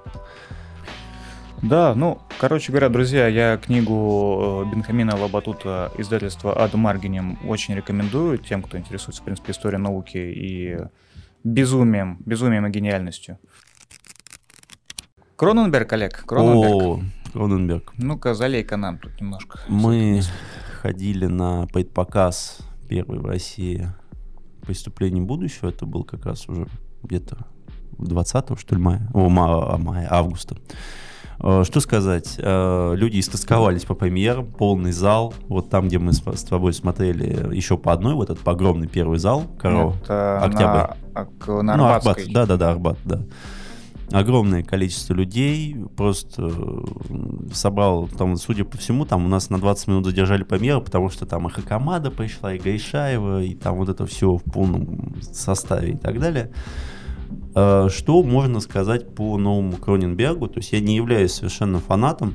Да, 1.62 1.94
ну, 1.94 2.20
короче 2.38 2.70
говоря, 2.70 2.88
друзья, 2.88 3.26
я 3.28 3.56
книгу 3.56 4.64
э, 4.66 4.74
Бенхамина 4.74 5.16
Лабатута 5.16 5.90
издательства 5.96 6.62
Ад 6.62 6.74
Маргинем 6.74 7.38
очень 7.46 7.74
рекомендую 7.74 8.38
тем, 8.38 8.62
кто 8.62 8.76
интересуется, 8.78 9.22
в 9.22 9.24
принципе, 9.24 9.52
историей 9.52 9.80
науки 9.80 10.18
и 10.18 10.78
безумием, 11.44 12.18
безумием 12.24 12.66
и 12.66 12.70
гениальностью. 12.70 13.38
Кроненберг, 15.36 15.92
Олег, 15.92 16.24
Кроненберг. 16.26 16.74
О, 16.74 17.00
Кроненберг. 17.32 17.92
Ну-ка, 17.98 18.34
залей-ка 18.34 18.76
нам 18.76 18.98
тут 18.98 19.20
немножко. 19.20 19.60
Мы 19.68 20.22
ходили 20.80 21.26
на 21.26 21.66
показ 21.66 22.58
первый 22.88 23.18
в 23.18 23.26
России 23.26 23.88
«Преступление 24.62 25.22
будущего». 25.22 25.68
Это 25.68 25.86
был 25.86 26.04
как 26.04 26.24
раз 26.26 26.48
уже 26.48 26.66
где-то 27.02 27.38
20 27.98 28.58
что 28.58 28.74
ли, 28.74 28.80
мая, 28.80 29.08
о, 29.12 29.28
мая, 29.28 29.76
мая 29.78 30.08
августа. 30.10 30.56
Э, 31.40 31.64
что 31.64 31.80
сказать, 31.80 32.34
э, 32.38 32.94
люди 32.96 33.20
истосковались 33.20 33.84
по 33.84 33.94
премьерам, 33.94 34.46
полный 34.46 34.92
зал, 34.92 35.34
вот 35.48 35.68
там, 35.68 35.88
где 35.88 35.98
мы 35.98 36.12
с, 36.12 36.20
тобой 36.20 36.72
смотрели 36.72 37.54
еще 37.54 37.76
по 37.76 37.92
одной, 37.92 38.14
вот 38.14 38.30
этот 38.30 38.46
огромный 38.46 38.88
первый 38.88 39.18
зал, 39.18 39.44
Каро, 39.58 39.94
Это 40.02 40.38
Октябрь. 40.38 41.62
На, 41.62 41.62
на 41.62 41.76
ну, 41.76 41.84
Арбат, 41.86 42.18
да-да-да, 42.28 42.70
Арбат, 42.70 42.98
да. 43.04 43.22
Огромное 44.12 44.62
количество 44.62 45.14
людей, 45.14 45.76
просто 45.96 46.48
э, 46.48 47.52
собрал, 47.52 48.06
там, 48.06 48.36
судя 48.36 48.64
по 48.64 48.78
всему, 48.78 49.04
там 49.04 49.24
у 49.24 49.28
нас 49.28 49.50
на 49.50 49.58
20 49.58 49.88
минут 49.88 50.06
задержали 50.06 50.44
премьеру, 50.44 50.80
потому 50.80 51.10
что 51.10 51.26
там 51.26 51.48
и 51.48 51.50
Хакамада 51.50 52.12
пришла, 52.12 52.54
и 52.54 52.58
Гайшаева, 52.58 53.42
и 53.42 53.54
там 53.54 53.76
вот 53.76 53.88
это 53.88 54.06
все 54.06 54.36
в 54.36 54.44
полном 54.44 55.16
составе 55.20 55.92
и 55.92 55.96
так 55.96 56.20
далее. 56.20 56.52
Э, 57.56 57.88
что 57.90 58.22
можно 58.22 58.60
сказать 58.60 59.14
по 59.14 59.38
новому 59.38 59.78
Кроненбергу? 59.78 60.46
То 60.46 60.58
есть 60.58 60.72
я 60.72 60.80
не 60.80 60.94
являюсь 60.94 61.32
совершенно 61.32 61.80
фанатом 61.80 62.34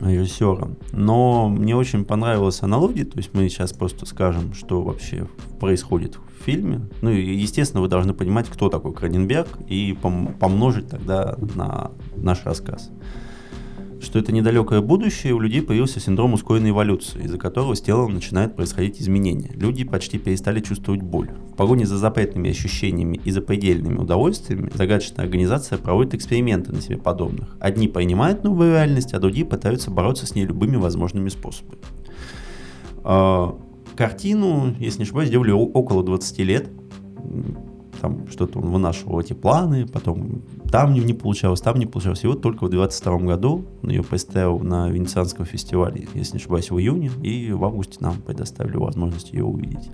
режиссера, 0.00 0.68
но 0.92 1.48
мне 1.48 1.76
очень 1.76 2.04
понравилась 2.04 2.62
аналогия, 2.62 3.04
то 3.04 3.18
есть 3.18 3.34
мы 3.34 3.48
сейчас 3.48 3.72
просто 3.72 4.06
скажем, 4.06 4.54
что 4.54 4.82
вообще 4.82 5.26
происходит 5.58 6.16
в 6.16 6.44
фильме. 6.44 6.88
Ну 7.02 7.10
и, 7.10 7.34
естественно, 7.34 7.82
вы 7.82 7.88
должны 7.88 8.14
понимать, 8.14 8.48
кто 8.48 8.68
такой 8.68 8.94
Кроненберг, 8.94 9.48
и 9.66 9.98
помножить 10.40 10.88
тогда 10.88 11.36
на 11.56 11.90
наш 12.16 12.44
рассказ 12.44 12.90
что 14.00 14.18
это 14.18 14.32
недалекое 14.32 14.80
будущее, 14.80 15.34
у 15.34 15.40
людей 15.40 15.62
появился 15.62 16.00
синдром 16.00 16.34
ускоренной 16.34 16.70
эволюции, 16.70 17.22
из-за 17.24 17.38
которого 17.38 17.74
с 17.74 17.80
телом 17.80 18.14
начинают 18.14 18.54
происходить 18.54 19.00
изменения. 19.00 19.50
Люди 19.54 19.84
почти 19.84 20.18
перестали 20.18 20.60
чувствовать 20.60 21.02
боль. 21.02 21.30
В 21.52 21.56
погоне 21.56 21.86
за 21.86 21.98
запретными 21.98 22.50
ощущениями 22.50 23.20
и 23.24 23.30
за 23.30 23.40
предельными 23.40 23.98
удовольствиями 23.98 24.70
загадочная 24.72 25.24
организация 25.24 25.78
проводит 25.78 26.14
эксперименты 26.14 26.72
на 26.72 26.80
себе 26.80 26.96
подобных. 26.96 27.56
Одни 27.60 27.88
принимают 27.88 28.44
новую 28.44 28.72
реальность, 28.72 29.14
а 29.14 29.18
другие 29.18 29.46
пытаются 29.46 29.90
бороться 29.90 30.26
с 30.26 30.34
ней 30.34 30.46
любыми 30.46 30.76
возможными 30.76 31.28
способами. 31.28 31.78
А, 33.04 33.58
картину, 33.96 34.74
если 34.78 34.98
не 34.98 35.04
ошибаюсь, 35.04 35.28
сделали 35.28 35.50
около 35.50 36.04
20 36.04 36.38
лет 36.40 36.70
там 38.00 38.28
что-то 38.28 38.58
он 38.58 38.70
вынашивал 38.70 39.20
эти 39.20 39.32
планы, 39.32 39.86
потом 39.86 40.42
там 40.70 40.92
не, 40.92 41.00
не 41.00 41.14
получалось, 41.14 41.60
там 41.60 41.78
не 41.78 41.86
получалось. 41.86 42.24
И 42.24 42.26
вот 42.26 42.42
только 42.42 42.64
в 42.64 42.70
22 42.70 43.18
году 43.18 43.66
он 43.82 43.90
ее 43.90 44.02
представил 44.02 44.58
на 44.60 44.88
Венецианском 44.88 45.44
фестивале, 45.44 46.08
если 46.14 46.34
не 46.34 46.40
ошибаюсь, 46.40 46.70
в 46.70 46.78
июне, 46.78 47.10
и 47.22 47.52
в 47.52 47.64
августе 47.64 47.98
нам 48.00 48.16
предоставили 48.20 48.76
возможность 48.76 49.32
ее 49.32 49.44
увидеть. 49.44 49.90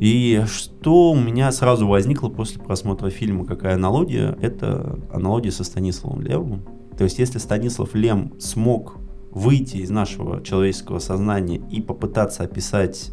И 0.00 0.42
что 0.46 1.12
у 1.12 1.16
меня 1.16 1.52
сразу 1.52 1.86
возникло 1.86 2.28
после 2.28 2.60
просмотра 2.60 3.10
фильма, 3.10 3.44
какая 3.44 3.74
аналогия, 3.74 4.36
это 4.40 4.98
аналогия 5.12 5.52
со 5.52 5.64
Станиславом 5.64 6.20
Левым. 6.22 6.62
То 6.96 7.04
есть 7.04 7.18
если 7.18 7.38
Станислав 7.38 7.94
Лем 7.94 8.32
смог 8.38 8.96
выйти 9.30 9.78
из 9.78 9.90
нашего 9.90 10.42
человеческого 10.42 11.00
сознания 11.00 11.60
и 11.70 11.80
попытаться 11.80 12.44
описать 12.44 13.10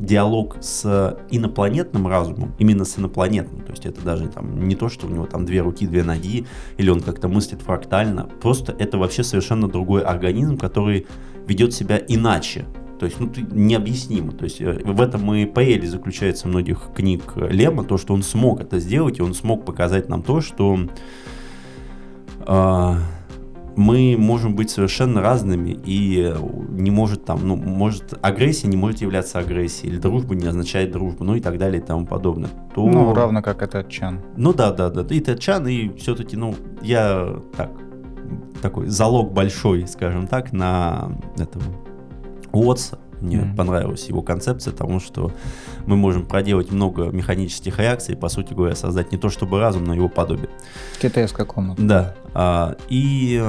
диалог 0.00 0.56
с 0.60 1.16
инопланетным 1.30 2.08
разумом, 2.08 2.54
именно 2.58 2.84
с 2.84 2.98
инопланетным, 2.98 3.62
то 3.62 3.72
есть 3.72 3.86
это 3.86 4.00
даже 4.00 4.28
там 4.28 4.66
не 4.66 4.74
то, 4.74 4.88
что 4.88 5.06
у 5.06 5.10
него 5.10 5.26
там 5.26 5.44
две 5.44 5.60
руки, 5.60 5.86
две 5.86 6.02
ноги, 6.02 6.46
или 6.78 6.90
он 6.90 7.00
как-то 7.00 7.28
мыслит 7.28 7.62
фрактально, 7.62 8.28
просто 8.40 8.74
это 8.78 8.98
вообще 8.98 9.22
совершенно 9.22 9.68
другой 9.68 10.02
организм, 10.02 10.56
который 10.56 11.06
ведет 11.46 11.74
себя 11.74 12.00
иначе, 12.08 12.66
то 12.98 13.06
есть, 13.06 13.18
ну, 13.18 13.32
необъяснимо. 13.52 14.32
То 14.32 14.44
есть, 14.44 14.60
э, 14.60 14.82
в 14.84 15.00
этом 15.00 15.32
и 15.34 15.46
поэли 15.46 15.86
заключается 15.86 16.46
многих 16.48 16.90
книг 16.94 17.32
Лема, 17.36 17.82
то, 17.82 17.96
что 17.96 18.12
он 18.12 18.22
смог 18.22 18.60
это 18.60 18.78
сделать, 18.78 19.18
и 19.18 19.22
он 19.22 19.32
смог 19.32 19.64
показать 19.64 20.10
нам 20.10 20.22
то, 20.22 20.42
что 20.42 20.78
а, 22.40 22.98
мы 23.76 24.16
можем 24.18 24.54
быть 24.54 24.70
совершенно 24.70 25.20
разными, 25.20 25.78
и 25.84 26.34
не 26.70 26.90
может 26.90 27.24
там, 27.24 27.46
ну, 27.46 27.56
может, 27.56 28.18
агрессия 28.22 28.68
не 28.68 28.76
может 28.76 29.00
являться 29.00 29.38
агрессией, 29.38 29.92
или 29.92 29.98
дружба 29.98 30.34
не 30.34 30.46
означает 30.46 30.92
дружбу, 30.92 31.24
ну 31.24 31.34
и 31.34 31.40
так 31.40 31.58
далее 31.58 31.80
и 31.80 31.84
тому 31.84 32.06
подобное. 32.06 32.50
То... 32.74 32.86
Ну, 32.86 33.14
равно 33.14 33.42
как 33.42 33.62
этот 33.62 33.88
Чан. 33.88 34.20
Ну 34.36 34.52
да, 34.52 34.72
да, 34.72 34.90
да, 34.90 35.02
и 35.14 35.18
этот 35.18 35.40
Чан, 35.40 35.66
и 35.68 35.96
все-таки, 35.96 36.36
ну, 36.36 36.54
я 36.82 37.36
так, 37.56 37.70
такой 38.62 38.88
залог 38.88 39.32
большой, 39.32 39.86
скажем 39.86 40.26
так, 40.26 40.52
на 40.52 41.16
этого 41.38 41.64
Уотса, 42.52 42.98
мне 43.20 43.36
mm-hmm. 43.36 43.56
понравилась 43.56 44.08
его 44.08 44.22
концепция, 44.22 44.72
потому 44.72 45.00
что 45.00 45.32
мы 45.86 45.96
можем 45.96 46.26
проделать 46.26 46.70
много 46.70 47.04
механических 47.04 47.78
реакций, 47.78 48.16
по 48.16 48.28
сути 48.28 48.54
говоря, 48.54 48.74
создать 48.74 49.12
не 49.12 49.18
то 49.18 49.30
чтобы 49.30 49.60
разум, 49.60 49.84
но 49.84 49.94
его 49.94 50.08
подобие. 50.08 50.48
Китайская 51.00 51.44
комната. 51.44 51.82
Да. 51.82 52.14
А, 52.34 52.76
и 52.88 53.42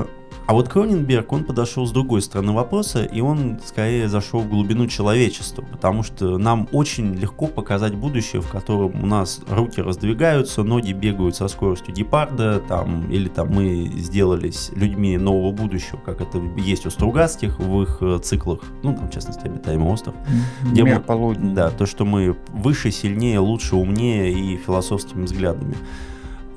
а 0.52 0.54
вот 0.54 0.68
Кроненберг, 0.68 1.32
он 1.32 1.45
подошел 1.45 1.86
с 1.86 1.91
другой 1.91 2.22
стороны 2.22 2.52
вопроса, 2.52 3.06
и 3.06 3.22
он 3.22 3.58
скорее 3.66 4.10
зашел 4.10 4.41
в 4.41 4.49
глубину 4.49 4.86
человечества, 4.86 5.62
потому 5.62 6.04
что 6.04 6.38
нам 6.38 6.68
очень 6.74 7.16
легко 7.16 7.47
показать 7.47 7.95
будущее, 7.95 8.41
в 8.41 8.49
котором 8.49 9.02
у 9.02 9.06
нас 9.06 9.39
руки 9.47 9.82
раздвигаются, 9.82 10.64
ноги 10.64 10.91
бегают 10.91 11.38
со 11.38 11.47
скоростью 11.47 11.95
гепарда, 11.95 12.62
там, 12.68 13.10
или 13.10 13.30
там 13.30 13.47
мы 13.47 13.93
сделались 13.95 14.72
людьми 14.76 15.18
нового 15.18 15.54
будущего, 15.54 16.02
как 16.04 16.20
это 16.20 16.41
есть 16.58 16.86
у 16.86 16.89
Стругацких 16.89 17.58
в 17.58 17.84
их 17.84 17.99
э, 18.02 18.20
циклах, 18.22 18.60
ну, 18.84 18.93
там, 18.93 19.08
в 19.08 19.12
частности, 19.14 19.45
«Обитаемый 19.45 19.88
остров». 19.88 20.16
Где 20.64 20.84
Мир 20.84 20.95
мы, 20.95 21.02
полудня. 21.02 21.56
Да, 21.56 21.70
то, 21.70 21.86
что 21.86 22.04
мы 22.04 22.36
выше, 22.49 22.91
сильнее, 22.91 23.39
лучше, 23.39 23.78
умнее 23.78 24.34
и 24.34 24.58
философскими 24.58 25.24
взглядами. 25.24 25.78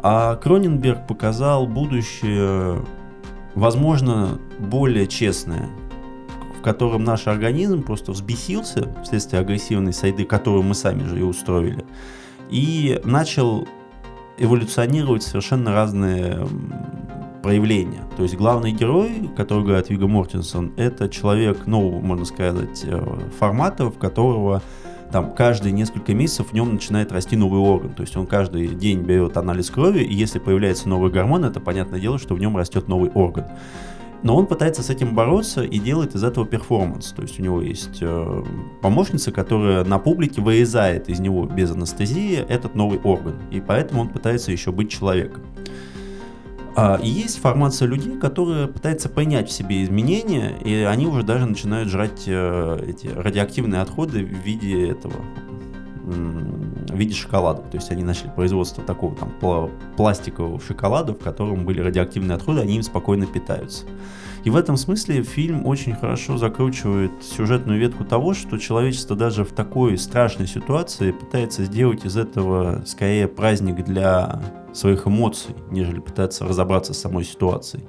А 0.03 0.35
Кроненберг 0.35 1.07
показал 1.07 1.69
будущее 1.69 2.83
возможно, 3.55 4.39
более 4.59 5.07
честное, 5.07 5.69
в 6.59 6.63
котором 6.63 7.05
наш 7.05 7.27
организм 7.27 7.83
просто 7.83 8.13
взбесился 8.13 8.95
вследствие 9.03 9.41
агрессивной 9.41 9.93
сайды, 9.93 10.25
которую 10.25 10.63
мы 10.63 10.75
сами 10.75 11.05
же 11.05 11.21
и 11.21 11.23
устроили, 11.23 11.85
и 12.51 13.01
начал 13.05 13.67
эволюционировать 14.39 15.23
совершенно 15.23 15.73
разные 15.73 16.47
проявления. 17.43 18.03
То 18.17 18.23
есть 18.23 18.37
главный 18.37 18.73
герой, 18.73 19.31
который 19.37 19.65
играет 19.65 19.91
Вига 19.91 20.07
Мортенсон, 20.07 20.73
это 20.77 21.09
человек 21.11 21.67
нового, 21.67 22.01
можно 22.01 22.25
сказать, 22.25 22.83
э, 22.85 23.21
формата, 23.39 23.91
в 23.91 23.99
которого 23.99 24.63
там 25.15 25.33
каждые 25.33 25.71
несколько 25.71 26.13
месяцев 26.13 26.49
в 26.49 26.53
нем 26.55 26.73
начинает 26.73 27.13
расти 27.13 27.37
новый 27.37 27.61
орган. 27.61 27.95
То 27.95 28.01
есть 28.01 28.17
он 28.17 28.27
каждый 28.27 28.67
день 28.67 29.03
берет 29.03 29.37
анализ 29.37 29.71
крови, 29.71 30.01
и 30.01 30.13
если 30.13 30.41
появляется 30.41 30.89
новый 30.89 31.13
гормон, 31.13 31.45
это 31.45 31.61
понятное 31.61 32.01
дело, 32.01 32.19
что 32.19 32.35
в 32.35 32.41
нем 32.41 32.57
растет 32.57 32.89
новый 32.89 33.11
орган. 33.11 33.45
Но 34.25 34.35
он 34.35 34.47
пытается 34.47 34.83
с 34.83 34.91
этим 34.91 35.15
бороться 35.15 35.63
и 35.63 35.79
делает 35.79 36.17
из 36.17 36.25
этого 36.25 36.45
перформанс. 36.45 37.13
То 37.13 37.23
есть 37.23 37.39
у 37.39 37.45
него 37.45 37.63
есть 37.63 37.99
э, 38.01 38.45
помощница, 38.83 39.31
которая 39.31 39.85
на 39.85 40.01
публике 40.01 40.41
вырезает 40.41 41.09
из 41.09 41.21
него 41.21 41.47
без 41.47 41.71
анестезии 41.71 42.45
этот 42.49 42.75
новый 42.75 42.99
орган. 42.99 43.37
И 43.53 43.61
поэтому 43.61 44.01
он 44.01 44.09
пытается 44.09 44.51
еще 44.51 44.73
быть 44.73 44.91
человеком. 44.91 45.45
А, 46.77 46.99
есть 47.01 47.39
формация 47.41 47.87
людей, 47.87 48.19
которые 48.19 48.67
пытаются 48.67 49.09
понять 49.09 49.49
в 49.49 49.53
себе 49.53 49.85
изменения, 49.85 50.57
и 50.65 50.83
они 50.83 51.07
уже 51.07 51.23
даже 51.23 51.47
начинают 51.47 51.89
жрать 51.89 52.25
э, 52.27 52.85
эти 52.89 53.07
радиоактивные 53.07 53.81
отходы 53.81 54.25
в 54.25 54.45
виде 54.45 54.89
этого 54.89 55.15
в 56.05 56.95
виде 56.97 57.15
шоколада. 57.15 57.63
То 57.63 57.79
есть 57.79 57.91
они 57.91 58.03
начали 58.03 58.29
производство 58.29 58.85
такого 58.85 59.17
там 59.17 59.33
пластикового 59.97 60.61
шоколада, 60.61 61.15
в 61.15 61.19
котором 61.19 61.65
были 61.65 61.81
радиоактивные 61.81 62.37
отходы, 62.37 62.61
они 62.61 62.77
им 62.77 62.83
спокойно 62.83 63.27
питаются. 63.27 63.85
И 64.45 64.51
в 64.51 64.57
этом 64.57 64.77
смысле 64.77 65.23
фильм 65.23 65.67
очень 65.67 65.95
хорошо 65.95 66.37
закручивает 66.37 67.11
сюжетную 67.23 67.81
ветку 67.81 68.05
того, 68.05 68.35
что 68.35 68.59
человечество 68.59 69.17
даже 69.17 69.43
в 69.43 69.53
такой 69.53 69.97
страшной 69.97 70.47
ситуации 70.47 71.13
пытается 71.13 71.65
сделать 71.65 72.05
из 72.05 72.19
этого 72.19 72.83
скорее 72.85 73.27
праздник 73.27 73.83
для 73.85 74.43
своих 74.75 75.07
эмоций, 75.07 75.55
нежели 75.71 75.99
пытаться 75.99 76.45
разобраться 76.45 76.93
с 76.93 77.01
самой 77.01 77.25
ситуацией. 77.25 77.85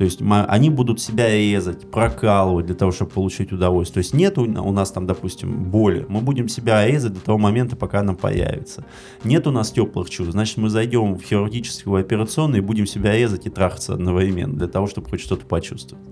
То 0.00 0.04
есть 0.04 0.22
они 0.22 0.70
будут 0.70 0.98
себя 0.98 1.28
резать, 1.28 1.90
прокалывать 1.90 2.64
для 2.64 2.74
того, 2.74 2.90
чтобы 2.90 3.10
получить 3.10 3.52
удовольствие. 3.52 4.02
То 4.02 4.06
есть 4.06 4.14
нет 4.14 4.38
у, 4.38 4.46
нас 4.46 4.92
там, 4.92 5.06
допустим, 5.06 5.64
боли. 5.64 6.06
Мы 6.08 6.22
будем 6.22 6.48
себя 6.48 6.86
резать 6.86 7.12
до 7.12 7.20
того 7.20 7.36
момента, 7.36 7.76
пока 7.76 8.00
она 8.00 8.14
появится. 8.14 8.86
Нет 9.24 9.46
у 9.46 9.50
нас 9.50 9.70
теплых 9.70 10.08
чувств. 10.08 10.32
Значит, 10.32 10.56
мы 10.56 10.70
зайдем 10.70 11.16
в 11.16 11.22
хирургическую 11.22 12.00
операционную 12.00 12.62
и 12.62 12.64
будем 12.64 12.86
себя 12.86 13.14
резать 13.14 13.44
и 13.44 13.50
трахаться 13.50 13.92
одновременно 13.92 14.56
для 14.56 14.68
того, 14.68 14.86
чтобы 14.86 15.10
хоть 15.10 15.20
что-то 15.20 15.44
почувствовать. 15.44 16.02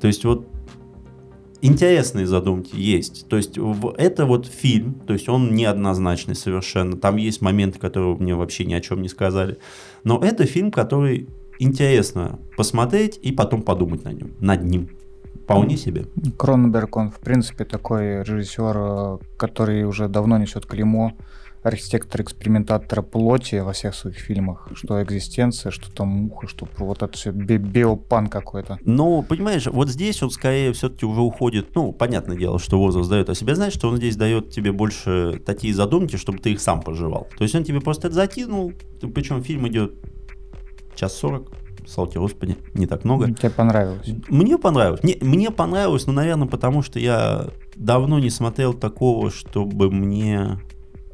То 0.00 0.06
есть 0.06 0.24
вот 0.24 0.46
интересные 1.60 2.28
задумки 2.28 2.76
есть. 2.76 3.26
То 3.26 3.36
есть 3.36 3.58
это 3.98 4.26
вот 4.26 4.46
фильм, 4.46 4.94
то 5.08 5.12
есть 5.12 5.28
он 5.28 5.56
неоднозначный 5.56 6.36
совершенно. 6.36 6.96
Там 6.96 7.16
есть 7.16 7.40
моменты, 7.40 7.80
которые 7.80 8.14
мне 8.14 8.36
вообще 8.36 8.64
ни 8.64 8.74
о 8.74 8.80
чем 8.80 9.02
не 9.02 9.08
сказали. 9.08 9.58
Но 10.04 10.22
это 10.22 10.46
фильм, 10.46 10.70
который 10.70 11.28
интересно 11.58 12.38
посмотреть 12.56 13.18
и 13.22 13.32
потом 13.32 13.62
подумать 13.62 14.04
на 14.04 14.12
нем, 14.12 14.32
над 14.40 14.64
ним. 14.64 14.88
Вполне 15.44 15.76
себе. 15.76 16.06
Кроненберг, 16.38 16.96
он 16.96 17.10
в 17.10 17.18
принципе 17.18 17.64
такой 17.64 18.22
режиссер, 18.22 18.76
э, 18.76 19.18
который 19.36 19.84
уже 19.84 20.08
давно 20.08 20.38
несет 20.38 20.64
клеймо 20.64 21.12
архитектор-экспериментатора 21.64 23.02
плоти 23.02 23.56
во 23.56 23.72
всех 23.72 23.94
своих 23.94 24.16
фильмах, 24.16 24.68
что 24.74 25.02
экзистенция, 25.02 25.72
что 25.72 25.90
там 25.92 26.08
муха, 26.08 26.46
что 26.46 26.68
вот 26.78 27.02
это 27.02 27.12
все 27.16 27.32
би 27.32 27.56
биопан 27.56 28.28
какой-то. 28.28 28.78
Ну, 28.84 29.22
понимаешь, 29.22 29.66
вот 29.66 29.88
здесь 29.88 30.22
он 30.22 30.30
скорее 30.30 30.72
все-таки 30.74 31.06
уже 31.06 31.22
уходит, 31.22 31.74
ну, 31.74 31.92
понятное 31.92 32.36
дело, 32.36 32.58
что 32.58 32.78
возраст 32.78 33.08
дает 33.08 33.30
о 33.30 33.34
себе 33.34 33.54
знать, 33.54 33.72
что 33.72 33.88
он 33.88 33.96
здесь 33.96 34.16
дает 34.16 34.50
тебе 34.50 34.72
больше 34.72 35.40
такие 35.44 35.72
задумки, 35.74 36.16
чтобы 36.16 36.38
ты 36.38 36.52
их 36.52 36.60
сам 36.60 36.82
проживал. 36.82 37.28
То 37.38 37.44
есть 37.44 37.54
он 37.54 37.64
тебе 37.64 37.80
просто 37.80 38.08
это 38.08 38.16
закинул, 38.16 38.74
причем 39.14 39.42
фильм 39.42 39.66
идет 39.66 39.94
час 40.94 41.16
сорок, 41.16 41.52
слава 41.86 42.10
Господи, 42.14 42.56
не 42.74 42.86
так 42.86 43.04
много. 43.04 43.32
Тебе 43.32 43.50
понравилось? 43.50 44.08
Мне 44.28 44.58
понравилось. 44.58 45.02
Не, 45.02 45.18
мне 45.20 45.50
понравилось, 45.50 46.06
но, 46.06 46.12
наверное, 46.12 46.48
потому 46.48 46.82
что 46.82 46.98
я 46.98 47.48
давно 47.76 48.18
не 48.18 48.30
смотрел 48.30 48.74
такого, 48.74 49.30
чтобы 49.30 49.90
мне 49.90 50.60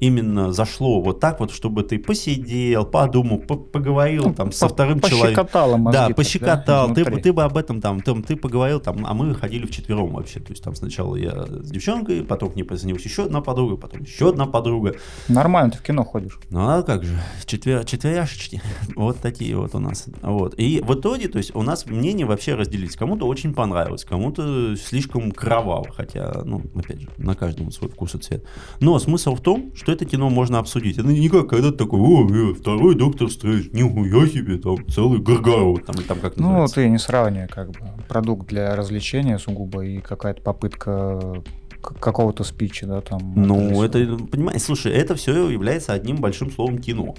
именно 0.01 0.53
зашло 0.53 1.01
вот 1.01 1.21
так 1.21 1.41
вот, 1.41 1.53
чтобы 1.53 1.83
ты 1.83 1.99
посидел, 1.99 2.85
подумал, 2.85 3.39
по 3.39 3.57
поговорил 3.57 4.25
ну, 4.25 4.35
там 4.35 4.53
со 4.53 4.69
вторым 4.69 5.01
человеком. 5.01 5.47
Да, 5.93 6.09
пощекотал. 6.11 6.89
Да, 6.89 6.95
ты, 6.95 7.05
ты 7.21 7.33
бы 7.33 7.43
об 7.45 7.57
этом 7.57 7.81
там, 7.81 8.01
там, 8.01 8.23
ты 8.23 8.37
поговорил 8.37 8.81
там, 8.81 9.07
а 9.07 9.15
мы 9.15 9.35
ходили 9.35 9.67
вчетвером 9.67 10.13
вообще. 10.13 10.41
То 10.41 10.51
есть 10.51 10.63
там 10.63 10.75
сначала 10.75 11.15
я 11.17 11.47
с 11.47 11.71
девчонкой, 11.71 12.23
потом 12.23 12.51
к 12.51 12.57
ней 12.57 12.65
присоединилась 12.65 13.05
еще 13.05 13.25
одна 13.25 13.41
подруга, 13.41 13.77
потом 13.77 14.03
еще 14.03 14.31
одна 14.31 14.47
подруга. 14.47 14.97
Нормально, 15.29 15.73
ты 15.73 15.79
в 15.79 15.83
кино 15.83 16.05
ходишь. 16.05 16.39
Ну 16.51 16.61
а 16.61 16.83
как 16.83 17.05
же, 17.05 17.19
четвер, 17.45 17.85
четверяшечки. 17.85 18.63
вот 18.97 19.19
такие 19.19 19.57
вот 19.57 19.75
у 19.75 19.79
нас. 19.79 20.07
Вот. 20.23 20.55
И 20.59 20.81
в 20.81 20.95
итоге, 20.95 21.29
то 21.29 21.39
есть 21.39 21.55
у 21.55 21.63
нас 21.63 21.87
мнения 21.87 22.25
вообще 22.25 22.55
разделились. 22.55 22.97
Кому-то 22.97 23.27
очень 23.27 23.55
понравилось, 23.55 24.05
кому-то 24.05 24.77
слишком 24.77 25.31
кроваво, 25.33 25.87
хотя, 25.93 26.43
ну, 26.45 26.63
опять 26.75 27.03
же, 27.03 27.09
на 27.19 27.35
каждом 27.35 27.71
свой 27.71 27.91
вкус 27.91 28.15
и 28.15 28.19
цвет. 28.19 28.45
Но 28.81 28.99
смысл 28.99 29.35
в 29.35 29.41
том, 29.41 29.73
что 29.75 29.90
это 29.91 30.05
кино 30.05 30.31
можно 30.31 30.59
обсудить. 30.59 30.99
Это 30.99 31.09
не 31.09 31.29
как 31.29 31.49
когда 31.49 31.71
ты 31.71 31.79
такой, 31.79 32.01
о, 32.01 32.29
э, 32.29 32.55
второй 32.55 32.95
Доктор 32.95 33.31
Стрэндж, 33.31 33.69
нихуя 33.73 34.27
себе, 34.27 34.59
там 34.59 34.87
целый 34.89 35.21
Гаргаров, 35.21 35.85
там, 35.85 35.97
там 35.97 36.19
как 36.21 36.37
Ну, 36.37 36.67
ты 36.67 36.89
не 36.89 36.99
сравнивай, 36.99 37.49
как 37.49 37.71
бы, 37.71 37.79
продукт 38.09 38.49
для 38.49 38.75
развлечения 38.77 39.39
сугубо 39.39 39.85
и 39.85 40.01
какая-то 40.01 40.43
попытка 40.43 41.43
какого-то 41.81 42.45
спича, 42.45 42.87
да, 42.87 43.01
там. 43.01 43.33
Ну, 43.35 43.83
это, 43.83 43.99
понимаешь, 44.31 44.63
слушай, 44.63 44.93
это 44.93 45.15
все 45.15 45.49
является 45.49 45.93
одним 45.93 46.17
большим 46.17 46.51
словом 46.51 46.79
кино. 46.79 47.15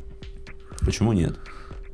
Почему 0.82 1.13
нет? 1.13 1.38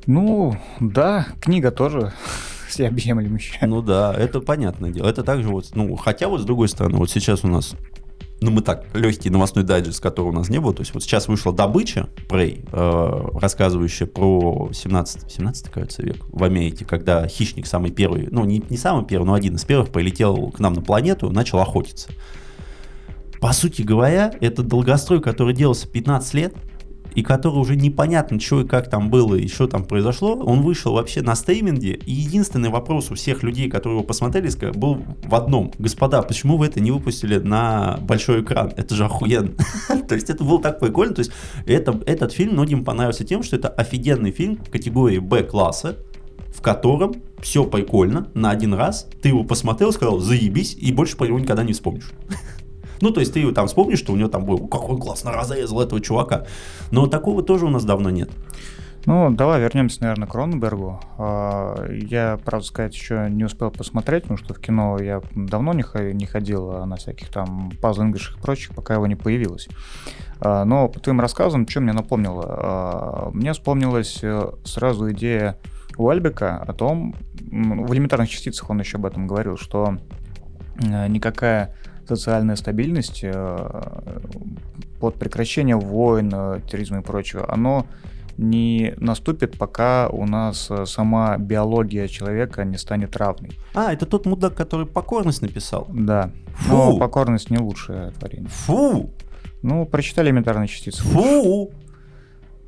Ну, 0.06 0.56
да, 0.80 1.26
книга 1.40 1.70
тоже 1.70 2.12
всеобъемлющая. 2.68 3.66
Ну 3.66 3.82
да, 3.82 4.14
это 4.14 4.40
понятное 4.40 4.90
дело. 4.90 5.08
Это 5.08 5.22
также 5.22 5.48
вот, 5.48 5.70
ну, 5.74 5.96
хотя 5.96 6.28
вот 6.28 6.40
с 6.40 6.44
другой 6.44 6.68
стороны, 6.68 6.98
вот 6.98 7.10
сейчас 7.10 7.44
у 7.44 7.48
нас 7.48 7.74
ну, 8.40 8.50
мы 8.52 8.62
так, 8.62 8.84
легкий 8.94 9.30
новостной 9.30 9.64
дайджест, 9.64 10.00
которого 10.00 10.30
у 10.30 10.32
нас 10.32 10.48
не 10.48 10.60
было. 10.60 10.72
То 10.72 10.82
есть 10.82 10.94
вот 10.94 11.02
сейчас 11.02 11.26
вышла 11.26 11.52
«Добыча», 11.52 12.08
Prey, 12.28 12.68
э, 12.70 13.38
рассказывающая 13.38 14.06
про 14.06 14.70
17, 14.72 15.30
17 15.30 15.70
кажется, 15.70 16.02
век 16.02 16.18
в 16.28 16.44
Америке, 16.44 16.84
когда 16.84 17.26
хищник 17.26 17.66
самый 17.66 17.90
первый, 17.90 18.28
ну, 18.30 18.44
не, 18.44 18.62
не 18.68 18.76
самый 18.76 19.04
первый, 19.04 19.26
но 19.26 19.34
один 19.34 19.56
из 19.56 19.64
первых 19.64 19.90
полетел 19.90 20.50
к 20.50 20.60
нам 20.60 20.74
на 20.74 20.82
планету, 20.82 21.30
начал 21.30 21.58
охотиться. 21.58 22.10
По 23.40 23.52
сути 23.52 23.82
говоря, 23.82 24.32
это 24.40 24.62
долгострой, 24.62 25.20
который 25.20 25.54
делался 25.54 25.88
15 25.88 26.34
лет, 26.34 26.54
и 27.14 27.22
который 27.22 27.58
уже 27.58 27.76
непонятно, 27.76 28.40
что 28.40 28.60
и 28.60 28.66
как 28.66 28.88
там 28.90 29.10
было, 29.10 29.34
и 29.34 29.48
что 29.48 29.66
там 29.66 29.84
произошло, 29.84 30.34
он 30.34 30.62
вышел 30.62 30.92
вообще 30.92 31.22
на 31.22 31.34
стриминге, 31.34 31.94
и 31.94 32.12
единственный 32.12 32.68
вопрос 32.68 33.10
у 33.10 33.14
всех 33.14 33.42
людей, 33.42 33.68
которые 33.68 33.98
его 33.98 34.06
посмотрели, 34.06 34.48
был 34.72 35.02
в 35.24 35.34
одном. 35.34 35.72
Господа, 35.78 36.22
почему 36.22 36.56
вы 36.56 36.66
это 36.66 36.80
не 36.80 36.90
выпустили 36.90 37.38
на 37.38 37.98
большой 38.02 38.42
экран? 38.42 38.72
Это 38.76 38.94
же 38.94 39.04
охуенно. 39.04 39.52
То 40.08 40.14
есть 40.14 40.30
это 40.30 40.44
было 40.44 40.60
так 40.60 40.80
прикольно. 40.80 41.14
То 41.14 41.20
есть 41.20 41.32
это, 41.66 42.00
этот 42.06 42.32
фильм 42.32 42.52
многим 42.52 42.84
понравился 42.84 43.24
тем, 43.24 43.42
что 43.42 43.56
это 43.56 43.68
офигенный 43.68 44.30
фильм 44.30 44.56
категории 44.56 45.18
Б-класса, 45.18 45.96
в 46.54 46.62
котором 46.62 47.14
все 47.40 47.64
прикольно 47.64 48.28
на 48.34 48.50
один 48.50 48.74
раз, 48.74 49.06
ты 49.22 49.28
его 49.28 49.44
посмотрел, 49.44 49.92
сказал, 49.92 50.18
заебись, 50.18 50.74
и 50.74 50.92
больше 50.92 51.16
про 51.16 51.26
него 51.26 51.38
никогда 51.38 51.62
не 51.62 51.72
вспомнишь. 51.72 52.10
Ну, 53.00 53.10
то 53.10 53.20
есть 53.20 53.32
ты 53.32 53.50
там 53.52 53.66
вспомнишь, 53.66 53.98
что 53.98 54.12
у 54.12 54.16
него 54.16 54.28
там 54.28 54.44
был, 54.44 54.68
как 54.68 54.88
он 54.88 54.98
классно 54.98 55.32
разрезал 55.32 55.80
этого 55.80 56.00
чувака. 56.00 56.46
Но 56.90 57.06
такого 57.06 57.42
тоже 57.42 57.66
у 57.66 57.70
нас 57.70 57.84
давно 57.84 58.10
нет. 58.10 58.30
Ну, 59.06 59.30
давай 59.30 59.60
вернемся, 59.60 60.02
наверное, 60.02 60.28
к 60.28 60.32
Кроненбергу. 60.32 61.00
А, 61.16 61.86
я, 61.90 62.38
правда 62.44 62.66
сказать, 62.66 62.94
еще 62.94 63.28
не 63.30 63.44
успел 63.44 63.70
посмотреть, 63.70 64.24
потому 64.24 64.38
что 64.38 64.52
в 64.52 64.60
кино 64.60 64.98
я 65.00 65.22
давно 65.34 65.72
не 65.72 66.26
ходил 66.26 66.70
а 66.72 66.84
на 66.84 66.96
всяких 66.96 67.28
там 67.28 67.70
пазл 67.80 68.02
English 68.02 68.36
и 68.36 68.40
прочих, 68.40 68.74
пока 68.74 68.94
его 68.94 69.06
не 69.06 69.16
появилось. 69.16 69.68
А, 70.40 70.64
но 70.64 70.88
по 70.88 71.00
твоим 71.00 71.20
рассказам, 71.20 71.66
что 71.66 71.80
мне 71.80 71.92
напомнило? 71.92 73.30
Мне 73.32 73.52
вспомнилась 73.52 74.18
э, 74.22 74.50
сразу 74.64 75.10
идея 75.12 75.58
у 75.96 76.08
Альбека 76.10 76.58
о 76.58 76.72
том, 76.72 77.14
в 77.40 77.92
элементарных 77.94 78.28
частицах 78.28 78.68
он 78.68 78.80
еще 78.80 78.98
об 78.98 79.06
этом 79.06 79.26
говорил, 79.26 79.56
что 79.56 79.96
э, 80.80 81.08
никакая 81.08 81.74
социальная 82.08 82.56
стабильность 82.56 83.20
э, 83.22 84.20
под 85.00 85.16
прекращение 85.16 85.76
войн, 85.76 86.30
терроризма 86.66 86.98
и 86.98 87.02
прочего, 87.02 87.52
оно 87.52 87.86
не 88.38 88.94
наступит, 88.98 89.58
пока 89.58 90.08
у 90.08 90.24
нас 90.24 90.68
э, 90.70 90.86
сама 90.86 91.36
биология 91.36 92.06
человека 92.06 92.64
не 92.64 92.78
станет 92.78 93.16
равной. 93.16 93.50
А, 93.74 93.92
это 93.92 94.06
тот 94.06 94.26
мудак, 94.26 94.54
который 94.54 94.86
покорность 94.86 95.42
написал? 95.42 95.88
Да. 95.92 96.30
Фу! 96.54 96.72
Но 96.72 96.98
покорность 96.98 97.50
не 97.50 97.58
лучшее 97.58 98.12
творение. 98.12 98.48
Фу! 98.48 99.10
Ну, 99.62 99.84
прочитали 99.86 100.28
элементарные 100.28 100.68
частицы. 100.68 101.02
Фу! 101.02 101.72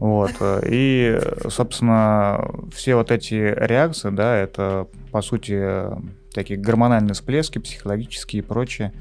Вот. 0.00 0.32
Э, 0.40 0.60
и, 0.66 1.20
собственно, 1.48 2.50
все 2.74 2.96
вот 2.96 3.12
эти 3.12 3.34
реакции, 3.34 4.10
да, 4.10 4.36
это, 4.36 4.88
по 5.12 5.22
сути, 5.22 5.86
такие 6.34 6.58
гормональные 6.58 7.14
всплески, 7.14 7.58
психологические 7.58 8.42
и 8.42 8.44
прочее. 8.44 8.92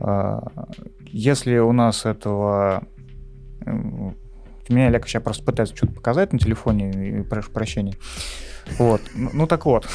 А, 0.00 0.42
если 1.06 1.58
у 1.58 1.72
нас 1.72 2.06
этого 2.06 2.86
меня 4.68 4.88
Олег 4.88 5.06
сейчас 5.06 5.22
просто 5.22 5.44
пытается 5.44 5.74
что-то 5.76 5.94
показать 5.94 6.32
на 6.32 6.38
телефоне, 6.38 7.20
и 7.20 7.22
прошу 7.22 7.50
прощения. 7.52 7.94
Вот. 8.78 9.00
Ну, 9.14 9.30
ну 9.32 9.46
так 9.46 9.64
вот. 9.64 9.86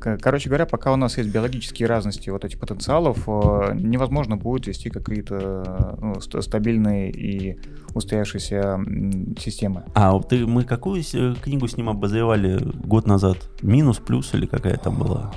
Короче 0.00 0.48
говоря, 0.48 0.64
пока 0.64 0.92
у 0.92 0.96
нас 0.96 1.18
есть 1.18 1.30
биологические 1.30 1.86
разности 1.86 2.30
вот 2.30 2.44
этих 2.44 2.58
потенциалов, 2.58 3.28
э, 3.28 3.74
невозможно 3.74 4.38
будет 4.38 4.66
вести 4.66 4.88
какие-то 4.88 5.98
ну, 6.00 6.20
стабильные 6.20 7.10
и 7.10 7.58
устоявшиеся 7.94 8.80
системы. 9.38 9.84
А 9.94 10.18
ты, 10.20 10.46
мы 10.46 10.64
какую 10.64 11.02
э, 11.12 11.34
книгу 11.42 11.68
с 11.68 11.76
ним 11.76 11.90
обозревали 11.90 12.58
год 12.82 13.06
назад? 13.06 13.36
Минус, 13.60 13.98
плюс 13.98 14.32
или 14.32 14.46
какая 14.46 14.78
там 14.78 14.98
была? 14.98 15.34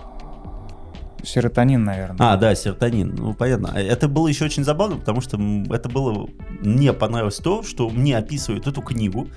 Серотонин, 1.23 1.83
наверное. 1.83 2.17
А, 2.19 2.37
да, 2.37 2.53
серотонин. 2.53 3.15
Ну, 3.15 3.33
понятно. 3.33 3.71
А 3.73 3.79
это 3.79 4.07
было 4.07 4.27
еще 4.27 4.45
очень 4.45 4.63
забавно, 4.63 4.97
потому 4.97 5.21
что 5.21 5.39
это 5.69 5.89
было... 5.89 6.27
Мне 6.61 6.93
понравилось 6.93 7.37
то, 7.37 7.63
что 7.63 7.89
мне 7.89 8.17
описывают 8.17 8.67
эту 8.67 8.81
книгу. 8.81 9.27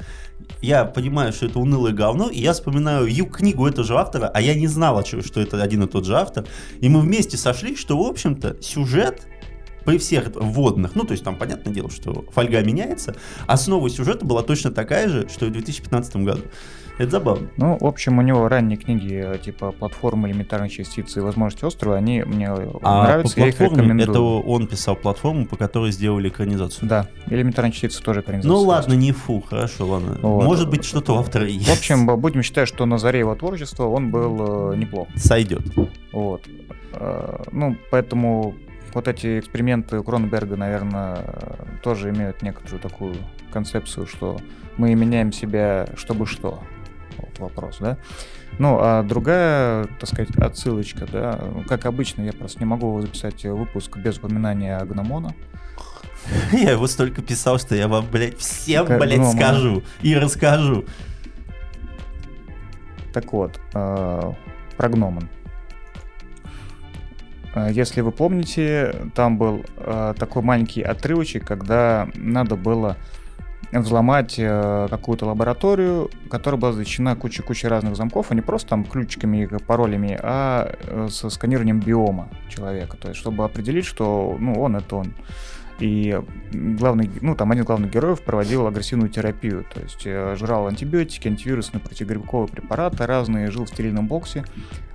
Я 0.61 0.85
понимаю, 0.85 1.33
что 1.33 1.47
это 1.47 1.59
унылое 1.59 1.93
говно, 1.93 2.29
и 2.29 2.41
я 2.41 2.53
вспоминаю 2.53 3.07
ю 3.07 3.27
книгу 3.27 3.67
этого 3.67 3.87
же 3.87 3.97
автора, 3.97 4.31
а 4.33 4.41
я 4.41 4.55
не 4.55 4.67
знал, 4.67 5.03
что 5.05 5.41
это 5.41 5.63
один 5.63 5.85
и 5.85 5.87
тот 5.87 6.05
же 6.05 6.17
автор. 6.17 6.45
И 6.81 6.89
мы 6.89 7.01
вместе 7.01 7.37
сошли, 7.37 7.77
что, 7.77 7.97
в 7.97 8.07
общем-то, 8.07 8.57
сюжет 8.61 9.27
при 9.85 9.99
всех 9.99 10.33
вводных, 10.35 10.97
ну, 10.97 11.05
то 11.05 11.13
есть 11.13 11.23
там 11.23 11.37
понятное 11.37 11.73
дело, 11.73 11.91
что 11.91 12.25
фольга 12.33 12.61
меняется, 12.63 13.15
основа 13.47 13.89
сюжета 13.89 14.27
была 14.27 14.43
точно 14.43 14.73
такая 14.73 15.09
же, 15.09 15.29
что 15.29 15.47
и 15.47 15.49
в 15.49 15.53
2015 15.53 16.17
году. 16.17 16.43
Это 16.99 17.11
забавно. 17.11 17.49
Ну, 17.57 17.77
в 17.79 17.85
общем, 17.85 18.19
у 18.19 18.23
него 18.23 18.49
ранние 18.49 18.79
книги, 18.79 19.39
типа 19.45 19.73
«Платформа 19.73 20.29
элементарной 20.29 20.71
частицы» 20.71 21.19
и 21.19 21.23
«Возможности 21.23 21.65
острова», 21.65 21.97
они 21.97 22.23
мне 22.23 22.49
а 22.49 23.05
нравятся, 23.05 23.39
я 23.41 23.49
их 23.49 23.61
рекомендую. 23.61 24.11
это 24.11 24.21
он 24.21 24.67
писал 24.67 24.97
платформу, 24.97 25.47
по 25.47 25.57
которой 25.57 25.93
сделали 25.93 26.29
экранизацию? 26.29 26.89
Да, 26.89 27.09
элементарные 27.29 27.73
частицы 27.73 28.03
тоже 28.03 28.21
экранизация. 28.21 28.51
Ну 28.51 28.61
ладно, 28.61 28.95
не 28.95 29.13
фу, 29.13 29.43
хорошо, 29.47 29.87
ладно. 29.87 30.19
Вот. 30.23 30.45
Может 30.45 30.71
быть, 30.71 30.85
что-то 30.85 31.15
у 31.15 31.19
автора 31.19 31.47
есть. 31.47 31.69
В 31.69 31.73
общем, 31.73 32.07
будем 32.19 32.43
считать, 32.43 32.69
что 32.69 32.87
на 32.87 32.97
заре 32.99 33.21
его 33.21 33.35
творчества 33.35 33.85
он 33.85 34.11
был 34.11 34.73
э, 34.73 34.77
неплох. 34.77 35.09
Сойдет. 35.17 35.63
Вот. 36.13 36.43
Э, 36.95 37.43
ну, 37.53 37.77
поэтому 37.91 38.55
вот 38.95 39.09
эти 39.09 39.39
эксперименты 39.39 40.03
Кронберга, 40.03 40.57
наверное, 40.57 41.59
тоже 41.83 42.09
имеют 42.11 42.41
некоторую 42.41 42.81
такую 42.81 43.15
концепцию, 43.53 44.07
что 44.07 44.39
мы 44.79 44.95
меняем 44.95 45.33
себя, 45.33 45.87
чтобы 45.97 46.27
что 46.27 46.63
вот 47.19 47.39
вопрос, 47.39 47.79
да. 47.81 47.99
Ну, 48.59 48.79
а 48.81 49.03
другая, 49.03 49.87
так 50.01 50.09
сказать, 50.09 50.31
отсылочка, 50.37 51.07
да, 51.11 51.41
как 51.69 51.85
обычно, 51.87 52.23
я 52.23 52.33
просто 52.33 52.61
не 52.61 52.65
могу 52.65 53.01
записать 53.01 53.45
выпуск 53.45 53.97
без 53.99 54.19
упоминания 54.19 54.79
Гномона. 54.85 55.35
Я 56.53 56.73
его 56.73 56.87
столько 56.87 57.23
писал, 57.23 57.59
что 57.59 57.75
я 57.77 57.87
вам, 57.87 58.07
блядь, 58.11 58.39
всем, 58.39 58.87
как 58.87 58.99
блядь, 58.99 59.19
гнома. 59.19 59.33
скажу 59.33 59.83
и 60.03 60.15
расскажу. 60.17 60.85
Так 63.13 63.33
вот, 63.33 63.61
э, 63.75 64.33
про 64.77 64.89
Гномон. 64.89 65.29
Э, 67.55 67.69
если 67.73 68.01
вы 68.01 68.13
помните, 68.13 68.95
там 69.15 69.39
был 69.39 69.65
э, 69.77 70.15
такой 70.19 70.43
маленький 70.43 70.83
отрывочек, 70.83 71.47
когда 71.47 72.09
надо 72.15 72.57
было 72.57 72.97
взломать 73.73 74.37
э, 74.39 74.87
какую-то 74.89 75.27
лабораторию, 75.27 76.11
которая 76.31 76.61
была 76.61 76.73
защищена 76.73 77.17
кучей-кучей 77.17 77.69
разных 77.69 77.97
замков, 77.97 78.31
а 78.31 78.35
не 78.35 78.41
просто 78.41 78.71
там 78.71 78.85
ключиками 78.85 79.45
и 79.45 79.47
паролями, 79.47 80.19
а 80.23 80.73
э, 80.83 81.09
со 81.11 81.31
сканированием 81.31 81.81
биома 81.81 82.29
человека, 82.49 82.97
то 82.97 83.09
есть 83.09 83.21
чтобы 83.21 83.45
определить, 83.45 83.85
что 83.85 84.37
ну, 84.39 84.61
он 84.61 84.77
это 84.77 84.97
он. 84.97 85.15
И 85.79 86.19
главный, 86.53 87.11
ну, 87.21 87.35
там 87.35 87.51
один 87.51 87.65
из 87.65 87.67
главных 87.67 87.91
героев 87.91 88.23
проводил 88.23 88.67
агрессивную 88.67 89.11
терапию, 89.11 89.65
то 89.73 89.81
есть 89.81 90.07
э, 90.07 90.35
жрал 90.37 90.69
антибиотики, 90.69 91.29
антивирусные 91.29 91.81
противогрибковые 91.83 92.49
препараты 92.49 93.05
разные, 93.05 93.51
жил 93.51 93.67
в 93.67 93.69
стерильном 93.69 94.07
боксе, 94.07 94.45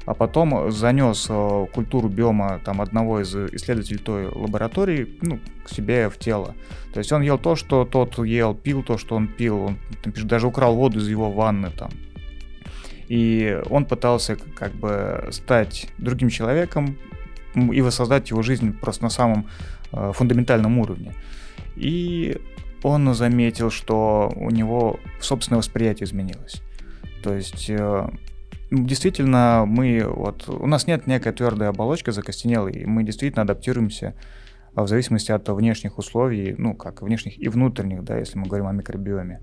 а 0.05 0.15
потом 0.15 0.71
занес 0.71 1.27
э, 1.29 1.65
культуру 1.71 2.09
биома 2.09 2.59
там 2.65 2.81
одного 2.81 3.21
из 3.21 3.35
исследователей 3.35 3.99
той 3.99 4.27
лаборатории 4.27 5.19
ну, 5.21 5.39
к 5.63 5.69
себе 5.69 6.09
в 6.09 6.17
тело. 6.17 6.55
То 6.93 6.99
есть 6.99 7.11
он 7.11 7.21
ел 7.21 7.37
то, 7.37 7.55
что 7.55 7.85
тот 7.85 8.17
ел, 8.25 8.55
пил 8.55 8.81
то, 8.81 8.97
что 8.97 9.15
он 9.15 9.27
пил, 9.27 9.65
он 9.65 9.77
там, 10.01 10.13
даже 10.27 10.47
украл 10.47 10.75
воду 10.75 10.97
из 10.97 11.07
его 11.07 11.31
ванны 11.31 11.69
там. 11.69 11.91
И 13.07 13.61
он 13.69 13.85
пытался 13.85 14.35
как 14.35 14.71
бы 14.71 15.27
стать 15.31 15.89
другим 15.97 16.29
человеком 16.29 16.97
и 17.53 17.81
воссоздать 17.81 18.29
его 18.29 18.41
жизнь 18.41 18.73
просто 18.73 19.03
на 19.03 19.09
самом 19.09 19.47
фундаментальном 19.91 20.79
уровне. 20.79 21.13
И 21.75 22.37
он 22.83 23.13
заметил, 23.13 23.69
что 23.69 24.31
у 24.35 24.49
него 24.49 24.99
собственное 25.19 25.59
восприятие 25.59 26.05
изменилось. 26.05 26.61
То 27.23 27.33
есть 27.33 27.69
э, 27.69 28.09
действительно 28.71 29.63
мы 29.67 30.03
вот 30.05 30.49
у 30.49 30.65
нас 30.67 30.87
нет 30.87 31.07
некой 31.07 31.31
твердой 31.31 31.69
оболочки 31.69 32.09
закостенелой, 32.09 32.73
и 32.73 32.85
мы 32.85 33.03
действительно 33.03 33.43
адаптируемся 33.43 34.15
в 34.73 34.87
зависимости 34.87 35.31
от 35.31 35.47
внешних 35.49 35.97
условий, 35.97 36.55
ну 36.57 36.73
как 36.73 37.01
внешних 37.01 37.37
и 37.39 37.49
внутренних, 37.49 38.03
да, 38.03 38.17
если 38.17 38.37
мы 38.37 38.47
говорим 38.47 38.67
о 38.67 38.71
микробиоме. 38.71 39.41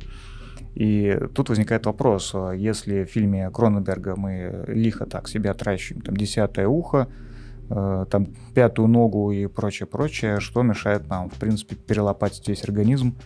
И 0.75 1.19
тут 1.35 1.49
возникает 1.49 1.87
вопрос, 1.87 2.35
если 2.55 3.05
в 3.05 3.11
фильме 3.11 3.51
Кроненберга 3.51 4.17
мы 4.17 4.65
лихо 4.69 5.07
так 5.07 5.29
себя 5.29 5.53
отращиваем, 5.53 6.03
там 6.03 6.17
десятое 6.17 6.67
ухо, 6.67 7.09
Э, 7.09 7.29
там 7.69 8.27
пятую 8.55 8.89
ногу 8.89 9.31
и 9.31 9.47
прочее, 9.47 9.87
прочее, 9.87 10.41
что 10.41 10.63
мешает 10.63 11.09
нам, 11.09 11.31
в 11.31 11.35
принципе, 11.35 11.77
перелопатить 11.77 12.49
весь 12.49 12.65
организм, 12.65 13.17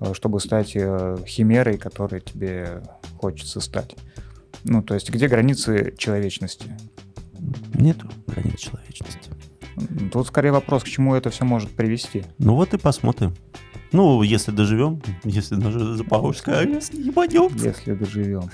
э, 0.00 0.12
чтобы 0.12 0.40
стать 0.40 0.72
э, 0.74 1.16
химерой, 1.26 1.78
которой 1.78 2.20
тебе 2.20 2.82
хочется 3.18 3.60
стать. 3.60 3.96
Ну, 4.64 4.82
то 4.82 4.94
есть, 4.94 5.10
где 5.10 5.28
границы 5.28 5.94
человечности? 5.96 6.76
Нету 7.74 8.08
границ 8.26 8.58
человечности. 8.58 9.30
Тут 10.12 10.26
скорее 10.26 10.52
вопрос, 10.52 10.84
к 10.84 10.88
чему 10.88 11.14
это 11.14 11.30
все 11.30 11.44
может 11.44 11.70
привести. 11.70 12.24
Ну 12.38 12.54
вот 12.54 12.72
и 12.74 12.78
посмотрим. 12.78 13.34
Ну, 13.92 14.22
если 14.22 14.50
доживем, 14.50 15.00
если 15.24 15.54
даже 15.54 15.96
Запорожская 15.96 16.64
не 16.64 16.80
ебанется. 17.02 17.68
Если 17.68 17.94
доживем. 17.94 18.50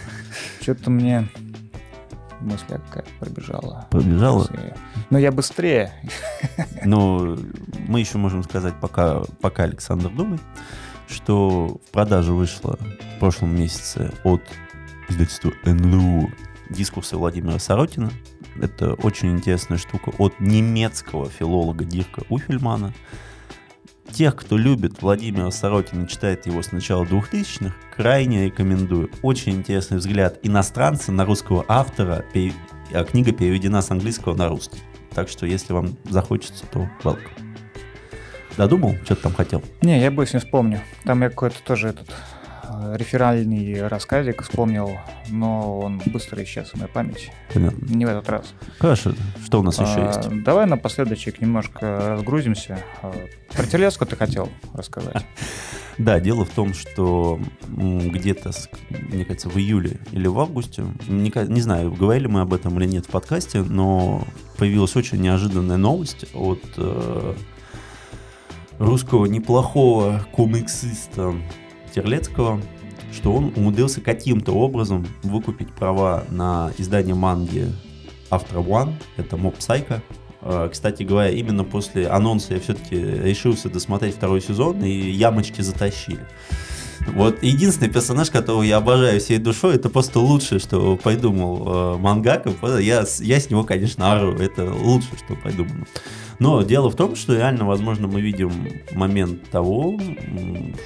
Что-то 0.60 0.90
мне 0.90 1.28
мысль 2.42 2.64
какая-то 2.66 3.10
пробежала. 3.18 3.86
Пробежала? 3.90 4.46
Но 5.10 5.18
я 5.18 5.32
быстрее. 5.32 5.92
Ну, 6.84 7.38
мы 7.88 8.00
еще 8.00 8.18
можем 8.18 8.42
сказать, 8.42 8.74
пока, 8.80 9.22
пока 9.40 9.64
Александр 9.64 10.10
думает, 10.10 10.40
что 11.08 11.80
в 11.86 11.90
продажу 11.90 12.34
вышла 12.34 12.78
в 13.16 13.20
прошлом 13.20 13.54
месяце 13.56 14.12
от 14.24 14.42
издательства 15.08 15.52
НЛУ 15.64 16.30
дискурсы 16.70 17.16
Владимира 17.16 17.58
Сорокина. 17.58 18.10
Это 18.60 18.94
очень 18.94 19.32
интересная 19.32 19.78
штука 19.78 20.12
от 20.18 20.40
немецкого 20.40 21.28
филолога 21.28 21.84
Дирка 21.84 22.22
Уфельмана. 22.28 22.92
Тех, 24.12 24.36
кто 24.36 24.56
любит 24.56 25.02
Владимира 25.02 25.50
Сорокина, 25.50 26.06
читает 26.06 26.46
его 26.46 26.62
с 26.62 26.70
начала 26.70 27.04
2000-х, 27.04 27.74
крайне 27.96 28.46
рекомендую. 28.46 29.10
Очень 29.22 29.54
интересный 29.54 29.96
взгляд 29.96 30.38
иностранца 30.42 31.10
на 31.10 31.24
русского 31.24 31.64
автора. 31.66 32.24
А 32.92 33.04
книга 33.04 33.32
переведена 33.32 33.80
с 33.80 33.90
английского 33.90 34.36
на 34.36 34.48
русский. 34.48 34.80
Так 35.14 35.28
что, 35.28 35.46
если 35.46 35.72
вам 35.72 35.96
захочется, 36.04 36.64
то 36.70 36.88
welcome. 37.02 37.30
Додумал? 38.56 38.94
Что 39.04 39.16
ты 39.16 39.22
там 39.22 39.34
хотел? 39.34 39.62
Не, 39.80 39.98
я 40.00 40.10
больше 40.10 40.34
не 40.34 40.40
вспомню. 40.40 40.80
Там 41.04 41.22
я 41.22 41.30
какой-то 41.30 41.56
тоже 41.64 41.88
этот 41.88 42.08
реферальный 42.94 43.86
рассказик 43.88 44.42
вспомнил, 44.42 44.90
но 45.28 45.80
он 45.80 46.00
быстро 46.06 46.42
исчез 46.44 46.70
в 46.70 46.76
моей 46.76 46.90
памяти. 46.90 47.32
Понятно. 47.52 47.86
Не 47.86 48.04
в 48.04 48.08
этот 48.08 48.28
раз. 48.28 48.54
Хорошо. 48.78 49.12
Что 49.44 49.60
у 49.60 49.62
нас 49.62 49.78
еще 49.78 49.94
А, 49.96 50.06
есть? 50.16 50.42
Давай 50.44 50.66
напоследочек 50.66 51.40
немножко 51.40 52.14
разгрузимся. 52.16 52.78
А, 53.02 53.14
Про 53.54 53.66
телеску 53.66 54.06
ты 54.06 54.16
хотел 54.16 54.48
рассказать. 54.74 55.24
Да, 55.98 56.20
дело 56.20 56.46
в 56.46 56.48
том, 56.48 56.72
что 56.72 57.38
где-то, 57.68 58.50
мне 58.88 59.26
кажется, 59.26 59.50
в 59.50 59.58
июле 59.58 59.98
или 60.10 60.26
в 60.26 60.40
августе, 60.40 60.86
не, 61.06 61.30
не 61.48 61.60
знаю, 61.60 61.92
говорили 61.92 62.28
мы 62.28 62.40
об 62.40 62.54
этом 62.54 62.78
или 62.80 62.86
нет 62.86 63.04
в 63.04 63.10
подкасте, 63.10 63.62
но 63.62 64.26
появилась 64.56 64.96
очень 64.96 65.18
неожиданная 65.20 65.76
новость 65.76 66.24
от 66.32 66.62
э, 66.78 67.34
русского 68.78 69.26
неплохого 69.26 70.24
комиксиста 70.32 71.34
Терлецкого, 71.94 72.60
что 73.12 73.32
он 73.32 73.52
умудрился 73.56 74.00
каким-то 74.00 74.52
образом 74.52 75.06
выкупить 75.22 75.72
права 75.72 76.24
на 76.30 76.72
издание 76.78 77.14
манги 77.14 77.70
автора 78.30 78.60
One, 78.60 78.94
это 79.16 79.36
Mob 79.36 79.58
Psycho. 79.58 80.00
Э, 80.40 80.68
Кстати 80.72 81.02
говоря, 81.02 81.30
именно 81.30 81.64
после 81.64 82.08
анонса 82.08 82.54
я 82.54 82.60
все-таки 82.60 82.96
решился 82.96 83.68
досмотреть 83.68 84.14
второй 84.14 84.40
сезон, 84.40 84.82
и 84.82 84.90
ямочки 85.10 85.60
затащили. 85.60 86.26
Вот 87.08 87.42
единственный 87.42 87.90
персонаж, 87.90 88.30
которого 88.30 88.62
я 88.62 88.78
обожаю 88.78 89.20
всей 89.20 89.38
душой, 89.38 89.74
это 89.74 89.88
просто 89.88 90.20
лучшее, 90.20 90.58
что 90.58 90.96
придумал 90.96 91.94
э, 91.94 91.98
Мангака. 91.98 92.52
Я, 92.78 93.04
я 93.20 93.40
с 93.40 93.50
него, 93.50 93.64
конечно, 93.64 94.12
ору. 94.12 94.32
Это 94.34 94.72
лучшее, 94.72 95.18
что 95.18 95.34
придумано. 95.34 95.86
Но 96.38 96.62
дело 96.62 96.90
в 96.90 96.96
том, 96.96 97.14
что 97.14 97.36
реально, 97.36 97.66
возможно, 97.66 98.08
мы 98.08 98.20
видим 98.20 98.50
момент 98.92 99.48
того, 99.50 99.98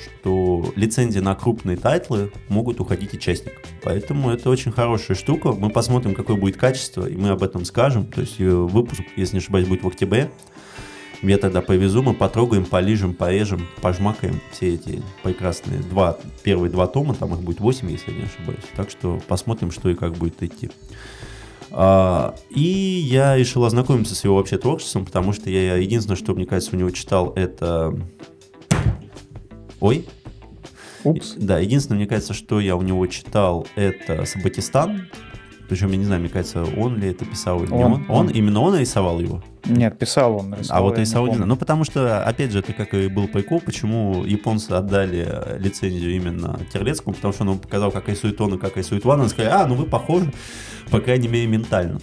что 0.05 0.73
лицензии 0.77 1.21
на 1.21 1.35
крупные 1.35 1.77
тайтлы 1.77 2.31
могут 2.49 2.81
уходить 2.81 3.15
участникам. 3.15 3.63
Поэтому 3.83 4.31
это 4.31 4.51
очень 4.51 4.73
хорошая 4.73 5.17
штука. 5.17 5.53
Мы 5.53 5.71
посмотрим, 5.71 6.15
какое 6.15 6.37
будет 6.37 6.57
качество, 6.57 7.07
и 7.07 7.17
мы 7.17 7.31
об 7.31 7.43
этом 7.43 7.65
скажем. 7.65 8.05
То 8.07 8.21
есть 8.23 8.41
э, 8.41 8.51
выпуск, 8.51 9.03
если 9.17 9.37
не 9.37 9.39
ошибаюсь, 9.39 9.67
будет 9.67 9.83
в 9.83 9.89
октябре. 9.89 10.31
Я 11.23 11.39
тогда 11.39 11.63
повезу, 11.63 12.03
мы 12.03 12.15
потрогаем, 12.15 12.65
полижем, 12.65 13.15
порежем, 13.15 13.67
пожмакаем 13.81 14.41
все 14.53 14.75
эти 14.75 15.03
прекрасные 15.23 15.81
два, 15.81 16.19
первые 16.43 16.71
два 16.71 16.87
тома, 16.87 17.15
там 17.15 17.33
их 17.35 17.41
будет 17.41 17.61
8, 17.61 17.91
если 17.91 18.11
я 18.11 18.19
не 18.19 18.25
ошибаюсь. 18.25 18.65
Так 18.77 18.91
что 18.91 19.21
посмотрим, 19.27 19.71
что 19.71 19.89
и 19.89 19.95
как 19.95 20.13
будет 20.15 20.43
идти. 20.43 20.71
А, 21.71 22.35
и 22.51 22.61
я 22.61 23.37
решил 23.37 23.65
ознакомиться 23.65 24.15
с 24.15 24.25
его 24.25 24.37
вообще 24.37 24.59
творчеством, 24.59 25.05
потому 25.05 25.33
что 25.33 25.51
я 25.51 25.77
единственное, 25.77 26.17
что, 26.17 26.35
мне 26.35 26.47
кажется, 26.47 26.75
у 26.75 26.79
него 26.79 26.91
читал, 26.91 27.33
это... 27.35 27.99
Ой, 29.81 30.07
Упс. 31.05 31.35
да, 31.37 31.59
единственное, 31.59 31.99
мне 31.99 32.07
кажется, 32.07 32.35
что 32.35 32.61
я 32.61 32.77
у 32.77 32.83
него 32.83 33.07
читал, 33.07 33.67
это 33.75 34.25
Сабатистан. 34.25 35.09
Причем, 35.69 35.91
я 35.91 35.97
не 35.97 36.05
знаю, 36.05 36.21
мне 36.21 36.31
кажется, 36.31 36.65
он 36.65 36.99
ли 36.99 37.11
это 37.11 37.25
писал 37.25 37.63
или 37.63 37.73
не 37.73 37.85
Он, 37.85 37.93
он. 37.93 38.05
Он, 38.09 38.27
он. 38.27 38.29
именно 38.29 38.61
он 38.61 38.79
рисовал 38.79 39.21
его. 39.21 39.43
Нет, 39.65 39.99
писал 39.99 40.37
он. 40.37 40.55
А 40.55 40.59
рисовал, 40.59 40.83
вот 40.85 40.93
я 40.93 40.99
не 40.99 41.05
рисовал 41.05 41.27
знаю. 41.35 41.47
Ну, 41.47 41.57
потому 41.57 41.85
что, 41.85 42.23
опять 42.23 42.53
же, 42.53 42.61
это 42.61 42.73
как 42.73 42.95
и 42.95 43.09
был 43.09 43.27
прикол, 43.29 43.61
почему 43.61 44.25
японцы 44.25 44.71
отдали 44.71 45.27
э, 45.27 45.59
лицензию 45.59 46.15
именно 46.15 46.61
Терлецкому, 46.73 47.15
потому 47.15 47.35
что 47.35 47.45
он 47.45 47.59
показал, 47.59 47.91
как 47.91 48.09
рисует 48.09 48.41
он 48.41 48.55
и 48.55 48.59
как 48.59 48.77
рисует 48.77 49.05
Ван, 49.05 49.23
и 49.25 49.29
сказали, 49.29 49.53
а, 49.53 49.67
ну 49.67 49.75
вы 49.75 49.87
похожи, 49.87 50.33
по 50.91 51.01
крайней 51.01 51.29
мере, 51.29 51.47
ментально. 51.47 52.01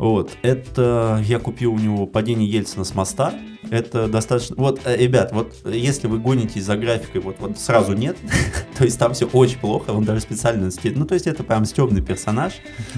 Вот, 0.00 0.30
это 0.40 1.22
я 1.26 1.38
купил 1.38 1.74
у 1.74 1.78
него 1.78 2.06
«Падение 2.06 2.48
Ельцина 2.48 2.84
с 2.84 2.94
моста». 2.94 3.34
Это 3.70 4.08
достаточно... 4.08 4.56
Вот, 4.56 4.80
э, 4.86 4.96
ребят, 4.96 5.30
вот 5.32 5.54
э, 5.66 5.76
если 5.76 6.06
вы 6.06 6.18
гонитесь 6.18 6.64
за 6.64 6.78
графикой, 6.78 7.20
вот, 7.20 7.36
вот 7.38 7.58
сразу 7.58 7.92
нет, 7.92 8.16
то 8.78 8.84
есть 8.84 8.98
там 8.98 9.12
все 9.12 9.26
очень 9.26 9.58
плохо, 9.58 9.90
он 9.90 10.04
даже 10.04 10.22
специально... 10.22 10.70
Ну, 10.82 11.04
то 11.04 11.12
есть 11.12 11.26
это 11.26 11.44
прям 11.44 11.66
стебный 11.66 12.00
персонаж. 12.00 12.54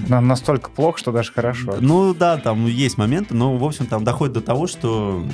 На- 0.06 0.20
Настолько 0.20 0.70
плохо, 0.70 0.96
что 1.00 1.10
даже 1.10 1.32
хорошо. 1.32 1.74
Ну 1.80 2.14
да, 2.14 2.36
там 2.36 2.68
есть 2.68 2.96
моменты, 2.98 3.34
но, 3.34 3.56
в 3.56 3.64
общем, 3.64 3.86
там 3.86 4.04
доходит 4.04 4.34
до 4.34 4.40
того, 4.40 4.68
что 4.68 5.26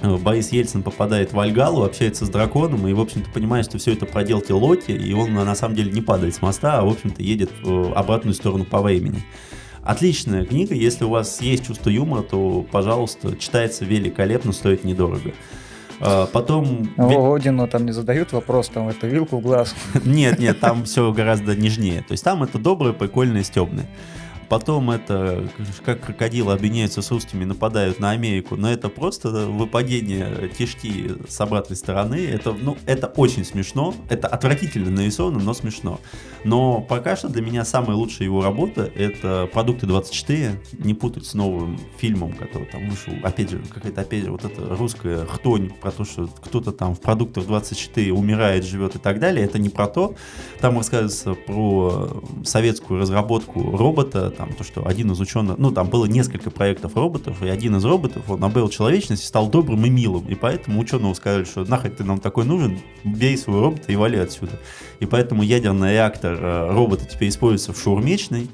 э, 0.00 0.16
Борис 0.16 0.50
Ельцин 0.50 0.82
попадает 0.82 1.34
в 1.34 1.38
Альгалу, 1.38 1.84
общается 1.84 2.24
с 2.24 2.30
драконом, 2.30 2.88
и, 2.88 2.94
в 2.94 3.00
общем-то, 3.00 3.28
понимает, 3.32 3.66
что 3.66 3.76
все 3.76 3.92
это 3.92 4.06
проделки 4.06 4.52
Локи, 4.52 4.92
и 4.92 5.12
он 5.12 5.34
на 5.34 5.54
самом 5.56 5.74
деле 5.74 5.92
не 5.92 6.00
падает 6.00 6.34
с 6.34 6.40
моста, 6.40 6.78
а, 6.78 6.84
в 6.86 6.88
общем-то, 6.88 7.22
едет 7.22 7.50
в 7.62 7.92
обратную 7.92 8.32
сторону 8.32 8.64
по 8.64 8.80
времени. 8.80 9.22
Отличная 9.82 10.44
книга, 10.44 10.74
если 10.74 11.04
у 11.04 11.10
вас 11.10 11.40
есть 11.40 11.66
чувство 11.66 11.90
юмора, 11.90 12.22
то, 12.22 12.64
пожалуйста, 12.70 13.36
читается 13.36 13.84
великолепно, 13.84 14.52
стоит 14.52 14.84
недорого. 14.84 15.32
А, 16.00 16.26
Потом... 16.26 16.92
О, 16.96 17.34
Одину 17.34 17.66
там 17.66 17.86
не 17.86 17.92
задают 17.92 18.32
вопрос, 18.32 18.68
там 18.68 18.88
это 18.88 19.06
вилку 19.06 19.38
в 19.38 19.40
глаз. 19.40 19.74
Нет, 20.04 20.38
нет, 20.38 20.60
там 20.60 20.84
все 20.84 21.12
гораздо 21.12 21.56
нежнее. 21.56 22.02
То 22.02 22.12
есть 22.12 22.24
там 22.24 22.42
это 22.42 22.58
доброе, 22.58 22.92
прикольное, 22.92 23.42
стебное. 23.42 23.86
Потом 24.52 24.90
это 24.90 25.48
как 25.82 26.02
крокодилы 26.02 26.52
объединяются 26.52 27.00
с 27.00 27.10
русскими, 27.10 27.44
нападают 27.44 28.00
на 28.00 28.10
Америку, 28.10 28.54
но 28.54 28.70
это 28.70 28.90
просто 28.90 29.30
выпадение 29.30 30.50
кишки 30.50 31.10
с 31.26 31.40
обратной 31.40 31.74
стороны. 31.74 32.16
Это, 32.16 32.52
ну, 32.52 32.76
это 32.84 33.06
очень 33.06 33.46
смешно, 33.46 33.94
это 34.10 34.28
отвратительно 34.28 34.90
нарисовано, 34.90 35.38
но 35.38 35.54
смешно. 35.54 36.00
Но 36.44 36.82
пока 36.82 37.16
что 37.16 37.30
для 37.30 37.40
меня 37.40 37.64
самая 37.64 37.96
лучшая 37.96 38.26
его 38.28 38.42
работа 38.42 38.82
это 38.94 39.48
«Продукты 39.50 39.86
24», 39.86 40.58
не 40.84 40.92
путать 40.92 41.24
с 41.24 41.32
новым 41.32 41.80
фильмом, 41.96 42.34
который 42.34 42.66
там 42.66 42.90
вышел. 42.90 43.14
Опять 43.22 43.48
же, 43.48 43.62
какая-то 43.72 44.02
опять 44.02 44.24
же 44.24 44.32
вот 44.32 44.44
эта 44.44 44.76
русская 44.76 45.24
хтонь 45.24 45.70
про 45.70 45.90
то, 45.92 46.04
что 46.04 46.28
кто-то 46.44 46.72
там 46.72 46.94
в 46.94 47.00
«Продуктах 47.00 47.44
24» 47.44 48.10
умирает, 48.10 48.66
живет 48.66 48.96
и 48.96 48.98
так 48.98 49.18
далее. 49.18 49.46
Это 49.46 49.58
не 49.58 49.70
про 49.70 49.86
то. 49.86 50.14
Там 50.60 50.76
рассказывается 50.76 51.32
про 51.32 52.22
советскую 52.44 53.00
разработку 53.00 53.74
робота, 53.78 54.30
там 54.42 54.54
то, 54.54 54.64
что 54.64 54.84
один 54.84 55.12
из 55.12 55.20
ученых, 55.20 55.56
ну 55.58 55.70
там 55.70 55.88
было 55.88 56.06
несколько 56.06 56.50
проектов 56.50 56.96
роботов, 56.96 57.40
и 57.42 57.48
один 57.48 57.76
из 57.76 57.84
роботов, 57.84 58.24
он 58.28 58.42
обрел 58.42 58.68
человечность 58.68 59.22
и 59.22 59.26
стал 59.26 59.48
добрым 59.48 59.86
и 59.86 59.88
милым, 59.88 60.26
и 60.26 60.34
поэтому 60.34 60.80
ученого 60.80 61.14
сказали, 61.14 61.44
что 61.44 61.64
нахрен 61.64 61.94
ты 61.94 62.02
нам 62.02 62.18
такой 62.18 62.44
нужен, 62.44 62.80
бей 63.04 63.38
своего 63.38 63.62
робота 63.62 63.92
и 63.92 63.94
вали 63.94 64.18
отсюда. 64.18 64.58
И 64.98 65.06
поэтому 65.06 65.44
ядерный 65.44 65.92
реактор 65.92 66.32
э, 66.32 66.72
робота 66.72 67.04
теперь 67.04 67.28
используется 67.28 67.72
в 67.72 67.80
шаурмечной, 67.80 68.48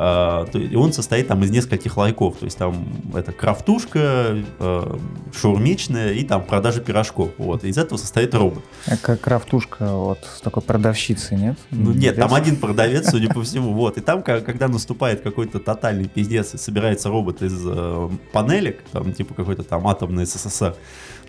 а, 0.00 0.46
есть 0.52 0.76
он 0.76 0.92
состоит 0.92 1.26
там 1.26 1.42
из 1.42 1.50
нескольких 1.50 1.96
лайков, 1.96 2.36
то 2.36 2.44
есть 2.44 2.56
там 2.56 2.86
это 3.16 3.32
крафтушка, 3.32 4.44
э, 4.60 4.96
шаурмечная 5.34 6.12
и 6.12 6.22
там 6.22 6.44
продажа 6.44 6.80
пирожков, 6.80 7.30
вот, 7.36 7.64
из 7.64 7.76
этого 7.78 7.98
состоит 7.98 8.32
робот. 8.32 8.62
Как 9.02 9.20
крафтушка 9.20 9.92
вот 9.92 10.20
с 10.36 10.40
такой 10.40 10.62
продавщицей, 10.62 11.36
нет? 11.36 11.58
Ну 11.72 11.90
нет, 11.90 12.14
там 12.14 12.32
один 12.32 12.58
продавец, 12.58 13.10
судя 13.10 13.34
по 13.34 13.42
всему, 13.42 13.72
вот. 13.72 13.98
И 13.98 14.00
там, 14.00 14.22
когда 14.22 14.68
наступает 14.68 15.22
какой-то 15.22 15.58
тотальный 15.58 16.06
пиздец 16.06 16.54
и 16.54 16.58
собирается 16.58 17.08
робот 17.08 17.42
из 17.42 17.60
э, 17.66 18.08
панелек, 18.32 18.84
там 18.92 19.12
типа 19.12 19.34
какой-то 19.34 19.64
там 19.64 19.88
атомный 19.88 20.26
СССР, 20.26 20.76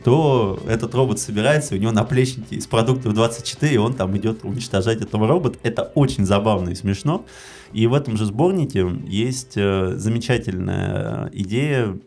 то 0.04 0.60
этот 0.68 0.94
робот 0.96 1.20
собирается, 1.20 1.76
у 1.76 1.78
него 1.78 1.92
наплечники 1.92 2.56
из 2.56 2.68
продуктов 2.68 3.14
24, 3.14 3.74
и 3.74 3.78
он 3.78 3.94
там 3.94 4.16
идет 4.18 4.44
уничтожать 4.44 5.02
этого 5.02 5.28
робота. 5.28 5.60
Это 5.64 5.92
очень 5.96 6.26
забавно 6.26 6.70
и 6.70 6.76
смешно. 6.76 7.26
И 7.74 7.86
в 7.88 7.94
этом 7.94 8.18
же 8.18 8.26
сборнике 8.26 8.88
есть 9.08 9.54
э, 9.56 9.94
замечательная 9.96 11.30
идея 11.34 11.98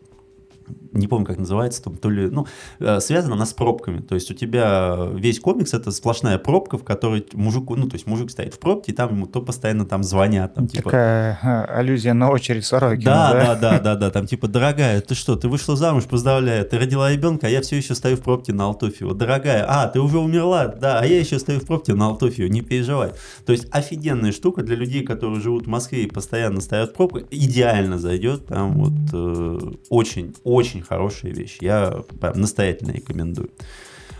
не 0.93 1.07
помню, 1.07 1.25
как 1.25 1.37
называется, 1.37 1.83
там, 1.83 1.97
то 1.97 2.09
ли, 2.09 2.29
ну, 2.29 2.47
э, 2.79 2.99
связана 2.99 3.35
она 3.35 3.45
с 3.45 3.53
пробками. 3.53 3.99
То 3.99 4.15
есть 4.15 4.29
у 4.31 4.33
тебя 4.33 5.09
весь 5.13 5.39
комикс 5.39 5.73
это 5.73 5.91
сплошная 5.91 6.37
пробка, 6.37 6.77
в 6.77 6.83
которой 6.83 7.25
мужику, 7.33 7.75
ну, 7.75 7.87
то 7.87 7.95
есть 7.95 8.07
мужик 8.07 8.31
стоит 8.31 8.53
в 8.53 8.59
пробке, 8.59 8.91
и 8.91 8.95
там 8.95 9.11
ему 9.11 9.25
то 9.25 9.41
постоянно 9.41 9.85
там 9.85 10.03
звонят, 10.03 10.53
там, 10.53 10.67
типа, 10.67 10.83
Такая 10.83 11.39
а, 11.41 11.65
аллюзия 11.65 12.13
на 12.13 12.29
очередь 12.29 12.65
Сорокина, 12.65 13.03
да, 13.03 13.33
да? 13.33 13.55
да, 13.55 13.55
да, 13.55 13.79
да, 13.79 13.95
да, 13.95 14.09
там 14.11 14.27
типа, 14.27 14.47
дорогая, 14.47 15.01
ты 15.01 15.15
что, 15.15 15.35
ты 15.35 15.47
вышла 15.47 15.75
замуж, 15.75 16.05
поздравляю, 16.05 16.65
ты 16.65 16.77
родила 16.77 17.11
ребенка, 17.11 17.47
а 17.47 17.49
я 17.49 17.61
все 17.61 17.77
еще 17.77 17.95
стою 17.95 18.17
в 18.17 18.21
пробке 18.21 18.53
на 18.53 18.65
Алтофио. 18.65 19.13
Дорогая, 19.13 19.65
а, 19.67 19.87
ты 19.87 19.99
уже 19.99 20.19
умерла, 20.19 20.67
да, 20.67 20.99
а 20.99 21.05
я 21.05 21.19
еще 21.19 21.39
стою 21.39 21.59
в 21.59 21.65
пробке 21.65 21.93
на 21.93 22.07
Алтофио, 22.07 22.47
не 22.47 22.61
переживай. 22.61 23.11
То 23.45 23.51
есть 23.51 23.67
офигенная 23.71 24.31
штука 24.31 24.61
для 24.61 24.75
людей, 24.75 25.03
которые 25.03 25.41
живут 25.41 25.65
в 25.65 25.69
Москве 25.69 26.03
и 26.03 26.07
постоянно 26.07 26.61
стоят 26.61 26.91
в 26.91 26.93
пробках, 26.93 27.23
идеально 27.31 27.97
зайдет, 27.97 28.45
прям 28.45 28.73
вот 28.73 28.93
э, 29.13 29.59
очень, 29.89 30.35
очень 30.43 30.82
хорошая 30.83 31.31
вещь. 31.33 31.57
Я 31.61 32.03
прям 32.19 32.39
настоятельно 32.39 32.91
рекомендую. 32.91 33.49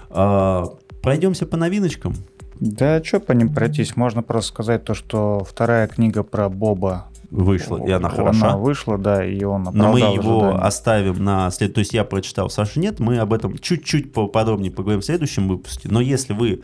А, 0.10 0.66
пройдемся 1.02 1.46
по 1.46 1.58
новиночкам. 1.58 2.16
Да, 2.60 3.04
что 3.04 3.20
по 3.20 3.32
ним 3.34 3.54
пройтись? 3.54 3.96
Можно 3.96 4.24
просто 4.24 4.52
сказать 4.54 4.84
то, 4.84 4.94
что 4.94 5.44
вторая 5.44 5.88
книга 5.88 6.24
про 6.24 6.50
Боба 6.50 7.08
вышла, 7.30 7.84
и 7.84 7.92
она 7.92 8.10
хороша. 8.10 8.50
Она 8.50 8.58
вышла, 8.58 8.98
да, 8.98 9.26
и 9.26 9.44
он 9.44 9.64
Но 9.74 9.92
мы 9.92 10.00
его 10.00 10.44
ожидания. 10.44 10.64
оставим 10.64 11.24
на 11.24 11.50
след... 11.52 11.74
То 11.74 11.80
есть 11.80 11.94
я 11.94 12.04
прочитал, 12.04 12.50
Саша 12.50 12.80
нет, 12.80 13.00
мы 13.00 13.18
об 13.18 13.34
этом 13.34 13.58
чуть-чуть 13.58 14.14
подробнее 14.14 14.72
поговорим 14.72 15.02
в 15.02 15.06
следующем 15.06 15.48
выпуске. 15.48 15.90
Но 15.90 16.00
если 16.00 16.34
вы 16.34 16.62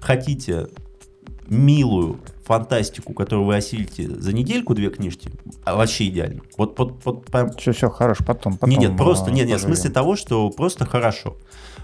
хотите 0.00 0.68
милую 1.50 2.20
фантастику, 2.44 3.12
которую 3.12 3.46
вы 3.46 3.56
осилите 3.56 4.08
за 4.08 4.32
недельку 4.32 4.74
две 4.74 4.90
книжки, 4.90 5.30
а 5.64 5.76
вообще 5.76 6.08
идеально. 6.08 6.42
Вот, 6.56 6.78
вот, 6.78 7.04
вот 7.04 7.26
прям 7.26 7.50
Все, 7.52 7.72
все, 7.72 7.90
хорош, 7.90 8.18
потом, 8.26 8.54
потом. 8.54 8.70
нет, 8.70 8.80
нет, 8.80 8.96
просто, 8.96 9.30
нет, 9.30 9.46
нет, 9.46 9.58
в 9.58 9.62
поживем. 9.62 9.76
смысле 9.76 9.90
того, 9.90 10.16
что 10.16 10.50
просто 10.50 10.86
хорошо. 10.86 11.36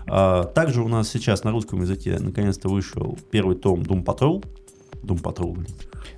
А, 0.07 0.45
также 0.45 0.83
у 0.83 0.89
нас 0.89 1.09
сейчас 1.09 1.45
на 1.45 1.51
русском 1.51 1.81
языке 1.83 2.17
наконец-то 2.19 2.69
вышел 2.69 3.19
первый 3.31 3.57
том 3.57 3.81
Doom 3.81 4.05
Patrol. 4.05 4.45
Doom 5.03 5.21
Patrol. 5.21 5.69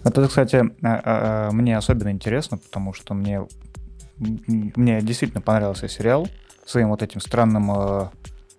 Это, 0.04 0.28
кстати, 0.28 0.56
а, 0.82 1.48
а, 1.48 1.50
мне 1.50 1.76
особенно 1.76 2.10
интересно, 2.10 2.58
потому 2.58 2.92
что 2.92 3.14
мне, 3.14 3.46
мне 4.18 5.00
действительно 5.00 5.40
понравился 5.40 5.88
сериал 5.88 6.28
своим 6.64 6.88
вот 6.88 7.02
этим 7.02 7.20
странным 7.20 7.70
э, 7.74 8.08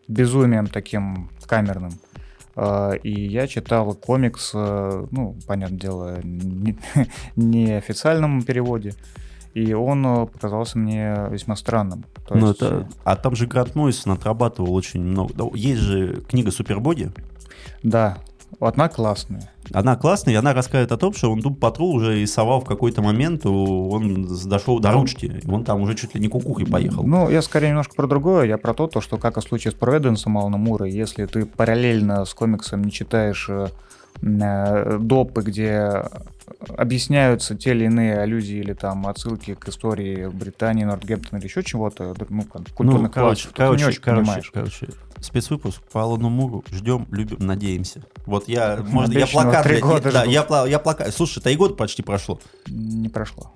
безумием 0.07 0.65
таким 0.67 1.29
камерным. 1.45 1.91
Э, 2.59 2.97
И 3.03 3.27
я 3.27 3.47
читал 3.47 3.93
комикс, 3.95 4.51
э, 4.53 5.05
ну, 5.11 5.35
понятное 5.47 5.79
дело, 5.79 6.19
не, 6.23 6.77
не 7.35 7.71
официальном 7.77 8.43
переводе, 8.43 8.93
и 9.53 9.73
он 9.73 10.05
э, 10.05 10.25
показался 10.25 10.77
мне 10.77 11.27
весьма 11.31 11.55
странным. 11.55 12.03
То 12.27 12.35
Ну, 12.35 12.47
есть, 12.49 12.61
это, 12.61 12.87
а 13.03 13.15
там 13.15 13.35
же 13.35 13.47
Грант 13.47 13.75
Мойсон 13.75 14.11
отрабатывал 14.13 14.73
очень 14.73 15.01
много. 15.01 15.33
Есть 15.55 15.81
же 15.81 16.21
книга 16.27 16.51
Супербоди. 16.51 17.11
Да, 17.81 18.17
одна 18.59 18.89
классная. 18.89 19.49
Она 19.73 19.95
классная, 19.95 20.33
и 20.33 20.37
она 20.37 20.53
рассказывает 20.53 20.91
о 20.91 20.97
том, 20.97 21.13
что 21.13 21.31
он 21.31 21.39
Doom 21.39 21.57
Patrol 21.57 21.91
уже 21.91 22.21
рисовал 22.21 22.61
в 22.61 22.65
какой-то 22.65 23.01
момент, 23.01 23.45
он 23.45 24.27
дошел 24.45 24.79
до 24.79 24.91
ручки, 24.91 25.41
и 25.43 25.49
он 25.49 25.63
там 25.63 25.81
уже 25.81 25.95
чуть 25.95 26.15
ли 26.15 26.21
не 26.21 26.27
кукухой 26.27 26.65
поехал. 26.65 27.03
Ну, 27.03 27.29
я 27.29 27.41
скорее 27.41 27.69
немножко 27.69 27.95
про 27.95 28.07
другое. 28.07 28.45
Я 28.45 28.57
про 28.57 28.73
то, 28.73 28.87
то 28.87 29.01
что 29.01 29.17
как 29.17 29.37
и 29.37 29.41
в 29.41 29.43
случае 29.43 29.71
с 29.71 29.75
Провиденсом 29.75 30.37
Алана 30.37 30.57
Мура, 30.57 30.85
если 30.85 31.25
ты 31.25 31.45
параллельно 31.45 32.25
с 32.25 32.33
комиксом 32.33 32.83
не 32.83 32.91
читаешь 32.91 33.47
э, 33.49 33.67
э, 34.21 34.97
допы, 34.99 35.41
где 35.41 36.03
объясняются 36.77 37.55
те 37.55 37.71
или 37.71 37.85
иные 37.85 38.19
аллюзии 38.19 38.57
или 38.57 38.73
там 38.73 39.07
отсылки 39.07 39.53
к 39.53 39.67
истории 39.67 40.27
Британии, 40.27 40.83
Нортгемптона 40.83 41.39
или 41.39 41.45
еще 41.45 41.63
чего-то, 41.63 42.15
ну, 42.29 42.43
культурных 42.75 43.01
ну, 43.03 43.09
короче, 43.09 43.49
классов, 43.49 43.51
то 43.53 43.55
ты 43.55 43.61
не 43.61 43.67
короче, 43.67 43.85
очень 43.87 44.01
короче, 44.01 44.21
понимаешь. 44.21 44.51
короче, 44.53 44.87
спецвыпуск 45.21 45.81
по 45.91 46.03
Алану 46.03 46.29
Муру 46.29 46.63
ждем, 46.71 47.07
любим, 47.11 47.37
надеемся. 47.39 48.01
Вот 48.25 48.47
я, 48.47 48.79
может, 48.87 49.13
я 49.13 49.27
плакат, 49.27 49.63
три 49.63 49.79
года 49.79 50.07
не- 50.07 50.13
да, 50.13 50.23
я, 50.23 50.45
я 50.67 50.79
плакат. 50.79 51.13
Слушай, 51.15 51.41
три 51.41 51.55
года 51.55 51.73
почти 51.75 52.01
прошло. 52.03 52.39
Не 52.67 53.09
прошло. 53.09 53.51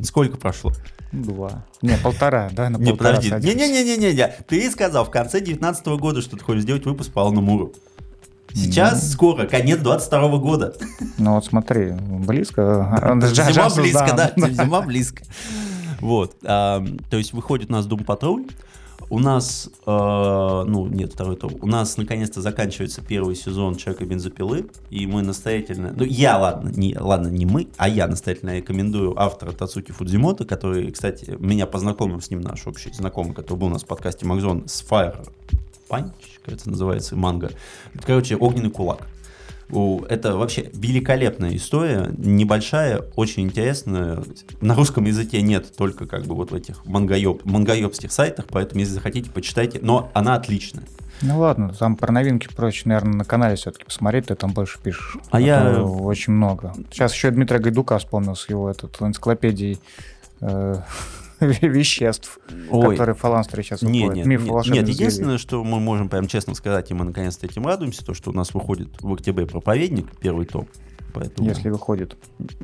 Сколько 0.00 0.36
прошло? 0.36 0.72
Два. 1.12 1.64
Не, 1.82 1.96
полтора, 1.98 2.48
да, 2.52 2.70
на 2.70 2.78
Не, 2.78 2.94
подожди. 2.94 3.30
Не-не-не-не-не. 3.30 4.28
Ты 4.48 4.70
сказал 4.70 5.04
в 5.04 5.10
конце 5.10 5.40
19 5.40 5.86
года, 5.98 6.22
что 6.22 6.36
ты 6.36 6.44
хочешь 6.44 6.62
сделать 6.62 6.84
выпуск 6.86 7.12
по 7.12 7.22
Алану 7.22 7.40
Муру. 7.42 7.72
Сейчас 8.54 9.10
скоро, 9.12 9.46
конец 9.46 9.78
22 9.80 10.36
года. 10.38 10.74
Ну 11.18 11.34
вот 11.34 11.44
смотри, 11.44 11.92
близко. 11.92 13.20
Зима 13.28 13.68
близко, 13.70 14.12
да, 14.14 14.32
зима 14.50 14.82
близко. 14.82 15.24
Вот, 16.00 16.38
то 16.40 16.84
есть 17.12 17.32
выходит 17.32 17.70
у 17.70 17.72
нас 17.72 17.86
Doom 17.86 18.04
Patrol, 18.04 18.50
у 19.12 19.18
нас, 19.18 19.68
э, 19.84 19.90
ну, 20.66 20.86
нет, 20.86 21.12
второй 21.12 21.36
том. 21.36 21.52
У 21.60 21.66
нас 21.66 21.98
наконец-то 21.98 22.40
заканчивается 22.40 23.02
первый 23.02 23.36
сезон 23.36 23.76
Человека 23.76 24.06
бензопилы, 24.06 24.70
и 24.88 25.06
мы 25.06 25.20
настоятельно, 25.20 25.92
ну, 25.94 26.02
я, 26.02 26.38
ладно, 26.38 26.70
не, 26.70 26.96
ладно, 26.98 27.28
не 27.28 27.44
мы, 27.44 27.68
а 27.76 27.90
я 27.90 28.08
настоятельно 28.08 28.56
рекомендую 28.56 29.20
автора 29.20 29.52
Тацуки 29.52 29.92
Фудзимото, 29.92 30.46
который, 30.46 30.90
кстати, 30.90 31.36
меня 31.38 31.66
познакомил 31.66 32.22
с 32.22 32.30
ним 32.30 32.40
наш 32.40 32.66
общий 32.66 32.90
знакомый, 32.90 33.34
который 33.34 33.58
был 33.58 33.66
у 33.66 33.70
нас 33.70 33.82
в 33.82 33.86
подкасте 33.86 34.24
Макзон, 34.24 34.66
с 34.66 34.82
Fire 34.82 35.28
Punch, 35.90 36.14
кажется, 36.42 36.70
называется, 36.70 37.14
манга. 37.14 37.50
Короче, 38.06 38.36
огненный 38.36 38.70
кулак. 38.70 39.06
Это 40.08 40.36
вообще 40.36 40.70
великолепная 40.74 41.56
история, 41.56 42.10
небольшая, 42.18 43.02
очень 43.16 43.44
интересная. 43.44 44.22
На 44.60 44.74
русском 44.74 45.04
языке 45.04 45.40
нет, 45.42 45.74
только 45.76 46.06
как 46.06 46.24
бы 46.24 46.34
вот 46.34 46.50
в 46.50 46.54
этих 46.54 46.84
мангаёб, 46.84 47.44
мангаёбских 47.44 48.12
сайтах, 48.12 48.46
поэтому 48.48 48.80
если 48.80 48.94
захотите, 48.94 49.30
почитайте. 49.30 49.78
Но 49.82 50.10
она 50.14 50.34
отличная. 50.34 50.84
Ну 51.22 51.38
ладно, 51.38 51.72
там 51.72 51.96
про 51.96 52.12
новинки 52.12 52.48
проще, 52.54 52.82
наверное, 52.88 53.14
на 53.14 53.24
канале 53.24 53.54
все-таки 53.56 53.84
посмотреть, 53.84 54.26
ты 54.26 54.34
там 54.34 54.52
больше 54.52 54.78
пишешь. 54.82 55.16
А 55.30 55.40
я- 55.40 55.74
то 55.76 55.84
очень 55.84 56.32
много. 56.32 56.74
Сейчас 56.90 57.14
еще 57.14 57.30
Дмитрия 57.30 57.60
Гайдука 57.60 57.98
вспомнил 57.98 58.34
с 58.36 58.48
его 58.48 58.68
этот, 58.68 59.00
энциклопедией 59.00 59.78
э, 60.40 60.76
веществ, 61.60 62.38
Ой, 62.70 62.90
которые 62.96 63.14
фаланстре 63.14 63.62
сейчас 63.62 63.82
не, 63.82 64.04
уходят. 64.04 64.16
нет, 64.16 64.26
Миф 64.26 64.44
нет, 64.44 64.66
нет, 64.66 64.88
единственное, 64.88 65.38
что 65.38 65.62
мы 65.64 65.80
можем 65.80 66.08
прям 66.08 66.26
честно 66.26 66.54
сказать, 66.54 66.90
и 66.90 66.94
мы 66.94 67.04
наконец-то 67.04 67.46
этим 67.46 67.66
радуемся, 67.66 68.04
то, 68.04 68.14
что 68.14 68.30
у 68.30 68.34
нас 68.34 68.54
выходит 68.54 68.88
в 69.00 69.12
октябре 69.12 69.46
проповедник, 69.46 70.06
первый 70.20 70.46
том. 70.46 70.68
Поэтому, 71.14 71.46
Если 71.46 71.68
выходит. 71.68 72.16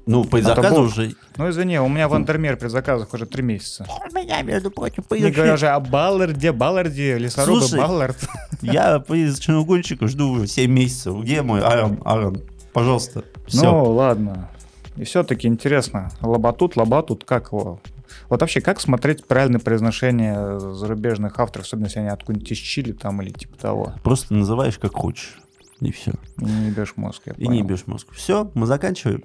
ну, 0.07 0.25
по 0.25 0.39
А 0.39 0.43
заказу 0.43 0.83
уже... 0.83 1.13
Ну 1.37 1.51
извини, 1.51 1.79
у 1.81 1.89
меня 1.89 2.09
в 2.09 2.15
Андермер 2.15 2.57
при 2.57 2.69
заказах 2.69 3.13
уже 3.13 3.27
три 3.27 3.43
месяца. 3.43 3.87
У 4.11 4.17
меня, 4.17 4.41
между 4.41 4.71
прочим, 4.71 5.05
Не 5.11 5.31
говоря 5.31 5.59
же 5.59 5.69
о 5.69 5.81
Балларде, 5.81 6.53
Балларде, 6.53 7.19
лесорубы 7.19 7.61
Слушай, 7.61 7.81
Баллард. 7.81 8.17
Я 8.63 8.97
из 9.09 9.39
Черногонщика 9.39 10.07
жду 10.09 10.31
уже 10.31 10.47
7 10.47 10.71
месяцев. 10.71 11.21
Где 11.21 11.43
мой 11.43 11.61
Аарон? 11.61 12.01
Аарон, 12.07 12.43
пожалуйста. 12.73 13.23
Все. 13.47 13.71
Ну 13.71 13.85
ладно. 13.93 14.49
И 14.97 15.05
все-таки 15.05 15.47
интересно, 15.47 16.11
лабатут, 16.23 16.77
лабатут, 16.77 17.25
как 17.25 17.53
его? 17.53 17.81
Вот 18.29 18.41
вообще, 18.41 18.61
как 18.61 18.81
смотреть 18.81 19.27
правильное 19.27 19.61
произношение 19.61 20.61
зарубежных 20.61 21.39
авторов, 21.39 21.67
особенно 21.67 21.87
если 21.87 22.01
они 22.01 22.09
откуда-нибудь 22.09 22.53
из 22.53 22.59
Чили 22.59 22.93
там 22.93 23.23
или 23.23 23.31
типа 23.31 23.57
того? 23.59 23.95
Просто 24.03 24.35
называешь 24.35 24.79
как 24.79 24.95
хочешь. 24.95 25.41
И 25.81 25.93
все. 25.93 26.13
И 26.39 26.45
не 26.45 26.67
ебешь 26.67 26.95
мозг, 26.97 27.23
я 27.27 27.33
И 27.35 27.43
не 27.43 27.47
понял. 27.47 27.65
бьешь 27.65 27.87
мозг. 27.87 28.09
Все, 28.13 28.51
мы 28.55 28.67
заканчиваем. 28.67 29.23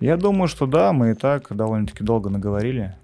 Я 0.00 0.16
думаю, 0.16 0.48
что 0.48 0.66
да, 0.66 0.92
мы 0.92 1.12
и 1.12 1.14
так 1.14 1.46
довольно-таки 1.54 2.04
долго 2.04 2.28
наговорили. 2.28 2.96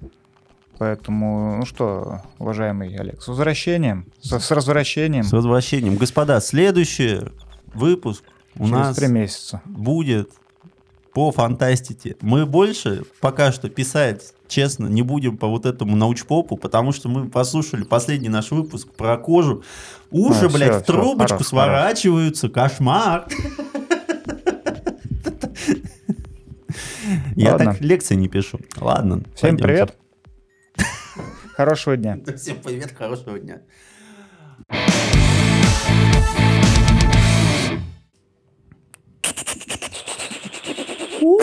Поэтому, 0.78 1.56
ну 1.56 1.64
что, 1.64 2.22
уважаемый 2.38 2.94
Олег, 2.96 3.20
с 3.22 3.28
возвращением, 3.28 4.06
с, 4.20 4.38
с 4.38 4.50
возвращением 4.50 5.24
С 5.24 5.32
возвращением. 5.32 5.96
Господа, 5.96 6.40
следующий 6.40 7.20
выпуск 7.74 8.22
у 8.54 8.64
через 8.64 8.70
нас 8.70 8.96
три 8.96 9.08
месяца. 9.08 9.60
будет 9.64 10.30
по 11.14 11.32
фантастике. 11.32 12.16
Мы 12.20 12.46
больше 12.46 13.02
пока 13.20 13.50
что 13.50 13.68
писать, 13.68 14.34
честно, 14.48 14.86
не 14.86 15.02
будем 15.02 15.36
по 15.36 15.46
вот 15.46 15.66
этому 15.66 15.96
научпопу, 15.96 16.56
потому 16.56 16.92
что 16.92 17.08
мы 17.08 17.28
послушали 17.28 17.84
последний 17.84 18.28
наш 18.28 18.50
выпуск 18.50 18.88
про 18.92 19.16
кожу. 19.18 19.62
Уши, 20.10 20.46
А, 20.46 20.48
блядь, 20.48 20.70
всё, 20.70 20.80
в 20.80 20.82
трубочку 20.84 21.44
всё, 21.44 21.56
хорош, 21.56 21.66
сворачиваются. 21.66 22.48
Кошмар. 22.48 23.26
Я 27.36 27.52
Ладно. 27.52 27.72
так 27.72 27.80
лекции 27.80 28.14
не 28.16 28.28
пишу. 28.28 28.58
Ладно. 28.76 29.22
Всем 29.34 29.56
пойдемте. 29.56 29.62
привет. 29.64 29.96
Хорошего 31.54 31.96
дня. 31.96 32.18
Всем 32.36 32.56
привет, 32.62 32.94
хорошего 32.96 33.38
дня. 33.38 33.60
У, 41.20 41.38